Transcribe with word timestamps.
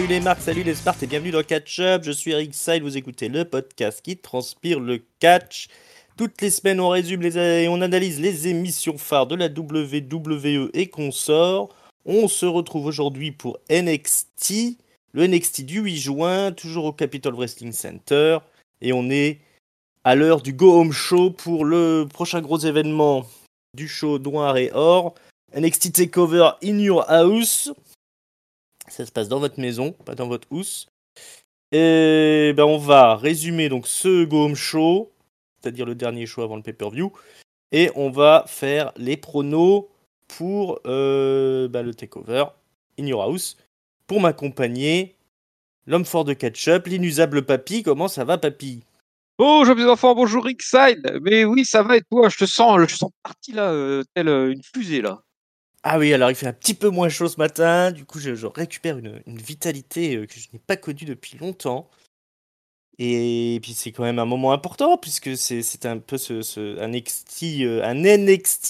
Salut 0.00 0.14
les 0.14 0.20
marques, 0.20 0.40
salut 0.40 0.62
les 0.62 0.74
smarts 0.74 0.96
et 1.02 1.06
bienvenue 1.06 1.30
dans 1.30 1.42
Catch 1.42 1.78
Up. 1.78 2.04
Je 2.04 2.10
suis 2.10 2.30
Eric 2.30 2.54
Side, 2.54 2.82
vous 2.82 2.96
écoutez 2.96 3.28
le 3.28 3.44
podcast 3.44 4.00
qui 4.00 4.16
transpire 4.16 4.80
le 4.80 5.02
catch. 5.18 5.68
Toutes 6.16 6.40
les 6.40 6.48
semaines, 6.48 6.80
on 6.80 6.88
résume 6.88 7.22
et 7.22 7.68
on 7.68 7.82
analyse 7.82 8.18
les 8.18 8.48
émissions 8.48 8.96
phares 8.96 9.26
de 9.26 9.34
la 9.34 9.48
WWE 9.48 10.70
et 10.72 10.86
consorts. 10.86 11.68
On 12.06 12.28
se 12.28 12.46
retrouve 12.46 12.86
aujourd'hui 12.86 13.30
pour 13.30 13.58
NXT, 13.68 14.78
le 15.12 15.26
NXT 15.26 15.66
du 15.66 15.80
8 15.80 15.96
juin, 15.98 16.52
toujours 16.52 16.86
au 16.86 16.92
Capitol 16.92 17.34
Wrestling 17.34 17.72
Center. 17.72 18.38
Et 18.80 18.94
on 18.94 19.10
est 19.10 19.40
à 20.04 20.14
l'heure 20.14 20.40
du 20.40 20.54
Go 20.54 20.80
Home 20.80 20.92
Show 20.92 21.28
pour 21.28 21.66
le 21.66 22.06
prochain 22.10 22.40
gros 22.40 22.58
événement 22.58 23.26
du 23.76 23.86
show 23.86 24.18
noir 24.18 24.56
et 24.56 24.70
or. 24.72 25.14
NXT 25.54 25.92
Takeover 25.92 26.52
in 26.64 26.78
Your 26.78 27.04
House. 27.10 27.70
Ça 28.90 29.06
se 29.06 29.12
passe 29.12 29.28
dans 29.28 29.38
votre 29.38 29.60
maison, 29.60 29.92
pas 29.92 30.14
dans 30.14 30.28
votre 30.28 30.48
housse. 30.50 30.88
Et 31.72 32.52
ben 32.56 32.64
on 32.64 32.78
va 32.78 33.16
résumer 33.16 33.68
donc 33.68 33.86
ce 33.86 34.24
Go 34.24 34.44
Home 34.44 34.56
Show, 34.56 35.12
c'est-à-dire 35.60 35.86
le 35.86 35.94
dernier 35.94 36.26
show 36.26 36.42
avant 36.42 36.56
le 36.56 36.62
pay-per-view. 36.62 37.12
Et 37.70 37.90
on 37.94 38.10
va 38.10 38.44
faire 38.48 38.92
les 38.96 39.16
pronos 39.16 39.88
pour 40.26 40.80
euh, 40.86 41.68
ben, 41.68 41.82
le 41.82 41.94
Takeover 41.94 42.46
in 42.98 43.06
Your 43.06 43.22
House. 43.22 43.56
Pour 44.08 44.20
m'accompagner, 44.20 45.14
l'homme 45.86 46.04
fort 46.04 46.24
de 46.24 46.32
catch-up, 46.32 46.88
l'inusable 46.88 47.42
papy. 47.42 47.84
Comment 47.84 48.08
ça 48.08 48.24
va, 48.24 48.38
papy 48.38 48.82
Bonjour 49.38 49.76
mes 49.76 49.86
enfants, 49.86 50.14
bonjour 50.14 50.44
Rickside. 50.44 51.20
Mais 51.22 51.44
oui, 51.44 51.64
ça 51.64 51.82
va 51.82 51.96
et 51.96 52.02
toi? 52.02 52.28
Je 52.28 52.36
te 52.36 52.44
sens, 52.44 52.80
je 52.80 52.86
te 52.86 52.98
sens 52.98 53.10
parti 53.22 53.52
là, 53.52 53.70
euh, 53.70 54.02
telle 54.14 54.28
euh, 54.28 54.52
une 54.52 54.62
fusée 54.62 55.00
là. 55.00 55.22
Ah 55.82 55.98
oui, 55.98 56.12
alors 56.12 56.30
il 56.30 56.34
fait 56.34 56.46
un 56.46 56.52
petit 56.52 56.74
peu 56.74 56.90
moins 56.90 57.08
chaud 57.08 57.28
ce 57.28 57.38
matin, 57.38 57.90
du 57.90 58.04
coup 58.04 58.18
je, 58.18 58.46
récupère 58.46 58.98
une, 58.98 59.22
vitalité 59.26 60.16
euh, 60.16 60.26
que 60.26 60.34
je 60.38 60.48
n'ai 60.52 60.58
pas 60.58 60.76
connue 60.76 61.04
depuis 61.06 61.38
longtemps. 61.38 61.88
Et 62.98 63.58
puis 63.62 63.72
c'est 63.72 63.92
quand 63.92 64.02
même 64.02 64.18
un 64.18 64.26
moment 64.26 64.52
important 64.52 64.98
puisque 64.98 65.34
c'est 65.36 65.86
un 65.86 65.98
peu 65.98 66.18
ce, 66.18 66.78
un, 66.80 66.88
NXT, 66.88 67.62
euh, 67.62 67.82
un 67.82 68.04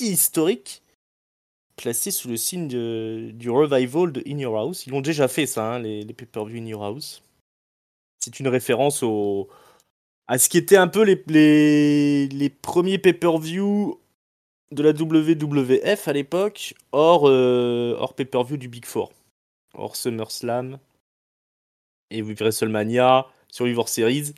historique 0.00 0.82
placé 1.76 2.10
sous 2.12 2.28
le 2.28 2.36
signe 2.36 2.68
du 2.68 3.50
revival 3.50 4.12
de 4.12 4.22
In 4.28 4.38
Your 4.38 4.56
House. 4.56 4.86
Ils 4.86 4.90
l'ont 4.90 5.00
déjà 5.00 5.26
fait 5.28 5.46
ça, 5.46 5.74
hein, 5.74 5.78
les, 5.80 6.04
pay-per-view 6.04 6.62
In 6.62 6.66
Your 6.66 6.84
House. 6.84 7.22
C'est 8.20 8.38
une 8.38 8.48
référence 8.48 9.02
au, 9.02 9.48
à 10.28 10.38
ce 10.38 10.48
qui 10.48 10.58
était 10.58 10.76
un 10.76 10.88
peu 10.88 11.02
les, 11.02 11.22
les, 11.26 12.28
les 12.28 12.50
premiers 12.50 12.98
pay-per-view 12.98 13.99
de 14.70 14.82
la 14.82 14.90
WWF 14.92 16.08
à 16.08 16.12
l'époque, 16.12 16.74
hors, 16.92 17.28
euh, 17.28 17.94
hors 17.98 18.14
pay-per-view 18.14 18.56
du 18.56 18.68
Big 18.68 18.84
Four. 18.84 19.12
Hors 19.74 19.96
SummerSlam 19.96 20.78
et 22.10 22.22
WrestleMania, 22.22 23.26
Survivor 23.48 23.88
Series 23.88 24.34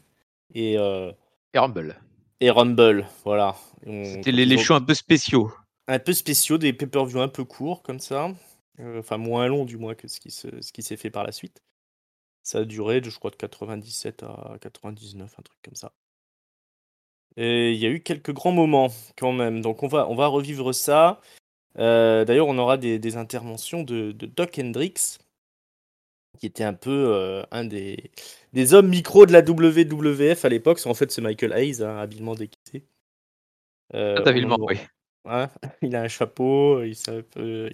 et, 0.55 0.78
euh, 0.78 1.12
Et 1.55 1.58
Rumble. 1.58 2.00
et 2.41 2.50
Rumble. 2.50 3.06
Voilà. 3.24 3.56
C'était 3.84 4.33
les, 4.33 4.44
les 4.47 4.58
shows 4.58 4.74
un 4.74 4.83
peu 4.83 4.94
spéciaux. 4.94 5.52
un 5.89 5.98
peu 5.98 6.12
spéciaux, 6.12 6.58
des 6.58 6.72
pay-per-view 6.72 7.20
un 7.20 7.28
peu 7.28 7.44
courts 7.44 7.83
comme 7.83 7.98
ça. 8.00 8.30
Euh, 8.80 9.00
enfin, 9.00 9.17
moins 9.19 9.46
longs 9.48 9.64
du 9.64 9.77
moins 9.77 9.94
que 9.94 10.08
ce 10.08 10.20
qui 10.20 10.30
se- 10.30 10.48
s'est 10.61 10.96
fait 10.96 11.11
par 11.11 11.24
la 11.24 11.33
suite. 11.33 11.62
Ça 12.42 12.58
a 12.58 12.64
duré, 12.64 13.00
de, 13.00 13.08
je 13.11 13.19
crois, 13.19 13.30
de 13.30 13.36
97 13.36 14.22
à 14.22 14.56
99, 14.61 15.34
un 15.39 15.42
truc 15.42 15.58
comme 15.62 15.74
ça. 15.77 15.92
Et 17.36 17.72
il 17.72 17.78
y 17.78 17.86
a 17.86 17.91
eu 17.91 18.00
quelques 18.00 18.33
grands 18.33 18.52
moments 18.52 18.89
quand 19.17 19.33
même. 19.33 19.61
Donc 19.62 19.83
on 19.83 19.89
va, 19.89 20.08
on 20.08 20.14
va 20.14 20.27
revivre 20.27 20.74
ça. 20.74 21.20
Euh, 21.79 22.24
D'ailleurs, 22.24 22.48
on 22.48 22.58
aura 22.58 22.77
des, 22.77 22.98
des 22.98 23.17
interventions 23.17 23.83
de, 23.83 24.12
de 24.12 24.27
Doc 24.27 24.58
Hendricks, 24.58 25.18
qui 26.39 26.46
était 26.46 26.64
un 26.64 26.74
peu 26.74 26.90
euh, 26.90 27.42
un 27.51 27.64
des, 27.64 28.11
des 28.52 28.74
hommes 28.74 28.89
micro 28.89 29.27
de 29.27 29.33
la 29.33 29.40
WWF 29.40 30.45
à 30.45 30.48
l'époque. 30.48 30.80
En 30.86 30.95
fait, 30.95 31.11
c'est 31.11 31.23
Michael 31.23 31.52
Hayes, 31.52 31.83
hein, 31.83 31.96
habilement 31.98 32.34
déguisé. 32.34 32.84
Euh, 33.95 34.23
Ah, 34.24 34.29
habilement, 34.29 34.56
en- 34.56 34.67
oui. 34.67 34.77
Ouais, 35.24 35.46
il 35.83 35.95
a 35.95 36.02
un 36.02 36.08
chapeau, 36.08 36.83
il, 36.83 36.95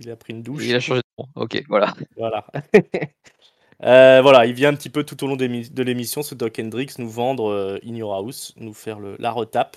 il 0.00 0.10
a 0.10 0.16
pris 0.16 0.32
une 0.34 0.42
douche. 0.42 0.64
Il 0.66 0.74
a 0.74 0.80
changé 0.80 1.00
de 1.00 1.22
nom. 1.22 1.28
Ok, 1.34 1.62
voilà. 1.68 1.94
Voilà. 2.16 2.46
Euh, 3.84 4.20
voilà, 4.22 4.46
il 4.46 4.54
vient 4.54 4.70
un 4.70 4.74
petit 4.74 4.90
peu 4.90 5.04
tout 5.04 5.22
au 5.22 5.28
long 5.28 5.36
de 5.36 5.82
l'émission, 5.82 6.22
ce 6.22 6.34
Doc 6.34 6.58
Hendricks, 6.58 6.98
nous 6.98 7.08
vendre 7.08 7.50
euh, 7.50 7.78
In 7.86 7.94
Your 7.94 8.12
House, 8.14 8.52
nous 8.56 8.74
faire 8.74 8.98
le, 8.98 9.16
la 9.18 9.30
retape. 9.30 9.76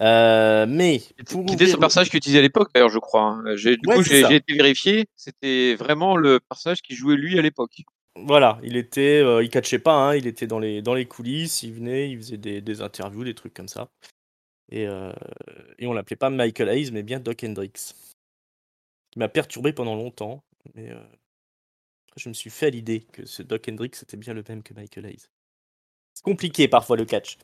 Euh, 0.00 0.66
mais 0.68 1.00
pour 1.30 1.44
Qui 1.46 1.54
était 1.54 1.66
son 1.66 1.72
ouvrir- 1.74 1.78
personnage 1.80 2.10
qu'il 2.10 2.18
utilisait 2.18 2.40
à 2.40 2.42
l'époque 2.42 2.70
d'ailleurs, 2.74 2.90
je 2.90 2.98
crois. 2.98 3.22
hein. 3.22 3.54
Du 3.54 3.78
Ouais, 3.86 3.96
coup, 3.96 4.02
j'ai 4.02 4.20
été 4.34 4.54
vérifié. 4.54 5.06
C'était 5.16 5.74
vraiment 5.76 6.16
le 6.16 6.40
personnage 6.40 6.82
qui 6.82 6.94
jouait 6.94 7.16
lui 7.16 7.38
à 7.38 7.42
l'époque. 7.42 7.82
Voilà, 8.16 8.58
il 8.62 8.76
était, 8.76 9.20
euh, 9.22 9.42
il 9.42 9.48
catchait 9.50 9.78
pas, 9.78 9.94
hein, 9.94 10.16
il 10.16 10.26
était 10.26 10.46
dans 10.46 10.58
les, 10.58 10.82
dans 10.82 10.94
les 10.94 11.06
coulisses, 11.06 11.62
il 11.62 11.72
venait, 11.74 12.10
il 12.10 12.16
faisait 12.18 12.38
des, 12.38 12.60
des 12.60 12.80
interviews, 12.82 13.24
des 13.24 13.34
trucs 13.34 13.54
comme 13.54 13.68
ça. 13.68 13.88
Et, 14.72 14.82
et 15.78 15.86
on 15.86 15.92
l'appelait 15.92 16.16
pas 16.16 16.28
Michael 16.28 16.68
Hayes, 16.70 16.90
mais 16.92 17.02
bien 17.04 17.20
Doc 17.20 17.44
Hendricks. 17.44 17.94
Qui 19.12 19.18
m'a 19.20 19.28
perturbé 19.28 19.72
pendant 19.72 19.94
longtemps, 19.94 20.42
mais 20.74 20.90
je 22.16 22.28
me 22.28 22.34
suis 22.34 22.50
fait 22.50 22.66
à 22.66 22.70
l'idée 22.70 23.00
que 23.12 23.26
ce 23.26 23.42
Doc 23.42 23.68
Hendricks 23.68 23.96
c'était 23.96 24.16
bien 24.16 24.34
le 24.34 24.42
même 24.48 24.62
que 24.62 24.74
Michael 24.74 25.06
Hayes. 25.06 25.26
C'est 26.14 26.24
compliqué 26.24 26.68
parfois 26.68 26.96
le 26.96 27.04
catch. 27.04 27.38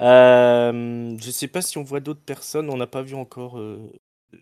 Euh, 0.00 1.16
je 1.20 1.30
sais 1.30 1.48
pas 1.48 1.62
si 1.62 1.78
on 1.78 1.82
voit 1.82 2.00
d'autres 2.00 2.22
personnes, 2.24 2.70
on 2.70 2.76
n'a 2.76 2.86
pas 2.86 3.02
vu 3.02 3.14
encore 3.14 3.58
euh, 3.58 3.92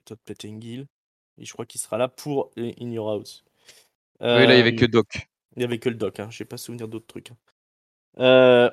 Todd 0.05 0.19
Pettengill, 0.25 0.87
et 1.39 1.45
je 1.45 1.53
crois 1.53 1.67
qu'il 1.67 1.81
sera 1.81 1.99
là 1.99 2.09
pour 2.09 2.51
In 2.57 2.91
Your 2.91 3.11
House. 3.11 3.45
Oui, 4.21 4.47
là, 4.47 4.55
il 4.55 4.59
y 4.59 4.61
avait 4.61 4.75
que 4.75 4.87
Doc. 4.87 5.29
il 5.57 5.59
n'y 5.59 5.65
avait 5.65 5.79
que 5.79 5.89
le 5.89 5.95
doc, 5.97 6.21
hein. 6.21 6.29
je 6.31 6.43
n'ai 6.43 6.47
pas 6.47 6.57
souvenir 6.59 6.89
d'autres 6.89 7.07
trucs. 7.07 7.31
hein. 7.33 7.37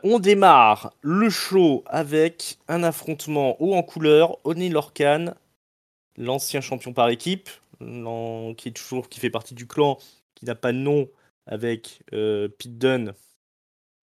On 0.03 0.19
démarre 0.19 0.93
le 1.01 1.29
show 1.29 1.83
avec 1.87 2.57
un 2.67 2.83
affrontement 2.83 3.61
haut 3.61 3.73
en 3.73 3.83
couleur. 3.83 4.37
Oni 4.45 4.69
Lorcan, 4.69 5.33
l'ancien 6.17 6.61
champion 6.61 6.93
par 6.93 7.09
équipe, 7.09 7.49
qui 7.79 8.67
est 8.69 8.75
toujours 8.75 9.09
qui 9.09 9.19
fait 9.19 9.29
partie 9.29 9.53
du 9.53 9.67
clan, 9.67 9.97
qui 10.37 10.45
n'a 10.45 10.55
pas 10.55 10.71
de 10.71 10.77
nom, 10.77 11.09
avec 11.45 12.03
euh, 12.13 12.47
Pete 12.47 12.77
Dunne 12.77 13.13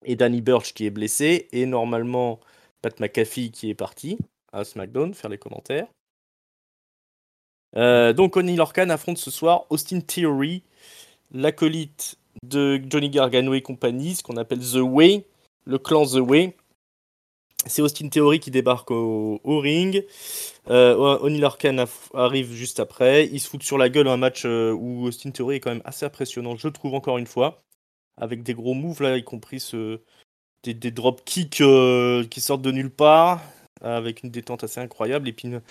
et 0.05 0.17
Danny 0.17 0.41
Burch 0.41 0.75
qui 0.75 0.87
est 0.87 0.91
blessé, 0.91 1.49
et 1.53 1.67
normalement 1.67 2.41
Pat 2.83 2.99
McAfee 3.01 3.51
qui 3.51 3.71
est 3.71 3.75
parti 3.75 4.19
à 4.53 4.65
SmackDown 4.65 5.15
faire 5.15 5.31
les 5.31 5.39
commentaires. 5.39 5.87
Euh, 7.77 8.13
donc 8.13 8.37
Oni 8.37 8.57
Lorcan 8.57 8.89
affronte 8.91 9.19
ce 9.19 9.31
soir 9.31 9.67
Austin 9.71 10.01
Theory, 10.01 10.63
l'acolyte 11.33 12.19
de 12.43 12.81
Johnny 12.89 13.11
Gargano 13.11 13.55
et 13.55 13.63
compagnie, 13.63 14.15
ce 14.15 14.23
qu'on 14.23 14.37
appelle 14.37 14.61
The 14.61 14.83
Way, 14.83 15.25
le 15.65 15.79
clan 15.79 16.07
The 16.07 16.21
Way. 16.21 16.57
C'est 17.67 17.83
Austin 17.83 18.09
Theory 18.09 18.41
qui 18.41 18.51
débarque 18.51 18.91
au, 18.91 19.41
au 19.43 19.59
ring. 19.61 20.05
Euh, 20.69 21.19
aff- 21.19 22.11
arrive 22.15 22.53
juste 22.53 22.81
après. 22.81 23.27
Il 23.27 23.41
se 23.41 23.49
fout 23.49 23.63
sur 23.63 23.79
la 23.79 23.89
gueule 23.89 24.09
un 24.09 24.17
match 24.17 24.45
euh, 24.45 24.73
où 24.73 25.07
Austin 25.07 25.31
Theory 25.31 25.57
est 25.57 25.61
quand 25.61 25.71
même 25.71 25.83
assez 25.85 26.05
impressionnant, 26.07 26.57
je 26.57 26.69
trouve 26.69 26.95
encore 26.95 27.19
une 27.19 27.27
fois. 27.27 27.63
Avec 28.21 28.43
des 28.43 28.55
gros 28.55 28.75
moves 28.75 29.03
là, 29.03 29.17
y 29.17 29.25
compris 29.25 29.61
ce, 29.61 30.01
des, 30.63 30.75
des 30.75 30.91
drop 30.91 31.25
kicks 31.25 31.61
euh, 31.61 32.25
qui 32.25 32.41
sortent 32.41 32.63
de 32.63 32.71
nulle 32.71 32.91
part, 32.91 33.43
avec 33.81 34.23
une 34.23 34.31
détente 34.31 34.65
assez 34.65 34.81
incroyable. 34.81 35.29
Et 35.29 35.33
puis 35.33 35.49
une- 35.49 35.63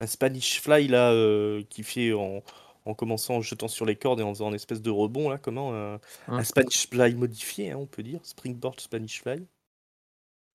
un 0.00 0.06
Spanish 0.06 0.60
Fly 0.60 0.88
là, 0.88 1.12
euh, 1.12 1.62
qui 1.70 1.82
fait 1.84 2.12
en, 2.12 2.42
en 2.86 2.94
commençant 2.94 3.36
en 3.36 3.40
jetant 3.40 3.68
sur 3.68 3.86
les 3.86 3.94
cordes 3.96 4.18
et 4.20 4.24
en 4.24 4.34
faisant 4.34 4.48
une 4.48 4.54
espèce 4.56 4.82
de 4.82 4.90
rebond 4.90 5.28
là, 5.30 5.38
comment 5.38 5.72
un 6.36 6.44
Spanish 6.44 6.88
Fly 6.88 7.14
modifié, 7.14 7.70
hein, 7.70 7.76
on 7.78 7.86
peut 7.86 8.02
dire, 8.02 8.20
Springboard 8.24 8.80
Spanish 8.80 9.22
Fly. 9.22 9.46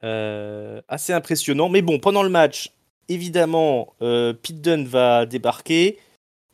Euh, 0.04 0.82
assez 0.88 1.14
impressionnant, 1.14 1.70
mais 1.70 1.82
bon, 1.82 2.00
pendant 2.00 2.24
le 2.24 2.30
match, 2.30 2.72
évidemment, 3.10 3.96
euh, 4.02 4.34
Pete 4.34 4.62
Dunne 4.62 4.86
va 4.86 5.26
débarquer. 5.26 5.98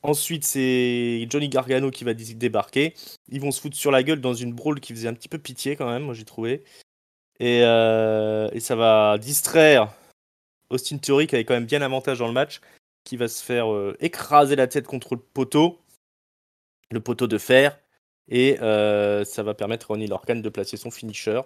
Ensuite, 0.02 0.44
c'est 0.46 1.26
Johnny 1.30 1.50
Gargano 1.50 1.92
qui 1.92 2.04
va 2.04 2.14
dé- 2.14 2.34
débarquer. 2.36 2.94
Ils 3.30 3.42
vont 3.42 3.52
se 3.52 3.62
foutre 3.62 3.76
sur 3.78 3.92
la 3.92 4.04
gueule 4.04 4.22
dans 4.22 4.34
une 4.34 4.54
brawl 4.54 4.80
qui 4.80 4.94
faisait 4.94 5.08
un 5.08 5.14
petit 5.14 5.30
peu 5.30 5.38
pitié 5.40 5.76
quand 5.76 5.90
même, 5.90 6.04
moi 6.04 6.14
j'ai 6.14 6.26
trouvé. 6.26 6.64
Et, 7.40 7.64
euh, 7.64 8.50
ça 8.60 8.76
va 8.76 9.18
distraire 9.18 9.94
Austin 10.70 10.98
Theory 10.98 11.28
qui 11.28 11.36
avait 11.36 11.46
quand 11.46 11.54
même 11.54 11.66
bien 11.66 11.80
l'avantage 11.80 12.20
dans 12.20 12.28
le 12.28 12.34
match, 12.34 12.62
qui 13.04 13.18
va 13.18 13.28
se 13.28 13.44
faire 13.44 13.72
euh, 13.74 13.96
écraser 14.00 14.56
la 14.56 14.68
tête 14.68 14.88
contre 14.88 15.16
le 15.16 15.22
poteau, 15.22 15.80
le 16.92 17.00
poteau 17.02 17.28
de 17.28 17.38
fer, 17.38 17.78
et 18.30 18.56
ça 18.58 19.44
va 19.44 19.54
permettre 19.54 19.88
à 19.88 19.94
Ronnie 19.94 20.08
Lorcan 20.08 20.36
de 20.38 20.50
placer 20.50 20.78
son 20.78 20.92
finisher 20.92 21.42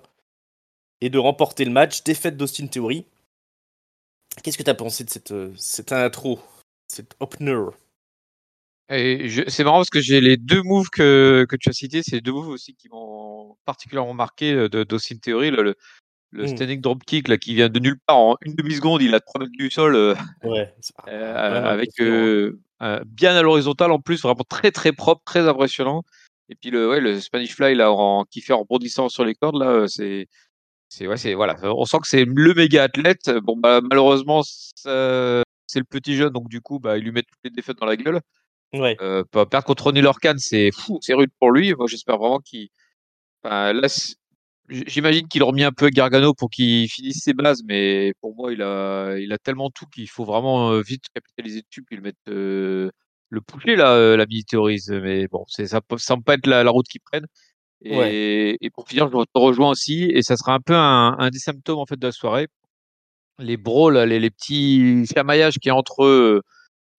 et 1.02 1.10
de 1.10 1.18
remporter 1.18 1.66
le 1.66 1.72
match. 1.72 2.04
Défaite 2.04 2.38
d'Austin 2.38 2.68
Theory. 2.68 3.06
Qu'est-ce 4.44 4.58
que 4.58 4.64
tu 4.64 4.70
as 4.70 4.76
pensé 4.76 5.04
de 5.04 5.10
cette, 5.10 5.32
euh, 5.32 5.52
cette 5.56 5.92
intro, 5.92 6.40
cette 6.88 7.16
opener? 7.20 7.66
C'est 8.90 9.64
marrant 9.64 9.80
parce 9.80 9.90
que 9.90 10.00
j'ai 10.00 10.22
les 10.22 10.38
deux 10.38 10.62
moves 10.64 10.90
que, 10.90 11.46
que 11.50 11.58
tu 11.58 11.70
as 11.70 11.74
cités, 11.74 12.04
c'est 12.04 12.22
deux 12.22 12.32
moves 12.32 12.48
aussi 12.48 12.74
qui 12.74 12.88
m'ont 12.88 13.58
particulièrement 13.66 14.14
marqué 14.14 14.54
euh, 14.54 14.86
d'Austin 14.86 15.18
Theory, 15.18 15.52
le, 15.52 15.62
le, 15.62 15.76
le 16.32 16.44
Mm. 16.44 16.48
standing 16.48 16.82
dropkick 16.82 17.28
là, 17.28 17.38
qui 17.38 17.56
vient 17.56 17.68
de 17.68 17.80
nulle 17.80 18.00
part 18.06 18.18
en 18.18 18.38
une 18.42 18.56
demi-seconde, 18.56 19.02
il 19.02 19.14
a 19.14 19.20
3 19.20 19.42
mètres 19.42 19.52
du 19.58 19.70
sol 19.72 19.96
euh, 19.96 20.16
Ouais, 20.44 20.74
euh, 21.08 21.64
avec 21.66 21.90
bien 23.08 23.36
à 23.36 23.42
l'horizontale 23.42 23.92
en 23.92 24.00
plus, 24.00 24.22
vraiment 24.22 24.46
très 24.48 24.72
très 24.72 24.94
propre, 24.94 25.24
très 25.26 25.48
impressionnant. 25.48 26.04
Et 26.50 26.56
puis 26.56 26.70
le, 26.70 26.90
ouais, 26.90 27.02
le 27.02 27.20
Spanish 27.20 27.56
Fly 27.56 27.76
là, 27.76 27.92
en, 27.92 28.24
qui 28.24 28.40
fait 28.40 28.54
en 28.54 28.60
rebondissant 28.60 29.10
sur 29.10 29.26
les 29.26 29.36
cordes 29.36 29.60
là, 29.62 29.86
c'est, 29.88 30.28
c'est 30.90 31.08
ouais, 31.08 31.18
c'est 31.18 31.34
voilà. 31.34 31.56
On 31.64 31.86
sent 31.86 31.98
que 32.02 32.08
c'est 32.08 32.26
le 32.26 32.54
méga 32.54 32.84
athlète. 32.84 33.30
Bon 33.44 33.58
bah 33.58 33.82
malheureusement 33.82 34.42
c'est 34.44 35.80
le 35.80 35.86
petit 35.90 36.16
jeune, 36.16 36.32
donc 36.32 36.50
du 36.50 36.62
coup 36.62 36.80
bah 36.80 36.98
il 36.98 37.04
lui 37.04 37.12
met 37.12 37.24
toutes 37.24 37.40
les 37.44 37.50
défaites 37.50 37.78
dans 37.78 37.86
la 37.86 37.98
gueule. 37.98 38.22
Ouais. 38.74 38.98
Euh, 39.02 39.24
perdre 39.24 39.64
contre 39.64 39.86
Ronnie 39.86 40.02
Lorcan, 40.02 40.36
c'est 40.38 40.72
fou, 40.72 41.00
c'est 41.02 41.14
rude 41.14 41.32
pour 41.40 41.52
lui. 41.52 41.74
Moi 41.74 41.88
j'espère 41.88 42.18
vraiment 42.18 42.40
qu'il, 42.40 42.70
enfin, 43.44 43.74
là 43.74 43.88
J'imagine 44.70 45.30
qu'il 45.30 45.42
a 45.44 45.46
remis 45.46 45.64
un 45.64 45.72
peu 45.72 45.90
Gargano 45.90 46.34
pour 46.34 46.50
qu'il 46.50 46.90
finisse 46.90 47.24
ses 47.24 47.34
bases, 47.34 47.64
mais 47.66 48.14
pour 48.20 48.36
moi, 48.36 48.52
il 48.52 48.62
a, 48.62 49.18
il 49.18 49.32
a 49.32 49.38
tellement 49.38 49.70
tout 49.70 49.86
qu'il 49.86 50.10
faut 50.10 50.26
vraiment 50.26 50.72
euh, 50.72 50.82
vite 50.82 51.06
capitaliser 51.14 51.62
dessus 51.62 51.84
puis 51.84 51.96
le 51.96 52.02
mettre, 52.02 52.18
euh, 52.28 52.92
le 53.30 53.42
pousser 53.42 53.78
là, 53.78 53.94
euh, 53.94 54.18
la 54.18 54.26
militarise. 54.26 54.90
Mais 54.90 55.28
bon, 55.30 55.46
c'est 55.48 55.68
ça 55.68 55.80
semble 55.98 56.24
pas 56.24 56.34
être 56.34 56.48
la, 56.48 56.70
route 56.70 56.86
qu'ils 56.88 57.00
prennent. 57.00 57.28
Et, 57.84 58.58
et, 58.60 58.70
pour 58.72 58.88
finir, 58.88 59.08
je 59.08 59.24
te 59.24 59.40
rejoins 59.40 59.70
aussi, 59.70 60.06
et 60.06 60.24
ça 60.24 60.36
sera 60.36 60.54
un 60.54 60.60
peu 60.60 60.76
un, 60.76 61.16
un, 61.20 61.30
des 61.30 61.40
symptômes 61.40 61.80
en 61.80 61.86
fait 61.86 61.98
de 61.98 62.08
la 62.08 62.12
soirée. 62.12 62.48
Les 63.40 63.56
brawls, 63.56 63.98
les, 63.98 64.20
les 64.20 64.30
petits 64.32 65.06
chamaillages 65.06 65.60
qui 65.60 65.70
entre 65.70 66.42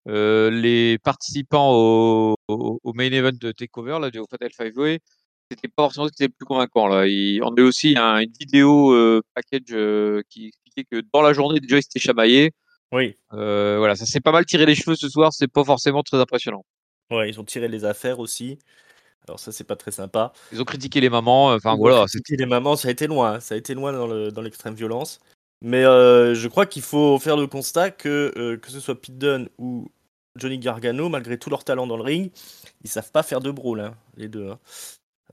les 0.05 0.97
participants 1.03 1.73
au, 1.73 2.35
au, 2.47 2.93
main 2.93 3.11
event 3.11 3.31
de 3.33 3.51
Takeover 3.51 3.99
là, 3.99 4.09
du 4.09 4.19
Fatal 4.29 4.51
Five 4.57 4.77
Way 4.77 4.99
c'était 5.51 5.67
pas 5.67 5.83
forcément 5.83 6.07
ce 6.07 6.11
qui 6.11 6.23
était 6.23 6.31
le 6.31 6.35
plus 6.37 6.45
convaincant. 6.45 6.87
Là. 6.87 7.07
Il, 7.07 7.41
on 7.43 7.55
a 7.55 7.61
aussi 7.61 7.95
un, 7.97 8.19
une 8.19 8.31
vidéo 8.39 8.91
euh, 8.91 9.21
package 9.33 9.71
euh, 9.71 10.21
qui 10.29 10.47
expliquait 10.47 10.83
que 10.83 11.03
dans 11.13 11.21
la 11.21 11.33
journée, 11.33 11.59
déjà, 11.59 11.77
il 11.77 11.83
s'était 11.83 11.99
chamaillé. 11.99 12.51
Oui. 12.91 13.15
Euh, 13.33 13.77
voilà, 13.77 13.95
ça 13.95 14.05
s'est 14.05 14.19
pas 14.19 14.31
mal 14.31 14.45
tiré 14.45 14.65
les 14.65 14.75
cheveux 14.75 14.95
ce 14.95 15.09
soir, 15.09 15.33
c'est 15.33 15.47
pas 15.47 15.63
forcément 15.63 16.03
très 16.03 16.17
impressionnant. 16.17 16.65
Ouais, 17.11 17.29
ils 17.29 17.39
ont 17.39 17.43
tiré 17.43 17.67
les 17.67 17.85
affaires 17.85 18.19
aussi. 18.19 18.59
Alors 19.29 19.39
ça, 19.39 19.51
c'est 19.51 19.63
pas 19.63 19.75
très 19.75 19.91
sympa. 19.91 20.33
Ils 20.51 20.61
ont 20.61 20.65
critiqué 20.65 20.99
les 20.99 21.09
mamans. 21.09 21.53
Enfin 21.53 21.75
ils 21.75 21.79
voilà. 21.79 22.05
Critiqué 22.05 22.35
les 22.35 22.45
mamans, 22.45 22.75
ça 22.75 22.89
a 22.89 22.91
été 22.91 23.07
loin. 23.07 23.35
Hein. 23.35 23.39
Ça 23.39 23.55
a 23.55 23.57
été 23.57 23.73
loin 23.73 23.93
dans 23.93 24.41
l'extrême 24.41 24.75
violence. 24.75 25.19
Mais 25.61 25.83
euh, 25.83 26.35
je 26.35 26.47
crois 26.47 26.65
qu'il 26.65 26.81
faut 26.81 27.19
faire 27.19 27.35
le 27.35 27.45
constat 27.45 27.91
que 27.91 28.33
euh, 28.37 28.57
que 28.57 28.71
ce 28.71 28.79
soit 28.79 28.99
Pete 28.99 29.17
Dunne 29.17 29.49
ou 29.57 29.89
Johnny 30.35 30.57
Gargano, 30.57 31.09
malgré 31.09 31.37
tout 31.37 31.49
leur 31.49 31.63
talent 31.63 31.87
dans 31.87 31.97
le 31.97 32.03
ring, 32.03 32.31
ils 32.83 32.89
savent 32.89 33.11
pas 33.11 33.23
faire 33.23 33.41
de 33.41 33.51
brawl, 33.51 33.81
hein, 33.81 33.95
les 34.15 34.27
deux. 34.27 34.49
Hein. 34.49 34.59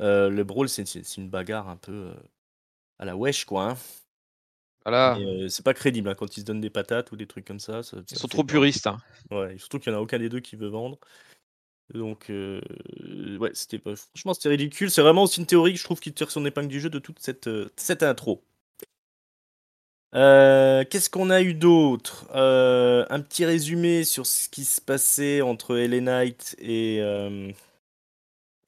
Euh, 0.00 0.28
le 0.28 0.44
brawl, 0.44 0.69
c'est 0.69 1.16
une 1.16 1.28
bagarre 1.28 1.69
un 1.69 1.76
peu 1.76 1.93
euh, 1.93 2.14
à 2.98 3.04
la 3.04 3.16
wesh, 3.16 3.44
quoi. 3.44 3.76
Voilà. 4.84 5.16
Euh, 5.19 5.48
c'est 5.48 5.64
pas 5.64 5.75
crédible 5.75 6.14
quand 6.14 6.37
ils 6.37 6.40
se 6.40 6.44
donnent 6.44 6.60
des 6.60 6.70
patates 6.70 7.10
ou 7.12 7.16
des 7.16 7.26
trucs 7.26 7.44
comme 7.44 7.58
ça. 7.58 7.81
ils 8.10 8.19
sont 8.19 8.28
trop 8.28 8.44
puristes. 8.44 8.88
Ouais, 9.31 9.56
surtout 9.58 9.78
qu'il 9.78 9.93
n'y 9.93 9.96
en 9.96 10.00
a 10.00 10.02
aucun 10.02 10.19
des 10.19 10.28
deux 10.28 10.40
qui 10.40 10.56
veut 10.56 10.69
vendre. 10.69 10.98
Donc, 11.94 12.27
ouais, 12.29 13.50
c'était 13.55 13.79
franchement, 13.79 14.35
c'était 14.35 14.49
ridicule. 14.49 14.91
C'est 14.91 15.03
vraiment 15.03 15.23
aussi 15.23 15.41
une 15.41 15.47
théorie 15.47 15.77
je 15.77 15.85
trouve 15.85 16.00
qui 16.00 16.12
tire 16.12 16.31
son 16.31 16.44
épingle 16.44 16.69
du 16.69 16.81
jeu 16.81 16.91
de 16.91 16.99
toute 16.99 17.19
cette, 17.21 17.49
cette 17.77 18.03
intro. 18.03 18.43
Qu'est-ce 20.12 21.11
qu'on 21.11 21.31
a 21.31 21.43
eu 21.43 21.53
d'autre? 21.53 22.27
Un 22.33 23.21
petit 23.21 23.44
résumé 23.44 24.05
sur 24.05 24.25
ce 24.27 24.49
qui 24.49 24.65
se 24.65 24.81
passait 24.81 25.43
entre 25.43 25.77
Ellen 25.77 26.05
Knight 26.05 26.56
et, 26.59 27.03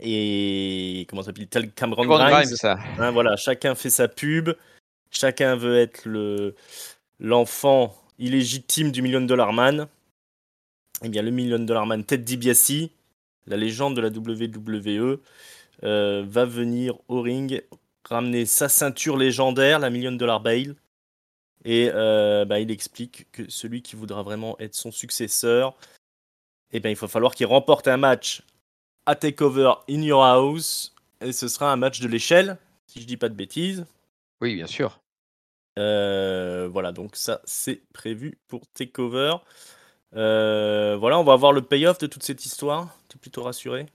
et 0.00 1.06
comment 1.08 1.22
s'appelle? 1.22 1.48
Tel 1.48 1.72
Cameron, 1.72 2.04
Grimes, 2.06 2.54
hein, 2.62 3.10
voilà, 3.10 3.36
chacun 3.36 3.74
fait 3.74 3.90
sa 3.90 4.08
pub, 4.08 4.50
chacun 5.10 5.56
veut 5.56 5.78
être 5.78 6.04
le 6.04 6.54
l'enfant 7.18 7.96
illégitime 8.18 8.92
du 8.92 9.02
million 9.02 9.22
dollar 9.22 9.52
man. 9.52 9.88
Eh 11.02 11.08
bien, 11.08 11.22
le 11.22 11.30
million 11.30 11.58
dollar 11.58 11.86
man 11.86 12.04
Ted 12.04 12.24
DiBiase, 12.24 12.90
la 13.48 13.56
légende 13.56 13.96
de 13.96 14.00
la 14.00 14.08
WWE, 14.08 15.20
euh, 15.84 16.24
va 16.26 16.44
venir 16.44 16.98
au 17.08 17.20
ring 17.20 17.62
ramener 18.08 18.46
sa 18.46 18.68
ceinture 18.68 19.16
légendaire, 19.16 19.78
la 19.78 19.90
million 19.90 20.12
dollar 20.12 20.40
bail. 20.40 20.74
Et 21.64 21.90
euh, 21.92 22.44
bah, 22.44 22.60
il 22.60 22.70
explique 22.70 23.30
que 23.32 23.48
celui 23.50 23.82
qui 23.82 23.96
voudra 23.96 24.22
vraiment 24.22 24.58
être 24.58 24.74
son 24.74 24.90
successeur, 24.90 25.76
eh 26.72 26.80
bien, 26.80 26.90
il 26.90 26.96
va 26.96 27.08
falloir 27.08 27.34
qu'il 27.34 27.46
remporte 27.46 27.88
un 27.88 27.96
match 27.96 28.42
à 29.06 29.14
Takeover 29.14 29.72
in 29.88 30.02
Your 30.02 30.24
House. 30.24 30.94
Et 31.20 31.32
ce 31.32 31.48
sera 31.48 31.72
un 31.72 31.76
match 31.76 32.00
de 32.00 32.08
l'échelle, 32.08 32.58
si 32.86 33.00
je 33.00 33.06
dis 33.06 33.16
pas 33.16 33.28
de 33.28 33.34
bêtises. 33.34 33.86
Oui, 34.40 34.54
bien 34.54 34.66
sûr. 34.66 35.00
Euh, 35.78 36.68
voilà, 36.70 36.92
donc 36.92 37.16
ça, 37.16 37.40
c'est 37.44 37.82
prévu 37.92 38.38
pour 38.46 38.66
Takeover. 38.68 39.36
Euh, 40.14 40.96
voilà, 40.98 41.18
on 41.18 41.24
va 41.24 41.34
avoir 41.34 41.52
le 41.52 41.62
payoff 41.62 41.98
de 41.98 42.06
toute 42.06 42.22
cette 42.22 42.44
histoire. 42.44 42.96
Tu 43.08 43.16
es 43.16 43.20
plutôt 43.20 43.42
rassuré? 43.42 43.86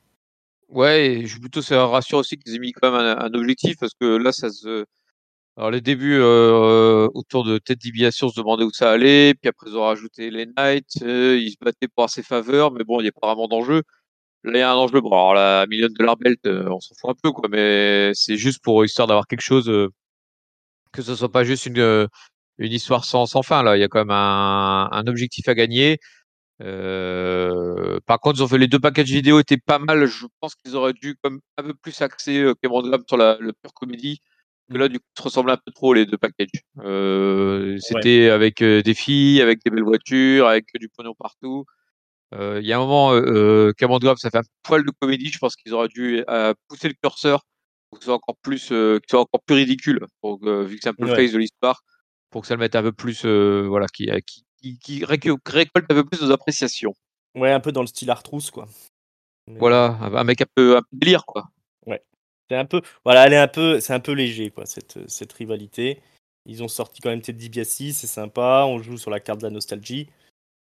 Ouais, 0.69 1.21
je 1.24 1.27
suis 1.27 1.39
plutôt 1.39 1.62
rassuré 1.62 2.19
aussi 2.19 2.38
qu'ils 2.38 2.56
aient 2.56 2.60
mis 2.60 2.71
quand 2.71 2.92
même 2.92 3.18
un, 3.19 3.33
objectif 3.33 3.77
parce 3.80 3.94
que 4.00 4.18
là, 4.18 4.31
ça 4.31 4.50
se. 4.50 4.86
Alors, 5.56 5.69
les 5.71 5.81
débuts 5.81 6.18
euh, 6.19 7.07
autour 7.13 7.44
de 7.44 7.60
Ted 7.60 7.80
DiBiase, 7.80 8.24
on 8.24 8.30
se 8.30 8.39
demandait 8.39 8.63
où 8.63 8.71
ça 8.71 8.92
allait. 8.92 9.36
Puis 9.36 9.50
après, 9.50 9.69
ils 9.69 9.77
ont 9.77 9.83
rajouté 9.83 10.31
les 10.31 10.48
Knights. 10.48 10.95
ils 11.01 11.51
se 11.51 11.63
battaient 11.63 11.88
pour 11.88 12.10
ses 12.10 12.24
faveurs, 12.24 12.71
mais 12.71 12.83
bon, 12.83 13.00
il 13.00 13.04
n'y 13.04 13.09
a 13.09 13.12
pas 13.12 13.27
vraiment 13.27 13.48
d'enjeu. 13.48 13.83
Là, 14.44 14.51
il 14.56 14.59
y 14.59 14.62
a 14.62 14.71
un 14.71 14.75
enjeu. 14.75 15.00
Bon, 15.01 15.09
alors 15.09 15.33
la 15.36 15.66
million 15.68 15.88
dollar 15.89 16.18
belt, 16.18 16.39
euh, 16.45 16.68
on 16.69 16.80
s'en 16.80 16.95
fout 16.95 17.12
un 17.12 17.16
peu, 17.21 17.31
quoi, 17.31 17.48
mais 17.50 18.12
c'est 18.13 18.36
juste 18.38 18.62
pour 18.62 18.83
histoire 18.83 19.07
d'avoir 19.07 19.25
quelque 19.27 19.42
chose, 19.42 19.69
euh, 19.69 19.89
que 20.92 21.01
ce 21.01 21.16
soit 21.16 21.31
pas 21.31 21.44
juste 21.44 21.66
une, 21.66 21.80
euh, 21.80 22.07
une 22.58 22.72
histoire 22.72 23.06
sans, 23.06 23.26
sans 23.26 23.42
fin. 23.44 23.64
Là, 23.64 23.78
il 23.78 23.80
y 23.82 23.84
a 23.84 23.88
quand 23.88 24.00
même 24.00 24.12
un, 24.12 24.90
un 24.92 25.08
objectif 25.08 25.48
à 25.48 25.56
gagner. 25.56 26.00
Euh, 26.62 28.00
par 28.06 28.20
contre, 28.20 28.40
ils 28.40 28.44
ont 28.44 28.48
fait 28.48 28.58
les 28.58 28.68
deux 28.68 28.80
packages 28.80 29.10
vidéo 29.12 29.40
étaient 29.40 29.58
pas 29.58 29.80
mal. 29.80 30.06
Je 30.06 30.26
pense 30.40 30.56
qu'ils 30.56 30.76
auraient 30.76 30.94
dû 30.94 31.16
comme 31.22 31.40
un 31.58 31.64
peu 31.64 31.74
plus 31.74 32.02
axer 32.02 32.52
Cameron 32.62 32.84
Graham 32.84 33.04
sur 33.08 33.18
la, 33.18 33.38
le 33.40 33.54
pure 33.54 33.74
comédie. 33.74 34.20
Que 34.72 34.78
là, 34.78 34.88
du 34.88 35.00
coup, 35.00 35.06
ça 35.18 35.24
ressemble 35.26 35.52
un 35.52 35.58
peu 35.58 35.72
trop 35.74 35.94
les 35.94 36.06
deux 36.06 36.18
packages. 36.18 36.48
Euh, 36.80 37.78
C'était 37.80 38.30
avec 38.30 38.64
des 38.64 38.94
filles, 38.94 39.42
avec 39.42 39.60
des 39.64 39.72
belles 39.72 39.84
voitures, 39.84 40.48
avec 40.48 40.68
du 40.80 40.90
pognon 40.90 41.14
partout. 41.20 41.66
Euh, 42.34 42.60
il 42.62 42.68
y 42.68 42.74
a 42.74 42.78
un 42.78 42.80
moment, 42.80 43.14
euh, 43.14 43.68
euh 43.70 43.74
Cameron 43.78 44.00
ça 44.16 44.30
fait 44.32 44.38
un 44.38 44.44
poil 44.64 44.84
de 44.84 44.92
comédie. 45.00 45.30
Je 45.32 45.38
pense 45.38 45.56
qu'ils 45.56 45.74
auraient 45.74 45.88
dû 45.88 46.24
euh, 46.30 46.54
pousser 46.68 46.88
le 46.88 46.96
curseur 47.02 47.44
pour 47.90 48.00
que 48.00 48.06
ce 48.06 48.08
soit 48.08 48.16
encore 48.16 48.38
plus, 48.42 48.72
euh, 48.72 49.00
soit 49.07 49.22
encore 49.22 49.44
plus 49.45 49.56
ridicule, 49.56 50.00
pour 50.22 50.40
vu 50.40 50.76
que 50.76 50.81
c'est 50.81 50.90
un 50.90 50.94
peu 50.94 51.06
le 51.06 51.16
face 51.16 51.31
de 51.31 51.38
l'histoire, 51.38 51.81
pour 52.33 52.42
que 52.42 52.47
ça 52.47 52.56
le 52.56 52.59
mette 52.59 52.75
un 52.75 52.81
peu 52.81 52.92
plus, 52.92 53.25
voilà, 53.25 53.87
qui, 53.87 54.09
qui, 54.61 54.78
qui, 54.80 55.06
récolte 55.06 55.85
un 55.90 55.95
peu 55.95 56.04
plus 56.04 56.21
nos 56.21 56.31
appréciations. 56.31 56.94
Ouais, 57.35 57.52
un 57.52 57.61
peu 57.61 57.71
dans 57.71 57.81
le 57.81 57.87
style 57.87 58.11
Artrousse, 58.11 58.52
quoi. 58.52 58.68
Voilà, 59.47 59.97
un 60.02 60.23
mec 60.23 60.42
un 60.42 60.45
peu, 60.54 60.78
un 60.78 60.81
peu 60.81 60.87
délire, 60.92 61.25
quoi. 61.25 61.49
Ouais. 61.85 62.04
C'est 62.49 62.57
un 62.57 62.66
peu, 62.66 62.81
voilà, 63.06 63.25
elle 63.25 63.33
est 63.33 63.37
un 63.37 63.47
peu, 63.47 63.80
c'est 63.80 63.94
un 63.94 63.99
peu 64.02 64.11
léger, 64.11 64.52
quoi, 64.52 64.66
cette, 64.66 65.09
cette 65.09 65.31
rivalité. 65.31 66.02
Ils 66.45 66.61
ont 66.63 66.68
sorti 66.68 67.02
quand 67.02 67.09
même 67.09 67.21
Ted 67.21 67.37
DiBiase, 67.37 67.94
c'est 67.94 68.07
sympa. 68.07 68.66
On 68.68 68.80
joue 68.80 68.97
sur 68.97 69.11
la 69.11 69.19
carte 69.19 69.40
de 69.40 69.45
la 69.45 69.52
nostalgie. 69.52 70.09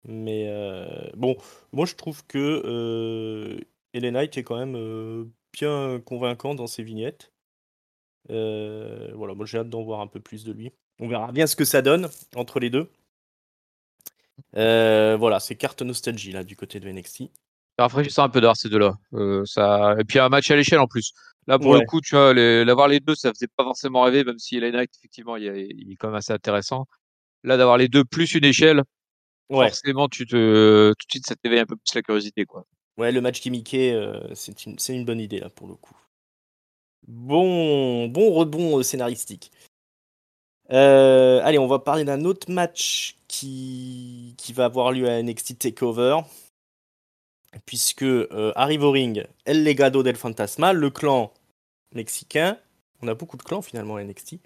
Mais 0.05 0.49
euh, 0.49 1.11
bon, 1.15 1.37
moi 1.73 1.87
je 1.87 1.95
trouve 1.95 2.27
que 2.27 2.63
euh, 2.65 3.61
Ellen 3.93 4.15
Knight 4.15 4.37
est 4.37 4.43
quand 4.43 4.59
même 4.59 4.75
euh, 4.77 5.25
bien 5.53 6.01
convaincant 6.01 6.55
dans 6.55 6.67
ses 6.67 6.83
vignettes. 6.83 7.33
Euh, 8.31 9.13
voilà, 9.15 9.35
moi 9.35 9.47
j'ai 9.47 9.59
hâte 9.59 9.71
d'en 9.71 9.83
voir 9.83 10.01
un 10.01 10.09
peu 10.09 10.21
plus 10.21 10.45
de 10.45 10.53
lui. 10.53 10.73
On 11.01 11.09
verra 11.09 11.33
bien 11.33 11.47
ce 11.47 11.57
que 11.57 11.65
ça 11.65 11.83
donne 11.83 12.09
entre 12.35 12.61
les 12.61 12.71
deux. 12.71 12.91
voilà, 14.55 15.41
c'est 15.41 15.57
carte 15.57 15.83
nostalgie 15.83 16.33
là 16.33 16.45
du 16.45 16.57
côté 16.57 16.81
de 16.81 16.91
NXT. 16.91 17.25
Rafraîchissant 17.79 18.25
un 18.25 18.29
peu 18.29 18.41
d'avoir 18.41 18.57
ces 18.57 18.69
deux-là. 18.69 18.95
ça... 19.47 19.97
Et 19.99 20.05
puis 20.05 20.19
un 20.19 20.29
match 20.29 20.51
à 20.51 20.57
l'échelle 20.57 20.81
en 20.81 20.87
plus. 20.87 21.13
Là, 21.49 21.59
pour 21.59 21.75
le 21.75 21.81
coup, 21.81 22.01
tu 22.01 22.15
vois, 22.15 22.33
l'avoir 22.35 22.89
les 22.89 23.01
deux, 23.01 23.15
ça 23.15 23.33
faisait 23.33 23.49
pas 23.49 23.65
forcément 23.65 24.03
rêver, 24.03 24.23
même 24.25 24.39
si 24.39 24.61
Knight, 24.61 24.91
effectivement, 24.97 25.37
il, 25.37 25.45
il 25.45 25.93
est 25.93 25.97
quand 25.97 26.09
même 26.09 26.17
assez 26.17 26.33
intéressant. 26.33 26.87
Là, 27.43 27.57
d'avoir 27.57 27.79
les 27.79 27.89
deux 27.89 28.05
plus 28.05 28.35
une 28.35 28.45
échelle, 28.45 28.83
forcément, 29.51 30.09
tu 30.09 30.27
te, 30.27 30.91
tout 30.91 31.07
de 31.07 31.11
suite, 31.11 31.27
ça 31.27 31.35
t'éveille 31.35 31.61
un 31.61 31.67
peu 31.67 31.77
plus 31.77 31.95
la 31.95 32.03
curiosité, 32.03 32.45
quoi. 32.45 32.67
Ouais, 32.99 33.11
le 33.11 33.21
match 33.21 33.45
Mickey, 33.47 33.93
euh, 33.93 34.21
c'est 34.35 34.67
une, 34.67 34.77
une, 34.89 35.05
bonne 35.05 35.21
idée, 35.21 35.41
là, 35.41 35.51
pour 35.51 35.67
le 35.67 35.75
coup. 35.75 35.97
Bon, 37.09 38.07
bon 38.07 38.33
rebond 38.33 38.79
euh, 38.79 38.83
scénaristique. 38.83 39.51
Euh, 40.71 41.41
allez, 41.43 41.59
on 41.59 41.67
va 41.67 41.79
parler 41.79 42.05
d'un 42.05 42.25
autre 42.25 42.51
match 42.51 43.19
qui, 43.29 44.35
qui 44.39 44.53
va 44.53 44.67
avoir 44.67 44.93
lieu 44.93 45.09
à 45.09 45.23
NXT 45.23 45.59
TakeOver. 45.59 46.21
Puisque 47.67 48.07
arrive 48.55 48.83
au 48.83 48.91
ring 48.91 49.27
El 49.45 49.63
Legado 49.63 50.03
del 50.03 50.17
Fantasma, 50.17 50.73
le 50.73 50.89
clan 50.89 51.33
mexicain. 51.95 52.59
On 53.03 53.09
a 53.09 53.15
beaucoup 53.15 53.37
de 53.37 53.43
clans 53.43 53.61
finalement 53.61 53.97
à 53.97 54.05
NXT. 54.05 54.37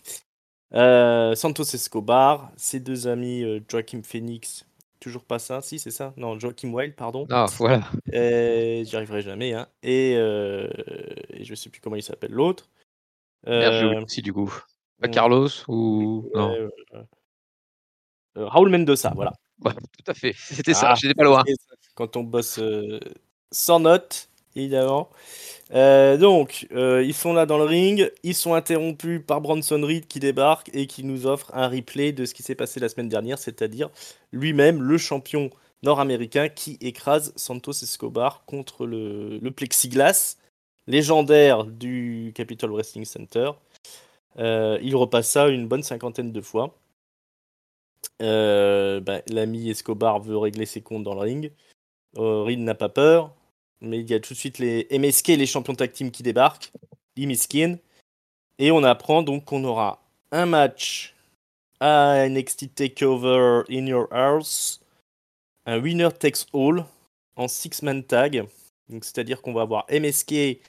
Santos 0.73 1.63
Escobar, 1.63 2.51
ses 2.57 2.81
deux 2.81 3.07
amis 3.07 3.45
Joaquim 3.69 4.03
Phoenix 4.03 4.67
toujours 5.07 5.25
pas 5.25 5.39
ça. 5.39 5.63
Si, 5.63 5.79
c'est 5.79 5.91
ça? 5.93 6.13
Non, 6.17 6.39
Joachim 6.39 6.73
Wild, 6.73 6.95
pardon. 6.95 7.27
Ah, 7.31 7.47
voilà. 7.59 7.89
J'y 8.13 8.97
arriverai 8.97 9.23
jamais. 9.23 9.53
Hein. 9.53 9.69
Et, 9.83 10.15
euh, 10.17 10.69
et, 11.31 11.45
je 11.45 11.55
sais 11.55 11.71
plus 11.71 11.81
comment 11.81 11.97
il 11.97 12.03
s'appelle 12.03 12.33
l'autre. 12.33 12.69
Euh... 13.47 14.03
aussi, 14.03 14.23
du 14.23 14.33
coup. 14.33 14.53
Pas 15.01 15.09
Carlos 15.09 15.49
ou. 15.69 16.31
non. 16.35 16.55
Euh, 16.95 18.47
Raoul 18.47 18.71
Mendoza, 18.71 19.13
voilà. 19.15 19.33
Ouais, 19.65 19.73
tout 19.73 20.11
à 20.11 20.15
fait. 20.15 20.35
C'était 20.37 20.75
ça, 20.75 20.91
ah, 20.91 20.95
j'étais 20.95 21.15
pas 21.15 21.25
loin. 21.25 21.43
Quand 21.95 22.17
on 22.17 22.23
bosse 22.23 22.59
euh, 22.59 23.01
sans 23.51 23.81
note, 23.81 24.29
évidemment. 24.55 25.09
Euh, 25.73 26.17
donc, 26.17 26.67
euh, 26.73 27.03
ils 27.03 27.15
sont 27.15 27.33
là 27.33 27.47
dans 27.47 27.59
le 27.59 27.65
ring, 27.65 28.11
ils 28.23 28.35
sont 28.35 28.55
interrompus 28.55 29.23
par 29.27 29.41
Bronson 29.41 29.81
Reed 29.83 30.07
qui 30.07 30.21
débarque 30.21 30.71
et 30.75 30.87
qui 30.87 31.05
nous 31.05 31.27
offre 31.27 31.51
un 31.55 31.69
replay 31.69 32.13
de 32.13 32.25
ce 32.25 32.35
qui 32.35 32.43
s'est 32.43 32.55
passé 32.55 32.79
la 32.79 32.89
semaine 32.89 33.09
dernière, 33.09 33.39
c'est-à-dire 33.39 33.91
lui-même, 34.33 34.83
le 34.83 34.99
champion 34.99 35.51
nord-américain 35.83 36.49
qui 36.49 36.79
écrase 36.81 37.33
Santos 37.37 37.73
Escobar 37.73 38.45
contre 38.47 38.87
le, 38.87 39.39
le 39.39 39.51
plexiglas 39.51 40.37
légendaire 40.87 41.65
du 41.65 42.33
Capitol 42.35 42.71
Wrestling 42.71 43.05
Center. 43.05 43.51
Euh, 44.39 44.79
il 44.83 44.95
repasse 44.97 45.31
ça 45.31 45.49
une 45.49 45.69
bonne 45.69 45.83
cinquantaine 45.83 46.33
de 46.33 46.41
fois. 46.41 46.79
Euh, 48.23 49.01
bah, 49.01 49.23
L'ami 49.29 49.71
Escobar 49.71 50.21
veut 50.21 50.37
régler 50.37 50.67
ses 50.67 50.81
comptes 50.81 51.05
dans 51.05 51.15
le 51.15 51.21
ring. 51.21 51.53
Reed 52.17 52.61
n'a 52.61 52.75
pas 52.75 52.89
peur, 52.89 53.35
mais 53.81 54.01
il 54.01 54.11
y 54.11 54.15
a 54.15 54.21
tout 54.21 54.33
de 54.33 54.39
suite 54.39 54.59
les 54.59 54.87
MSK, 54.91 55.29
les 55.29 55.47
champions 55.47 55.75
tag 55.75 55.93
team 55.93 56.11
qui 56.11 56.23
débarquent, 56.23 56.73
Skin. 57.35 57.79
Et 58.59 58.71
on 58.71 58.83
apprend 58.85 59.23
donc 59.23 59.45
qu'on 59.45 59.65
aura 59.65 60.03
un 60.33 60.47
match 60.47 61.15
à 61.81 62.27
NXT 62.29 62.75
Takeover 62.75 63.63
in 63.69 63.87
Your 63.87 64.09
House, 64.11 64.81
un 65.67 65.79
winner 65.79 66.09
takes 66.19 66.47
all 66.55 66.87
en 67.37 67.49
six-man 67.49 68.03
tag. 68.05 68.47
C'est-à-dire 68.89 69.43
qu'on 69.43 69.53
va 69.53 69.63
avoir 69.63 69.87
MSK 69.91 70.61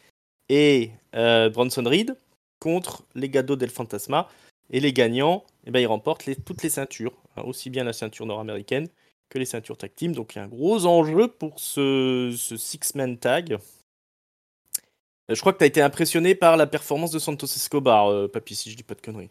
et 0.49 0.91
euh, 1.15 1.49
Bronson 1.49 1.83
Reed 1.85 2.17
contre 2.59 3.05
les 3.15 3.29
Gado 3.29 3.55
del 3.55 3.69
Fantasma. 3.69 4.29
Et 4.69 4.81
les 4.81 4.91
gagnants, 4.91 5.45
eh 5.65 5.71
ben, 5.71 5.79
ils 5.79 5.87
remportent 5.87 6.29
toutes 6.45 6.61
les 6.61 6.69
ceintures, 6.69 7.13
hein, 7.37 7.43
aussi 7.43 7.69
bien 7.69 7.85
la 7.85 7.93
ceinture 7.93 8.25
nord-américaine 8.25 8.89
que 9.29 9.39
les 9.39 9.45
ceintures 9.45 9.77
tag 9.77 9.93
team. 9.95 10.13
Donc 10.13 10.35
il 10.35 10.39
y 10.39 10.41
a 10.41 10.43
un 10.43 10.47
gros 10.47 10.85
enjeu 10.85 11.29
pour 11.29 11.59
ce, 11.59 12.35
six-man 12.57 13.17
tag. 13.17 13.53
Euh, 13.53 15.35
je 15.35 15.39
crois 15.39 15.53
que 15.53 15.59
tu 15.59 15.63
as 15.63 15.67
été 15.67 15.81
impressionné 15.81 16.35
par 16.35 16.57
la 16.57 16.67
performance 16.67 17.11
de 17.11 17.19
Santos 17.19 17.47
Escobar, 17.47 18.09
euh, 18.11 18.27
Papy, 18.27 18.55
si 18.55 18.69
je 18.69 18.75
dis 18.75 18.83
pas 18.83 18.95
de 18.95 19.01
conneries. 19.01 19.29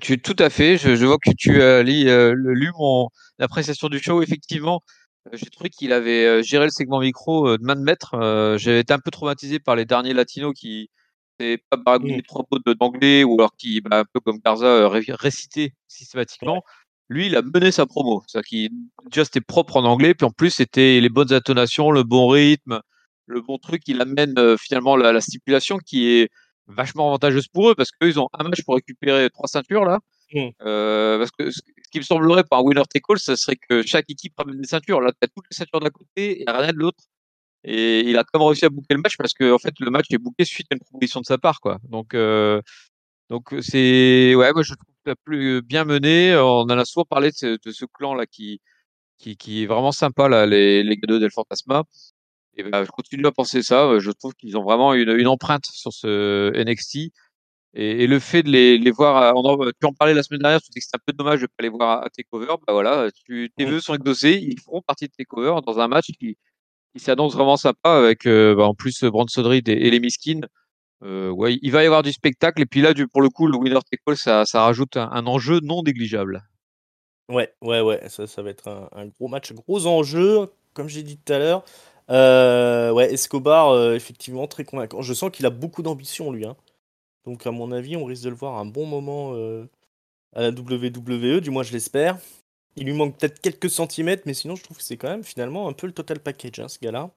Tu, 0.00 0.20
tout 0.20 0.36
à 0.38 0.50
fait. 0.50 0.78
Je, 0.78 1.04
vois 1.04 1.18
que 1.18 1.30
tu 1.36 1.62
as 1.62 1.82
lu, 1.82 2.08
euh, 2.08 2.34
lu 2.34 2.70
mon 2.78 3.08
appréciation 3.38 3.88
du 3.88 3.98
show. 3.98 4.22
Effectivement, 4.22 4.82
euh, 5.28 5.36
j'ai 5.36 5.46
trouvé 5.46 5.70
qu'il 5.70 5.92
avait 5.92 6.26
euh, 6.26 6.42
géré 6.42 6.64
le 6.64 6.70
segment 6.70 7.00
micro 7.00 7.48
euh, 7.48 7.58
de 7.58 7.64
main 7.64 7.76
de 7.76 7.82
maître. 7.82 8.14
J'avais 8.58 8.80
été 8.80 8.92
un 8.92 8.98
peu 8.98 9.10
traumatisé 9.10 9.58
par 9.58 9.76
les 9.76 9.84
derniers 9.84 10.14
latinos 10.14 10.54
qui 10.54 10.90
n'avaient 11.42 11.62
pas 11.70 11.76
baragouillé 11.76 12.18
Mm. 12.18 12.22
trois 12.22 12.44
mots 12.50 12.74
d'anglais 12.74 13.24
ou 13.24 13.34
alors 13.38 13.54
qui, 13.56 13.80
bah, 13.80 14.00
un 14.00 14.04
peu 14.12 14.20
comme 14.20 14.38
Garza, 14.44 14.88
ré- 14.88 15.04
récitait 15.08 15.72
systématiquement. 15.88 16.62
Lui, 17.08 17.26
il 17.26 17.36
a 17.36 17.42
mené 17.42 17.72
sa 17.72 17.86
promo. 17.86 18.22
C'est-à-dire 18.26 18.46
qu'il 18.48 18.70
déjà 19.06 19.24
c'était 19.24 19.40
propre 19.40 19.76
en 19.76 19.84
anglais, 19.84 20.14
puis 20.14 20.24
en 20.26 20.30
plus 20.30 20.50
c'était 20.50 21.00
les 21.00 21.08
bonnes 21.08 21.32
intonations, 21.32 21.90
le 21.90 22.04
bon 22.04 22.28
rythme, 22.28 22.80
le 23.26 23.40
bon 23.40 23.58
truc. 23.58 23.82
Il 23.86 24.00
amène 24.00 24.34
euh, 24.38 24.56
finalement 24.56 24.96
la, 24.96 25.12
la 25.12 25.20
stipulation 25.20 25.78
qui 25.78 26.08
est 26.08 26.28
vachement 26.66 27.08
avantageuse 27.08 27.48
pour 27.48 27.70
eux 27.70 27.74
parce 27.74 27.90
qu'eux 27.90 28.08
ils 28.08 28.20
ont 28.20 28.28
un 28.38 28.44
match 28.44 28.62
pour 28.64 28.76
récupérer 28.76 29.28
trois 29.30 29.48
ceintures 29.48 29.84
là. 29.84 29.98
Mm. 30.32 30.48
Euh, 30.62 31.18
parce 31.18 31.30
que 31.32 31.50
ce 31.50 31.60
ce 31.84 31.90
qui 31.90 31.98
me 31.98 32.04
semblerait 32.04 32.44
par 32.44 32.60
un 32.60 32.62
winner 32.62 32.82
take 32.88 33.02
all, 33.08 33.18
ça 33.18 33.34
serait 33.34 33.56
que 33.68 33.82
chaque 33.84 34.08
équipe 34.08 34.32
ramène 34.38 34.60
des 34.60 34.68
ceintures. 34.68 35.00
Là, 35.00 35.10
tu 35.10 35.18
as 35.22 35.26
toutes 35.26 35.46
les 35.50 35.56
ceintures 35.56 35.80
d'un 35.80 35.90
côté 35.90 36.42
et 36.42 36.44
rien 36.46 36.72
de 36.72 36.78
l'autre. 36.78 37.02
Et 37.64 38.00
il 38.00 38.16
a 38.18 38.24
quand 38.24 38.38
même 38.40 38.46
réussi 38.48 38.64
à 38.64 38.70
boucler 38.70 38.96
le 38.96 39.02
match 39.02 39.16
parce 39.18 39.34
que 39.34 39.52
en 39.52 39.58
fait 39.58 39.74
le 39.80 39.90
match 39.90 40.06
est 40.10 40.18
bouclé 40.18 40.44
suite 40.44 40.66
à 40.70 40.74
une 40.74 40.80
proposition 40.80 41.20
de 41.20 41.26
sa 41.26 41.38
part 41.38 41.60
quoi. 41.60 41.78
Donc 41.88 42.14
euh, 42.14 42.60
donc 43.28 43.54
c'est 43.60 44.34
ouais 44.34 44.52
moi 44.52 44.62
je 44.62 44.74
trouve 44.74 44.94
que 45.04 45.10
ça 45.10 45.16
plus 45.24 45.62
bien 45.62 45.84
mené. 45.84 46.34
On 46.36 46.60
en 46.62 46.70
a 46.70 46.84
souvent 46.84 47.04
parlé 47.04 47.30
de 47.30 47.36
ce, 47.36 47.46
de 47.64 47.70
ce 47.72 47.84
clan 47.86 48.14
là 48.14 48.26
qui 48.26 48.60
qui, 49.18 49.36
qui 49.36 49.64
est 49.64 49.66
vraiment 49.66 49.92
sympa 49.92 50.28
là 50.28 50.46
les 50.46 50.82
les 50.82 50.96
gars 50.96 51.18
del 51.18 51.30
Fantasma. 51.30 51.84
Et 52.56 52.62
ben 52.64 52.84
je 52.84 52.90
continue 52.90 53.26
à 53.26 53.32
penser 53.32 53.62
ça. 53.62 53.98
Je 53.98 54.10
trouve 54.10 54.34
qu'ils 54.34 54.56
ont 54.58 54.64
vraiment 54.64 54.94
une, 54.94 55.10
une 55.10 55.28
empreinte 55.28 55.66
sur 55.66 55.92
ce 55.92 56.52
NXT. 56.54 57.12
Et, 57.74 58.04
et 58.04 58.06
le 58.08 58.18
fait 58.18 58.42
de 58.42 58.50
les, 58.50 58.78
les 58.78 58.90
voir, 58.90 59.16
à- 59.16 59.34
on 59.36 59.44
en, 59.44 59.56
tu 59.70 59.86
en 59.86 59.92
parlais 59.92 60.14
la 60.14 60.22
semaine 60.24 60.40
dernière, 60.40 60.60
tu 60.60 60.70
disais 60.70 60.80
que 60.80 60.84
c'était 60.86 60.96
un 60.98 61.04
peu 61.06 61.12
dommage 61.12 61.40
de 61.42 61.46
pas 61.46 61.62
les 61.62 61.68
voir 61.68 62.00
à, 62.02 62.04
à 62.06 62.10
Takeover. 62.10 62.46
Bah 62.66 62.72
voilà, 62.72 63.10
tu, 63.24 63.52
tes 63.56 63.64
vœux 63.64 63.80
sont 63.80 63.94
exaucés, 63.94 64.38
ils 64.42 64.58
feront 64.60 64.82
partie 64.82 65.06
de 65.06 65.12
Takeover 65.16 65.60
dans 65.64 65.78
un 65.78 65.86
match 65.88 66.06
qui, 66.18 66.36
qui 66.94 67.00
s'annonce 67.00 67.34
vraiment 67.34 67.56
sympa 67.56 67.90
avec 67.90 68.26
euh, 68.26 68.54
bah, 68.54 68.64
en 68.64 68.74
plus 68.74 69.04
Bronson 69.04 69.42
Reed 69.42 69.68
et, 69.68 69.90
les 69.90 70.00
Miskin. 70.00 70.40
Euh, 71.02 71.30
ouais, 71.30 71.58
il 71.62 71.72
va 71.72 71.82
y 71.82 71.86
avoir 71.86 72.02
du 72.02 72.12
spectacle 72.12 72.60
et 72.60 72.66
puis 72.66 72.82
là, 72.82 72.92
pour 73.12 73.22
le 73.22 73.30
coup, 73.30 73.46
le 73.46 73.56
winner 73.56 73.78
take 73.90 74.02
all, 74.06 74.16
ça, 74.16 74.44
rajoute 74.62 74.96
un, 74.96 75.26
enjeu 75.26 75.60
non 75.60 75.82
négligeable. 75.82 76.42
Ouais, 77.30 77.52
ouais, 77.62 77.80
ouais, 77.80 78.08
ça, 78.08 78.26
ça 78.26 78.42
va 78.42 78.50
être 78.50 78.68
un, 78.68 79.06
gros 79.06 79.28
match, 79.28 79.52
gros 79.52 79.86
enjeu, 79.86 80.50
comme 80.74 80.88
j'ai 80.88 81.02
dit 81.02 81.16
tout 81.16 81.32
à 81.32 81.38
l'heure. 81.38 81.64
Euh, 82.10 82.90
ouais, 82.90 83.12
Escobar, 83.12 83.92
effectivement, 83.92 84.46
très 84.48 84.64
convaincant. 84.64 85.00
Je 85.00 85.14
sens 85.14 85.30
qu'il 85.30 85.46
a 85.46 85.50
beaucoup 85.50 85.82
d'ambition, 85.82 86.32
lui. 86.32 86.44
hein. 86.44 86.56
Donc, 87.24 87.46
à 87.46 87.52
mon 87.52 87.70
avis, 87.70 87.96
on 87.96 88.04
risque 88.04 88.24
de 88.24 88.30
le 88.30 88.34
voir 88.34 88.58
un 88.58 88.66
bon 88.66 88.84
moment 88.84 89.32
à 90.34 90.42
la 90.42 90.50
WWE, 90.50 91.40
du 91.40 91.50
moins, 91.50 91.62
je 91.62 91.72
l'espère. 91.72 92.18
Il 92.76 92.86
lui 92.86 92.92
manque 92.92 93.18
peut-être 93.18 93.40
quelques 93.40 93.70
centimètres, 93.70 94.22
mais 94.26 94.34
sinon, 94.34 94.56
je 94.56 94.62
trouve 94.64 94.76
que 94.78 94.82
c'est 94.82 94.96
quand 94.96 95.08
même 95.10 95.24
finalement 95.24 95.68
un 95.68 95.72
peu 95.72 95.86
le 95.86 95.92
total 95.92 96.20
package, 96.20 96.60
hein, 96.60 96.68
ce 96.68 96.78
gars-là. 96.80 97.10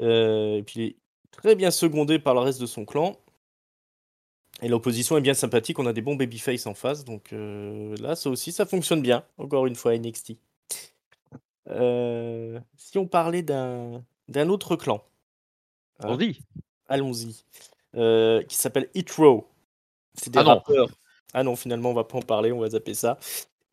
Euh, 0.00 0.56
et 0.56 0.62
puis, 0.62 0.80
il 0.80 0.86
est 0.86 0.96
très 1.30 1.54
bien 1.56 1.70
secondé 1.70 2.18
par 2.18 2.34
le 2.34 2.40
reste 2.40 2.60
de 2.60 2.66
son 2.66 2.84
clan. 2.84 3.16
Et 4.62 4.68
l'opposition 4.68 5.16
est 5.16 5.20
bien 5.20 5.34
sympathique, 5.34 5.78
on 5.78 5.86
a 5.86 5.92
des 5.92 6.02
bons 6.02 6.16
babyface 6.16 6.66
en 6.66 6.74
face, 6.74 7.04
donc 7.04 7.32
euh, 7.32 7.96
là, 7.98 8.16
ça 8.16 8.28
aussi, 8.28 8.50
ça 8.50 8.66
fonctionne 8.66 9.02
bien, 9.02 9.24
encore 9.38 9.66
une 9.66 9.76
fois, 9.76 9.96
NXT. 9.96 10.32
Euh, 11.68 12.58
si 12.76 12.98
on 12.98 13.06
parlait 13.06 13.42
d'un 13.42 14.04
d'un 14.28 14.48
autre 14.48 14.76
clan, 14.76 15.02
On 16.00 16.14
hein, 16.14 16.18
allons-y, 16.88 17.44
euh, 17.96 18.42
qui 18.44 18.56
s'appelle 18.56 18.90
Hitro. 18.94 19.48
C'est 20.14 20.30
des 20.30 20.38
Ah 20.38 20.44
non. 20.44 20.50
rappeurs. 20.50 20.88
Ah 21.34 21.42
non, 21.44 21.56
finalement, 21.56 21.90
on 21.90 21.94
va 21.94 22.04
pas 22.04 22.18
en 22.18 22.22
parler, 22.22 22.52
on 22.52 22.60
va 22.60 22.70
zapper 22.70 22.94
ça. 22.94 23.18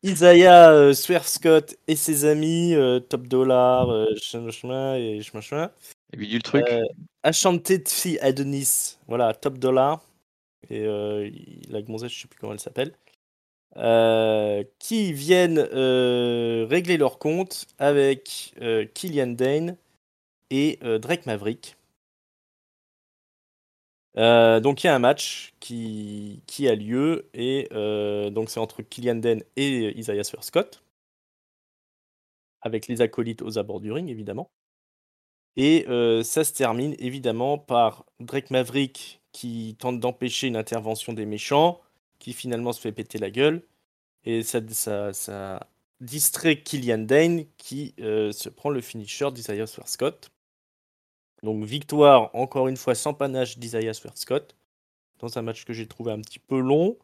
Isaiah 0.04 0.70
euh, 0.70 0.94
Swerve 0.94 1.26
Scott 1.26 1.76
et 1.88 1.96
ses 1.96 2.24
amis, 2.24 2.74
euh, 2.74 3.00
Top 3.00 3.26
Dollar, 3.26 3.88
euh, 3.90 4.06
chemin 4.20 4.94
et 4.96 5.20
chemin 5.22 5.70
Et 6.12 6.16
puis 6.16 6.28
du 6.28 6.38
truc. 6.40 6.64
euh, 6.70 6.82
Ashanti 7.22 7.78
Tfi 7.80 8.18
Adonis, 8.20 8.98
voilà, 9.08 9.34
Top 9.34 9.58
Dollar. 9.58 10.02
Et 10.70 10.84
euh, 10.84 11.30
la 11.70 11.82
gonzesse, 11.82 12.12
je 12.12 12.22
sais 12.22 12.28
plus 12.28 12.38
comment 12.38 12.52
elle 12.52 12.60
s'appelle. 12.60 12.92
Euh, 13.76 14.64
qui 14.78 15.12
viennent 15.12 15.58
régler 15.60 16.96
leur 16.96 17.18
compte 17.18 17.66
avec 17.78 18.54
Killian 18.94 19.26
Dane 19.28 19.76
et 20.50 20.78
Drake 21.00 21.26
Maverick. 21.26 21.76
Euh, 24.18 24.60
donc 24.60 24.82
il 24.82 24.86
y 24.86 24.90
a 24.90 24.94
un 24.94 24.98
match 24.98 25.52
qui, 25.60 26.40
a 26.66 26.74
lieu 26.74 27.28
et 27.34 27.68
euh, 27.72 28.30
donc 28.30 28.48
c'est 28.48 28.60
entre 28.60 28.82
Killian 28.82 29.16
Dane 29.16 29.42
et 29.56 29.98
Isaiah 29.98 30.24
Scott 30.24 30.82
avec 32.62 32.88
les 32.88 33.02
acolytes 33.02 33.42
aux 33.42 33.58
abords 33.58 33.80
du 33.80 33.92
ring 33.92 34.08
évidemment. 34.08 34.50
Et 35.56 35.86
euh, 35.88 36.22
ça 36.22 36.44
se 36.44 36.52
termine 36.52 36.94
évidemment 36.98 37.58
par 37.58 38.04
Drake 38.20 38.50
Maverick 38.50 39.20
qui 39.32 39.76
tente 39.78 40.00
d'empêcher 40.00 40.48
une 40.48 40.56
intervention 40.56 41.12
des 41.12 41.26
méchants, 41.26 41.80
qui 42.18 42.32
finalement 42.32 42.72
se 42.72 42.80
fait 42.80 42.92
péter 42.92 43.18
la 43.18 43.30
gueule. 43.30 43.62
Et 44.24 44.42
ça, 44.42 44.60
distrait 46.00 46.62
Killian 46.62 46.98
Dane 46.98 47.44
qui 47.58 47.94
se 47.98 48.48
prend 48.48 48.70
le 48.70 48.80
finisher 48.80 49.30
d'Isaiah 49.32 49.66
Scott. 49.66 50.30
Donc 51.42 51.64
victoire 51.64 52.30
encore 52.34 52.68
une 52.68 52.76
fois 52.76 52.94
sans 52.94 53.14
panache 53.14 53.58
d'Isaiah 53.58 53.92
Swerve 53.94 54.16
Scott 54.16 54.56
dans 55.18 55.38
un 55.38 55.42
match 55.42 55.64
que 55.64 55.72
j'ai 55.72 55.86
trouvé 55.86 56.12
un 56.12 56.20
petit 56.20 56.38
peu 56.38 56.58
long. 56.58 56.96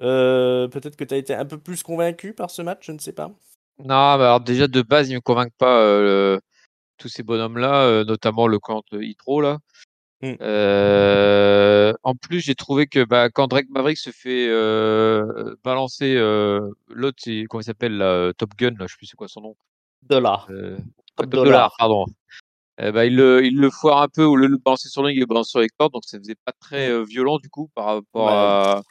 Euh, 0.00 0.68
Peut-être 0.68 0.96
que 0.96 1.04
tu 1.04 1.14
as 1.14 1.16
été 1.16 1.34
un 1.34 1.44
peu 1.44 1.58
plus 1.58 1.82
convaincu 1.82 2.32
par 2.32 2.50
ce 2.50 2.62
match, 2.62 2.86
je 2.86 2.92
ne 2.92 2.98
sais 2.98 3.12
pas. 3.12 3.30
Non, 3.78 3.86
bah 3.86 4.14
alors 4.14 4.40
déjà 4.40 4.66
de 4.68 4.82
base, 4.82 5.08
ils 5.10 5.14
me 5.14 5.20
convainquent 5.20 5.56
pas 5.58 5.80
euh, 5.80 6.02
le- 6.36 6.40
tous 6.96 7.08
ces 7.08 7.22
bonhommes-là, 7.22 7.82
euh, 7.84 8.04
notamment 8.04 8.46
le 8.48 8.58
camp 8.58 8.82
de 8.92 9.02
Hitro 9.02 9.40
là. 9.40 9.58
Mm. 10.20 10.34
Euh, 10.40 11.92
en 12.02 12.14
plus, 12.16 12.40
j'ai 12.40 12.56
trouvé 12.56 12.88
que 12.88 13.04
bah, 13.04 13.30
quand 13.30 13.46
Drake 13.46 13.68
Maverick 13.70 13.98
se 13.98 14.10
fait 14.10 14.48
euh, 14.48 15.54
balancer, 15.62 16.16
euh, 16.16 16.70
l'autre, 16.88 17.18
c'est 17.20 17.44
comment 17.48 17.60
il 17.60 17.64
s'appelle 17.64 18.32
Top 18.36 18.50
Gun, 18.56 18.74
là, 18.78 18.86
je 18.88 18.94
sais 18.94 18.98
plus 18.98 19.06
c'est 19.06 19.16
quoi 19.16 19.28
son 19.28 19.42
nom. 19.42 19.56
Dollar. 20.02 20.48
Euh, 20.50 20.72
ouais, 20.76 20.82
Top 21.16 21.26
Top 21.26 21.30
Dollar. 21.30 21.44
Dollar, 21.44 21.74
pardon. 21.78 22.06
Eh 22.80 22.92
ben, 22.92 23.04
il, 23.04 23.16
le, 23.16 23.44
il 23.44 23.56
le 23.58 23.70
foire 23.70 24.02
un 24.02 24.08
peu 24.08 24.22
au 24.24 24.36
lieu 24.36 24.46
de 24.46 24.52
le 24.52 24.58
balancer 24.58 24.88
sur 24.88 25.02
le 25.02 25.10
il 25.12 25.18
le 25.18 25.26
balance 25.26 25.48
sur 25.50 25.60
les 25.60 25.68
cordes, 25.68 25.92
donc 25.92 26.04
ça 26.04 26.18
faisait 26.18 26.36
pas 26.44 26.52
très 26.60 26.90
euh, 26.90 27.02
violent 27.04 27.38
du 27.38 27.48
coup 27.48 27.68
par 27.74 27.86
rapport 27.86 28.26
Ouais. 28.26 28.32
à 28.32 28.82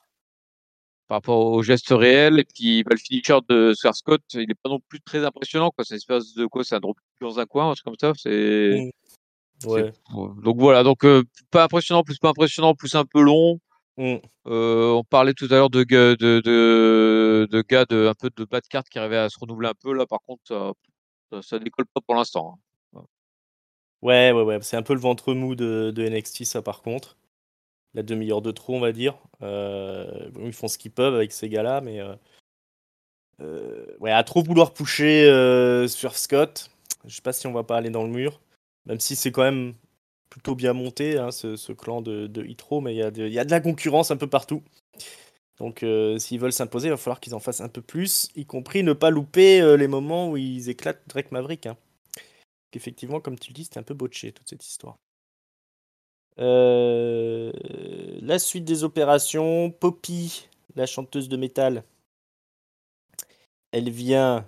par 1.07 1.17
rapport 1.17 1.45
au 1.45 1.63
geste 1.63 1.89
réel. 1.91 2.37
Et 2.39 2.43
puis 2.43 2.83
bah, 2.83 2.91
le 2.91 2.97
finisher 2.99 3.37
de 3.47 3.73
Swerve 3.73 3.95
Scott, 3.95 4.21
il 4.33 4.41
est 4.51 4.55
pas 4.61 4.69
non 4.69 4.79
plus 4.89 4.99
très 5.01 5.23
impressionnant 5.23 5.71
quoi. 5.71 5.85
C'est 5.85 5.93
une 5.95 5.97
espèce 5.99 6.33
de 6.33 6.45
quoi, 6.47 6.63
c'est 6.65 6.75
un 6.75 6.79
drop 6.81 6.97
dans 7.21 7.39
un 7.39 7.45
coin, 7.45 7.71
un 7.71 7.73
truc 7.75 7.85
comme 7.85 7.95
ça. 7.99 8.11
C'est 8.17 8.91
Mm. 9.65 9.69
Ouais. 9.69 9.91
donc 10.43 10.59
voilà, 10.59 10.83
donc 10.83 11.03
euh, 11.03 11.23
pas 11.49 11.63
impressionnant, 11.63 12.03
plus 12.03 12.19
pas 12.19 12.29
impressionnant, 12.29 12.75
plus 12.75 12.93
un 12.93 13.05
peu 13.05 13.21
long. 13.21 13.59
Mm. 13.97 14.17
Euh, 14.47 14.91
on 14.91 15.03
parlait 15.03 15.33
tout 15.33 15.47
à 15.49 15.55
l'heure 15.55 15.71
de, 15.71 15.83
de, 15.83 16.15
de, 16.19 17.47
de 17.49 17.61
gars 17.67 17.85
de 17.85 18.05
un 18.07 18.13
peu 18.13 18.29
de 18.35 18.45
bas 18.45 18.59
de 18.61 18.67
carte 18.67 18.87
qui 18.89 18.99
arrivaient 18.99 19.17
à 19.17 19.29
se 19.29 19.39
renouveler 19.39 19.69
un 19.69 19.73
peu. 19.81 19.93
Là, 19.93 20.05
par 20.05 20.19
contre, 20.21 20.43
ça, 20.47 20.73
ça, 21.31 21.41
ça 21.41 21.57
décolle 21.59 21.87
pas 21.91 22.01
pour 22.05 22.13
l'instant. 22.13 22.59
Ouais, 24.01 24.31
ouais, 24.31 24.43
ouais. 24.43 24.59
C'est 24.61 24.77
un 24.77 24.83
peu 24.83 24.93
le 24.93 24.99
ventre 24.99 25.33
mou 25.33 25.55
de, 25.55 25.91
de 25.95 26.03
NXT, 26.07 26.43
ça, 26.45 26.61
par 26.61 26.81
contre. 26.81 27.17
La 27.95 28.03
demi-heure 28.03 28.41
de 28.43 28.51
trop, 28.51 28.75
on 28.75 28.79
va 28.81 28.91
dire. 28.93 29.17
Euh, 29.43 30.29
ils 30.41 30.53
font 30.53 30.67
ce 30.69 30.77
qu'ils 30.79 30.91
peuvent 30.91 31.15
avec 31.15 31.31
ces 31.33 31.49
gars-là, 31.49 31.81
mais. 31.81 31.99
euh, 32.01 32.15
euh, 33.41 33.85
ouais, 33.99 34.11
à 34.11 34.23
trop 34.23 34.41
vouloir 34.43 34.73
pusher 34.73 35.25
euh, 35.29 35.87
sur 35.87 36.17
Scott, 36.17 36.71
je 37.05 37.15
sais 37.15 37.21
pas 37.21 37.33
si 37.33 37.45
on 37.47 37.53
va 37.53 37.63
pas 37.63 37.77
aller 37.77 37.89
dans 37.89 38.03
le 38.03 38.09
mur. 38.09 38.41
Même 38.85 38.99
si 38.99 39.15
c'est 39.15 39.31
quand 39.31 39.43
même 39.43 39.73
plutôt 40.29 40.55
bien 40.55 40.73
monté, 40.73 41.17
hein, 41.17 41.31
ce, 41.31 41.71
clan 41.73 42.01
de, 42.01 42.27
de 42.27 42.43
Hitro, 42.45 42.81
mais 42.81 42.95
il 42.95 42.97
y, 43.17 43.29
y 43.33 43.39
a 43.39 43.45
de 43.45 43.51
la 43.51 43.59
concurrence 43.61 44.11
un 44.11 44.17
peu 44.17 44.27
partout. 44.27 44.63
Donc, 45.59 45.85
s'ils 46.19 46.39
veulent 46.39 46.53
s'imposer, 46.53 46.87
il 46.87 46.91
va 46.91 46.97
falloir 46.97 47.19
qu'ils 47.19 47.35
en 47.35 47.39
fassent 47.39 47.61
un 47.61 47.69
peu 47.69 47.81
plus, 47.81 48.29
y 48.35 48.45
compris 48.45 48.83
ne 48.83 48.93
pas 48.93 49.09
louper 49.09 49.77
les 49.77 49.87
moments 49.87 50.29
où 50.31 50.37
ils 50.37 50.69
éclatent 50.69 51.01
Drake 51.07 51.31
Maverick. 51.31 51.65
Hein. 51.67 51.77
Effectivement, 52.73 53.19
comme 53.19 53.39
tu 53.39 53.49
le 53.51 53.55
dis, 53.55 53.63
c'était 53.63 53.79
un 53.79 53.83
peu 53.83 53.93
botché 53.93 54.31
toute 54.31 54.47
cette 54.49 54.65
histoire. 54.65 54.97
Euh, 56.39 57.51
la 58.21 58.39
suite 58.39 58.65
des 58.65 58.83
opérations, 58.83 59.71
Poppy, 59.71 60.47
la 60.75 60.85
chanteuse 60.85 61.29
de 61.29 61.37
métal, 61.37 61.83
elle 63.71 63.89
vient 63.89 64.47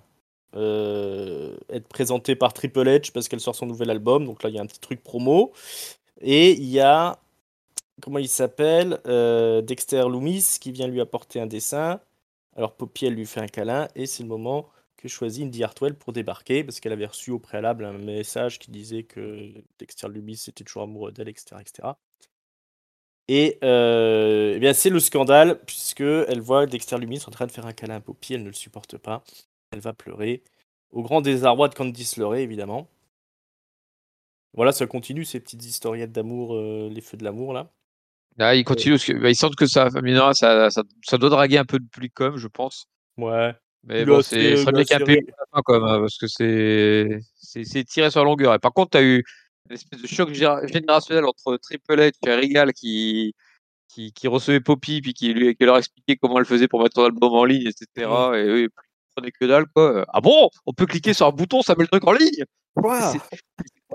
euh, 0.56 1.56
être 1.68 1.88
présentée 1.88 2.36
par 2.36 2.52
Triple 2.52 2.86
H 2.86 3.12
parce 3.12 3.28
qu'elle 3.28 3.40
sort 3.40 3.54
son 3.54 3.66
nouvel 3.66 3.90
album. 3.90 4.24
Donc 4.26 4.42
là, 4.42 4.50
il 4.50 4.56
y 4.56 4.58
a 4.58 4.62
un 4.62 4.66
petit 4.66 4.80
truc 4.80 5.02
promo. 5.02 5.52
Et 6.20 6.52
il 6.52 6.66
y 6.68 6.80
a, 6.80 7.18
comment 8.02 8.18
il 8.18 8.28
s'appelle 8.28 9.00
Euh, 9.06 9.62
Dexter 9.62 10.04
Loomis 10.08 10.58
qui 10.60 10.72
vient 10.72 10.88
lui 10.88 11.00
apporter 11.00 11.40
un 11.40 11.46
dessin. 11.46 12.00
Alors 12.56 12.74
Poppy, 12.76 13.06
elle 13.06 13.14
lui 13.14 13.26
fait 13.26 13.40
un 13.40 13.48
câlin 13.48 13.88
et 13.96 14.06
c'est 14.06 14.22
le 14.22 14.28
moment 14.28 14.68
que 15.00 15.08
choisit 15.08 15.44
Indy 15.44 15.64
Hartwell 15.64 15.94
pour 15.94 16.12
débarquer 16.12 16.62
parce 16.64 16.80
qu'elle 16.80 16.92
avait 16.92 17.06
reçu 17.06 17.30
au 17.30 17.38
préalable 17.38 17.84
un 17.84 17.98
message 17.98 18.58
qui 18.58 18.70
disait 18.70 19.02
que 19.04 19.52
Dexter 19.78 20.08
Loomis 20.08 20.44
était 20.48 20.64
toujours 20.64 20.82
amoureux 20.82 21.12
d'elle, 21.12 21.28
etc., 21.28 21.56
etc. 21.60 21.88
Et 23.28 23.58
euh, 23.64 24.54
eh 24.56 24.58
bien 24.58 24.72
c'est 24.72 24.90
le 24.90 25.00
scandale 25.00 25.60
puisque 25.64 26.00
elle 26.00 26.40
voit 26.40 26.66
Dexter 26.66 26.98
Loomis 26.98 27.22
en 27.26 27.30
train 27.30 27.46
de 27.46 27.52
faire 27.52 27.66
un 27.66 27.72
câlin 27.72 27.96
à 27.96 28.00
Poppy, 28.00 28.34
elle 28.34 28.42
ne 28.42 28.48
le 28.48 28.52
supporte 28.52 28.98
pas, 28.98 29.24
elle 29.72 29.80
va 29.80 29.92
pleurer 29.92 30.42
au 30.90 31.02
grand 31.02 31.20
désarroi 31.20 31.68
de 31.68 31.74
Candice 31.74 32.16
LeRae 32.16 32.40
évidemment. 32.40 32.88
Voilà, 34.52 34.72
ça 34.72 34.86
continue 34.86 35.24
ces 35.24 35.40
petites 35.40 35.64
historiettes 35.64 36.12
d'amour, 36.12 36.54
euh, 36.56 36.88
les 36.90 37.00
feux 37.00 37.16
de 37.16 37.24
l'amour 37.24 37.52
là. 37.52 37.70
Là, 38.36 38.54
il 38.54 38.64
continue, 38.64 38.94
parce 38.94 39.04
que, 39.04 39.12
bah, 39.12 39.34
semble 39.34 39.56
que 39.56 39.66
ça, 39.66 39.90
ça, 39.90 40.70
ça, 40.70 40.82
ça 41.04 41.18
doit 41.18 41.30
draguer 41.30 41.58
un 41.58 41.64
peu 41.64 41.78
de 41.78 41.86
public 41.86 42.18
même, 42.20 42.36
je 42.36 42.48
pense. 42.48 42.86
Ouais. 43.18 43.54
Mais 43.84 44.04
bon, 44.04 44.22
c'est 44.22 44.62
il 44.62 44.68
a 44.68 44.72
bien 44.72 45.16
quand 45.64 45.72
même, 45.72 45.84
hein, 45.84 46.00
parce 46.00 46.18
que 46.18 46.26
c'est 46.26 47.84
tiré 47.84 48.10
sur 48.10 48.20
la 48.20 48.24
longueur. 48.24 48.54
Et 48.54 48.58
par 48.58 48.72
contre, 48.72 48.90
tu 48.90 48.98
as 48.98 49.02
eu 49.02 49.24
une 49.68 49.74
espèce 49.74 50.02
de 50.02 50.06
choc 50.06 50.32
générationnel 50.32 51.24
entre 51.24 51.56
Triple 51.56 52.00
H 52.00 52.12
et 52.26 52.34
Regal 52.34 52.72
qui, 52.72 53.34
qui, 53.88 54.12
qui 54.12 54.28
recevait 54.28 54.60
Poppy, 54.60 55.00
puis 55.00 55.14
qui, 55.14 55.32
lui, 55.32 55.54
qui 55.54 55.64
leur 55.64 55.78
expliquait 55.78 56.16
comment 56.16 56.38
elle 56.38 56.44
faisait 56.44 56.68
pour 56.68 56.82
mettre 56.82 56.96
son 56.96 57.04
album 57.04 57.32
en 57.32 57.44
ligne, 57.44 57.66
etc. 57.66 57.86
Et 57.96 58.44
eux, 58.44 58.62
ils 58.62 58.70
prenaient 59.14 59.32
que 59.32 59.44
dalle, 59.46 59.66
quoi. 59.74 60.04
Ah 60.12 60.20
bon? 60.20 60.50
On 60.66 60.72
peut 60.72 60.86
cliquer 60.86 61.14
sur 61.14 61.26
un 61.26 61.32
bouton, 61.32 61.62
ça 61.62 61.74
met 61.74 61.84
le 61.84 61.88
truc 61.88 62.06
en 62.06 62.12
ligne? 62.12 62.44
Quoi? 62.74 63.12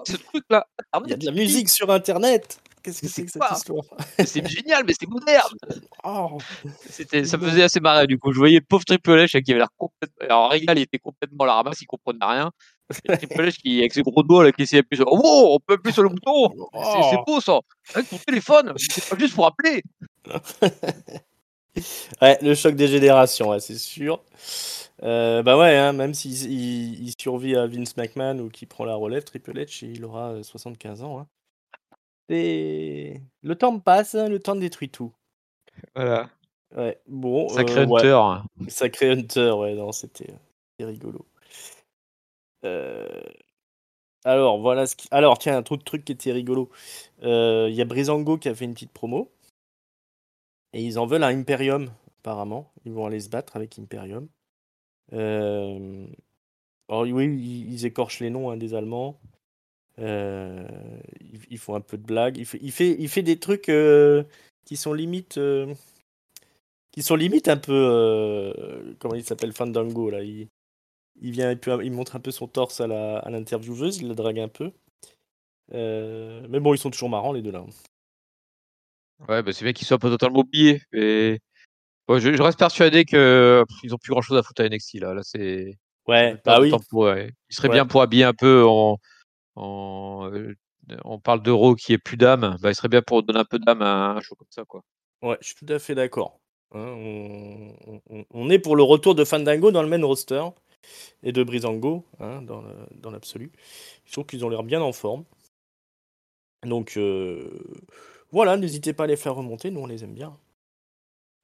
Ce 0.06 0.18
truc-là. 0.18 0.66
Ah 0.92 1.02
Il 1.06 1.12
y 1.12 1.14
a 1.14 1.18
de 1.18 1.26
la 1.26 1.32
musique 1.32 1.70
sur 1.70 1.92
internet 1.92 2.60
Qu'est-ce 2.86 3.02
que 3.02 3.08
c'est 3.08 3.26
que 3.26 3.32
cette 3.32 3.42
histoire? 3.52 3.84
C'est 4.24 4.48
génial, 4.48 4.84
mais 4.86 4.94
c'est 5.00 5.10
moderne 5.10 5.50
Oh, 6.04 6.38
ça 6.90 7.38
me 7.38 7.50
faisait 7.50 7.64
assez 7.64 7.80
marrer 7.80 8.06
du 8.06 8.20
coup. 8.20 8.32
Je 8.32 8.38
voyais 8.38 8.62
pauvre 8.62 8.86
Triple 8.86 9.10
H 9.12 9.42
qui 9.42 9.52
avait 9.52 9.60
l'air 9.60 9.70
complètement. 9.76 10.16
Alors 10.22 10.52
Regal, 10.52 10.78
il 10.78 10.84
était 10.84 11.00
complètement 11.00 11.46
à 11.46 11.48
la 11.48 11.54
ramasse, 11.56 11.82
il 11.82 11.88
comprenait 11.88 12.20
rien. 12.24 12.52
Et 13.10 13.18
Triple 13.18 13.42
H 13.48 13.58
qui, 13.58 13.80
avec 13.80 13.94
ses 13.96 14.04
gros 14.04 14.22
doigts, 14.22 14.44
là, 14.44 14.52
qui 14.52 14.62
essayait 14.62 14.84
d'appuyer 14.84 15.04
sur. 15.04 15.12
Oh, 15.12 15.56
on 15.56 15.60
peut 15.60 15.74
appuyer 15.74 15.94
sur 15.94 16.04
le 16.04 16.10
bouton 16.10 16.52
C'est 16.74 17.10
c'est 17.10 17.18
Oh. 17.18 17.24
beau 17.26 17.42
ça 17.42 17.60
Avec 17.96 18.08
ton 18.08 18.18
téléphone 18.20 18.74
C'est 18.78 19.10
pas 19.10 19.18
juste 19.18 19.34
pour 19.34 19.48
appeler 19.48 19.82
Ouais, 22.22 22.38
le 22.42 22.56
choc 22.56 22.76
des 22.76 22.88
générations, 22.88 23.50
ouais, 23.50 23.60
c'est 23.60 23.78
sûr. 23.78 24.24
Euh, 25.04 25.44
bah 25.44 25.58
ouais, 25.58 25.76
hein, 25.76 25.92
même 25.92 26.14
s'il 26.14 26.32
il, 26.50 27.04
il 27.08 27.14
survit 27.20 27.56
à 27.58 27.68
Vince 27.68 27.98
McMahon 27.98 28.40
ou 28.40 28.50
qui 28.50 28.66
prend 28.66 28.86
la 28.86 28.96
relève, 28.96 29.24
Triple 29.26 29.52
H, 29.60 29.86
il 29.86 30.06
aura 30.06 30.30
euh, 30.32 30.44
75 30.44 31.04
ans. 31.04 31.20
Hein. 31.20 31.28
Et 32.30 33.22
le 33.44 33.56
temps 33.56 33.80
passe, 33.80 34.16
hein, 34.16 34.28
le 34.30 34.40
temps 34.40 34.56
détruit 34.56 34.90
tout. 34.90 35.14
Voilà. 35.96 36.30
Ouais, 36.76 37.00
bon, 37.08 37.48
Sacré 37.50 37.82
euh, 37.82 37.86
ouais, 37.86 38.02
Hunter. 38.04 38.44
sacré 38.70 39.12
Hunter, 39.12 39.52
ouais, 39.52 39.76
non, 39.76 39.92
c'était 39.92 40.34
c'était 40.72 40.86
rigolo. 40.90 41.26
Euh, 42.66 43.22
Alors, 44.24 44.60
voilà 44.60 44.88
ce 44.88 44.96
qui... 44.96 45.08
Alors, 45.12 45.38
tiens, 45.38 45.58
un 45.58 45.60
autre 45.60 45.78
truc 45.84 46.04
qui 46.04 46.12
était 46.12 46.32
rigolo. 46.32 46.70
Euh, 47.24 47.68
Il 47.70 47.76
y 47.76 47.82
a 47.82 47.86
Brizango 47.86 48.38
qui 48.38 48.50
a 48.50 48.56
fait 48.56 48.66
une 48.66 48.74
petite 48.74 48.92
promo. 48.92 49.32
Et 50.74 50.84
ils 50.84 51.00
en 51.00 51.06
veulent 51.06 51.24
à 51.24 51.28
Imperium, 51.28 51.92
apparemment. 52.20 52.72
Ils 52.86 52.92
vont 52.92 53.06
aller 53.06 53.20
se 53.20 53.30
battre 53.30 53.56
avec 53.56 53.78
Imperium. 53.80 54.28
Euh, 55.14 56.08
Alors, 56.90 57.04
oui, 57.04 57.26
ils, 57.26 57.72
ils 57.74 57.86
écorchent 57.86 58.20
les 58.20 58.32
noms 58.32 58.50
hein, 58.50 58.58
des 58.58 58.74
Allemands. 58.74 59.20
Euh, 60.00 60.68
Ils, 61.50 61.58
font 61.58 61.76
un 61.76 61.82
peu 61.82 61.98
de 61.98 62.04
blagues. 62.06 62.38
Il 62.38 62.46
fait, 62.46 62.60
il 62.62 62.72
fait, 62.72 62.96
il 63.00 63.08
fait 63.10 63.22
des 63.24 63.40
trucs 63.40 63.70
euh, 63.70 64.24
qui 64.66 64.76
sont 64.78 64.94
limite. 64.94 65.38
euh, 65.38 65.74
qui 66.92 67.02
sont 67.04 67.16
limite 67.16 67.48
un 67.48 67.58
peu. 67.58 68.54
Comment 69.00 69.16
il 69.16 69.24
s'appelle 69.24 69.54
Fandango, 69.54 70.10
là. 70.10 70.24
Il, 70.24 70.48
il 71.22 71.32
vient 71.32 71.52
et 71.52 71.56
puis 71.56 71.72
il 71.84 71.92
montre 71.92 72.16
un 72.16 72.20
peu 72.20 72.32
son 72.32 72.48
torse 72.48 72.82
à 72.82 72.88
la- 72.88 73.20
à 73.20 73.30
l'intervieweuse, 73.30 73.98
il 73.98 74.08
la 74.10 74.16
drague 74.16 74.40
un 74.40 74.48
peu. 74.50 74.72
Mais 75.72 76.60
bon, 76.60 76.74
ils 76.74 76.78
sont 76.78 76.92
toujours 76.92 77.10
marrants, 77.10 77.34
les 77.34 77.42
deux 77.42 77.52
là. 77.52 77.66
Ouais, 79.30 79.42
bah, 79.42 79.54
c'est 79.54 79.64
bien 79.64 79.74
qu'ils 79.74 79.88
soient 79.88 79.98
pas 79.98 80.10
totalement 80.10 80.40
oubliés. 80.40 80.82
Je, 80.94 81.38
je 82.08 82.42
reste 82.42 82.60
persuadé 82.60 83.06
que 83.06 83.64
pff, 83.68 83.78
ils 83.84 83.94
ont 83.94 83.98
plus 83.98 84.12
grand 84.12 84.22
chose 84.22 84.38
à 84.38 84.44
foutre 84.44 84.62
à 84.62 84.66
NXT 84.66 84.96
là. 84.96 85.14
Là, 85.14 85.22
c'est. 85.24 85.78
Ouais, 86.08 86.40
bah 86.46 86.60
oui. 86.62 86.70
pour 86.70 87.00
ouais. 87.02 87.32
Il 87.50 87.56
serait 87.56 87.70
Ouais. 87.70 87.76
bien 87.76 87.86
pour 87.86 88.02
habiller 88.02 88.26
un 88.26 88.34
peu 88.34 88.64
en. 88.66 88.98
On 89.56 91.20
parle 91.24 91.42
d'Euro 91.42 91.76
qui 91.76 91.94
est 91.94 91.98
plus 91.98 92.18
d'âme. 92.18 92.58
Bah, 92.62 92.72
il 92.72 92.76
serait 92.76 92.90
bien 92.90 93.02
pour 93.02 93.24
donner 93.24 93.40
un 93.40 93.46
peu 93.46 93.60
d'âme 93.60 93.82
à 93.82 94.12
un 94.12 94.22
show 94.22 94.36
comme 94.36 94.48
ça, 94.50 94.66
quoi. 94.66 94.82
Ouais, 95.22 95.38
je 95.42 95.48
suis 95.48 95.56
tout 95.56 95.72
à 95.74 95.80
fait 95.80 95.96
d'accord. 95.96 96.40
Hein, 96.74 96.94
on, 98.32 98.50
est 98.50 98.60
pour 98.60 98.76
le 98.76 98.84
retour 98.84 99.16
de 99.16 99.24
Fandango 99.24 99.72
dans 99.72 99.82
le 99.82 99.88
main 99.88 100.04
roster 100.04 100.44
et 101.24 101.32
de 101.32 101.44
Brizango 101.44 102.06
hein, 102.20 102.42
dans 102.42 103.12
l'absolu. 103.12 103.52
Je 104.06 104.12
trouve 104.12 104.26
qu'ils 104.26 104.44
ont 104.46 104.50
l'air 104.50 104.64
bien 104.64 104.82
en 104.82 104.92
forme. 104.92 105.24
Donc 106.64 107.00
voilà, 108.32 108.58
n'hésitez 108.58 108.94
pas 108.94 109.06
à 109.06 109.08
les 109.08 109.16
faire 109.16 109.36
remonter, 109.36 109.72
nous 109.72 109.82
on 109.82 109.88
les 109.88 110.04
aime 110.04 110.14
bien. 110.14 110.38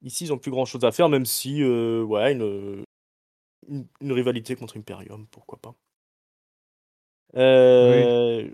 Ici, 0.02 0.24
ils 0.24 0.32
ont 0.32 0.38
plus 0.38 0.50
grand 0.50 0.64
chose 0.64 0.84
à 0.84 0.92
faire, 0.92 1.08
même 1.08 1.26
si, 1.26 1.58
une 1.60 2.84
rivalité 4.02 4.56
contre 4.56 4.76
Imperium, 4.76 5.26
pourquoi 5.30 5.58
pas. 5.58 5.74
Euh, 7.36 8.48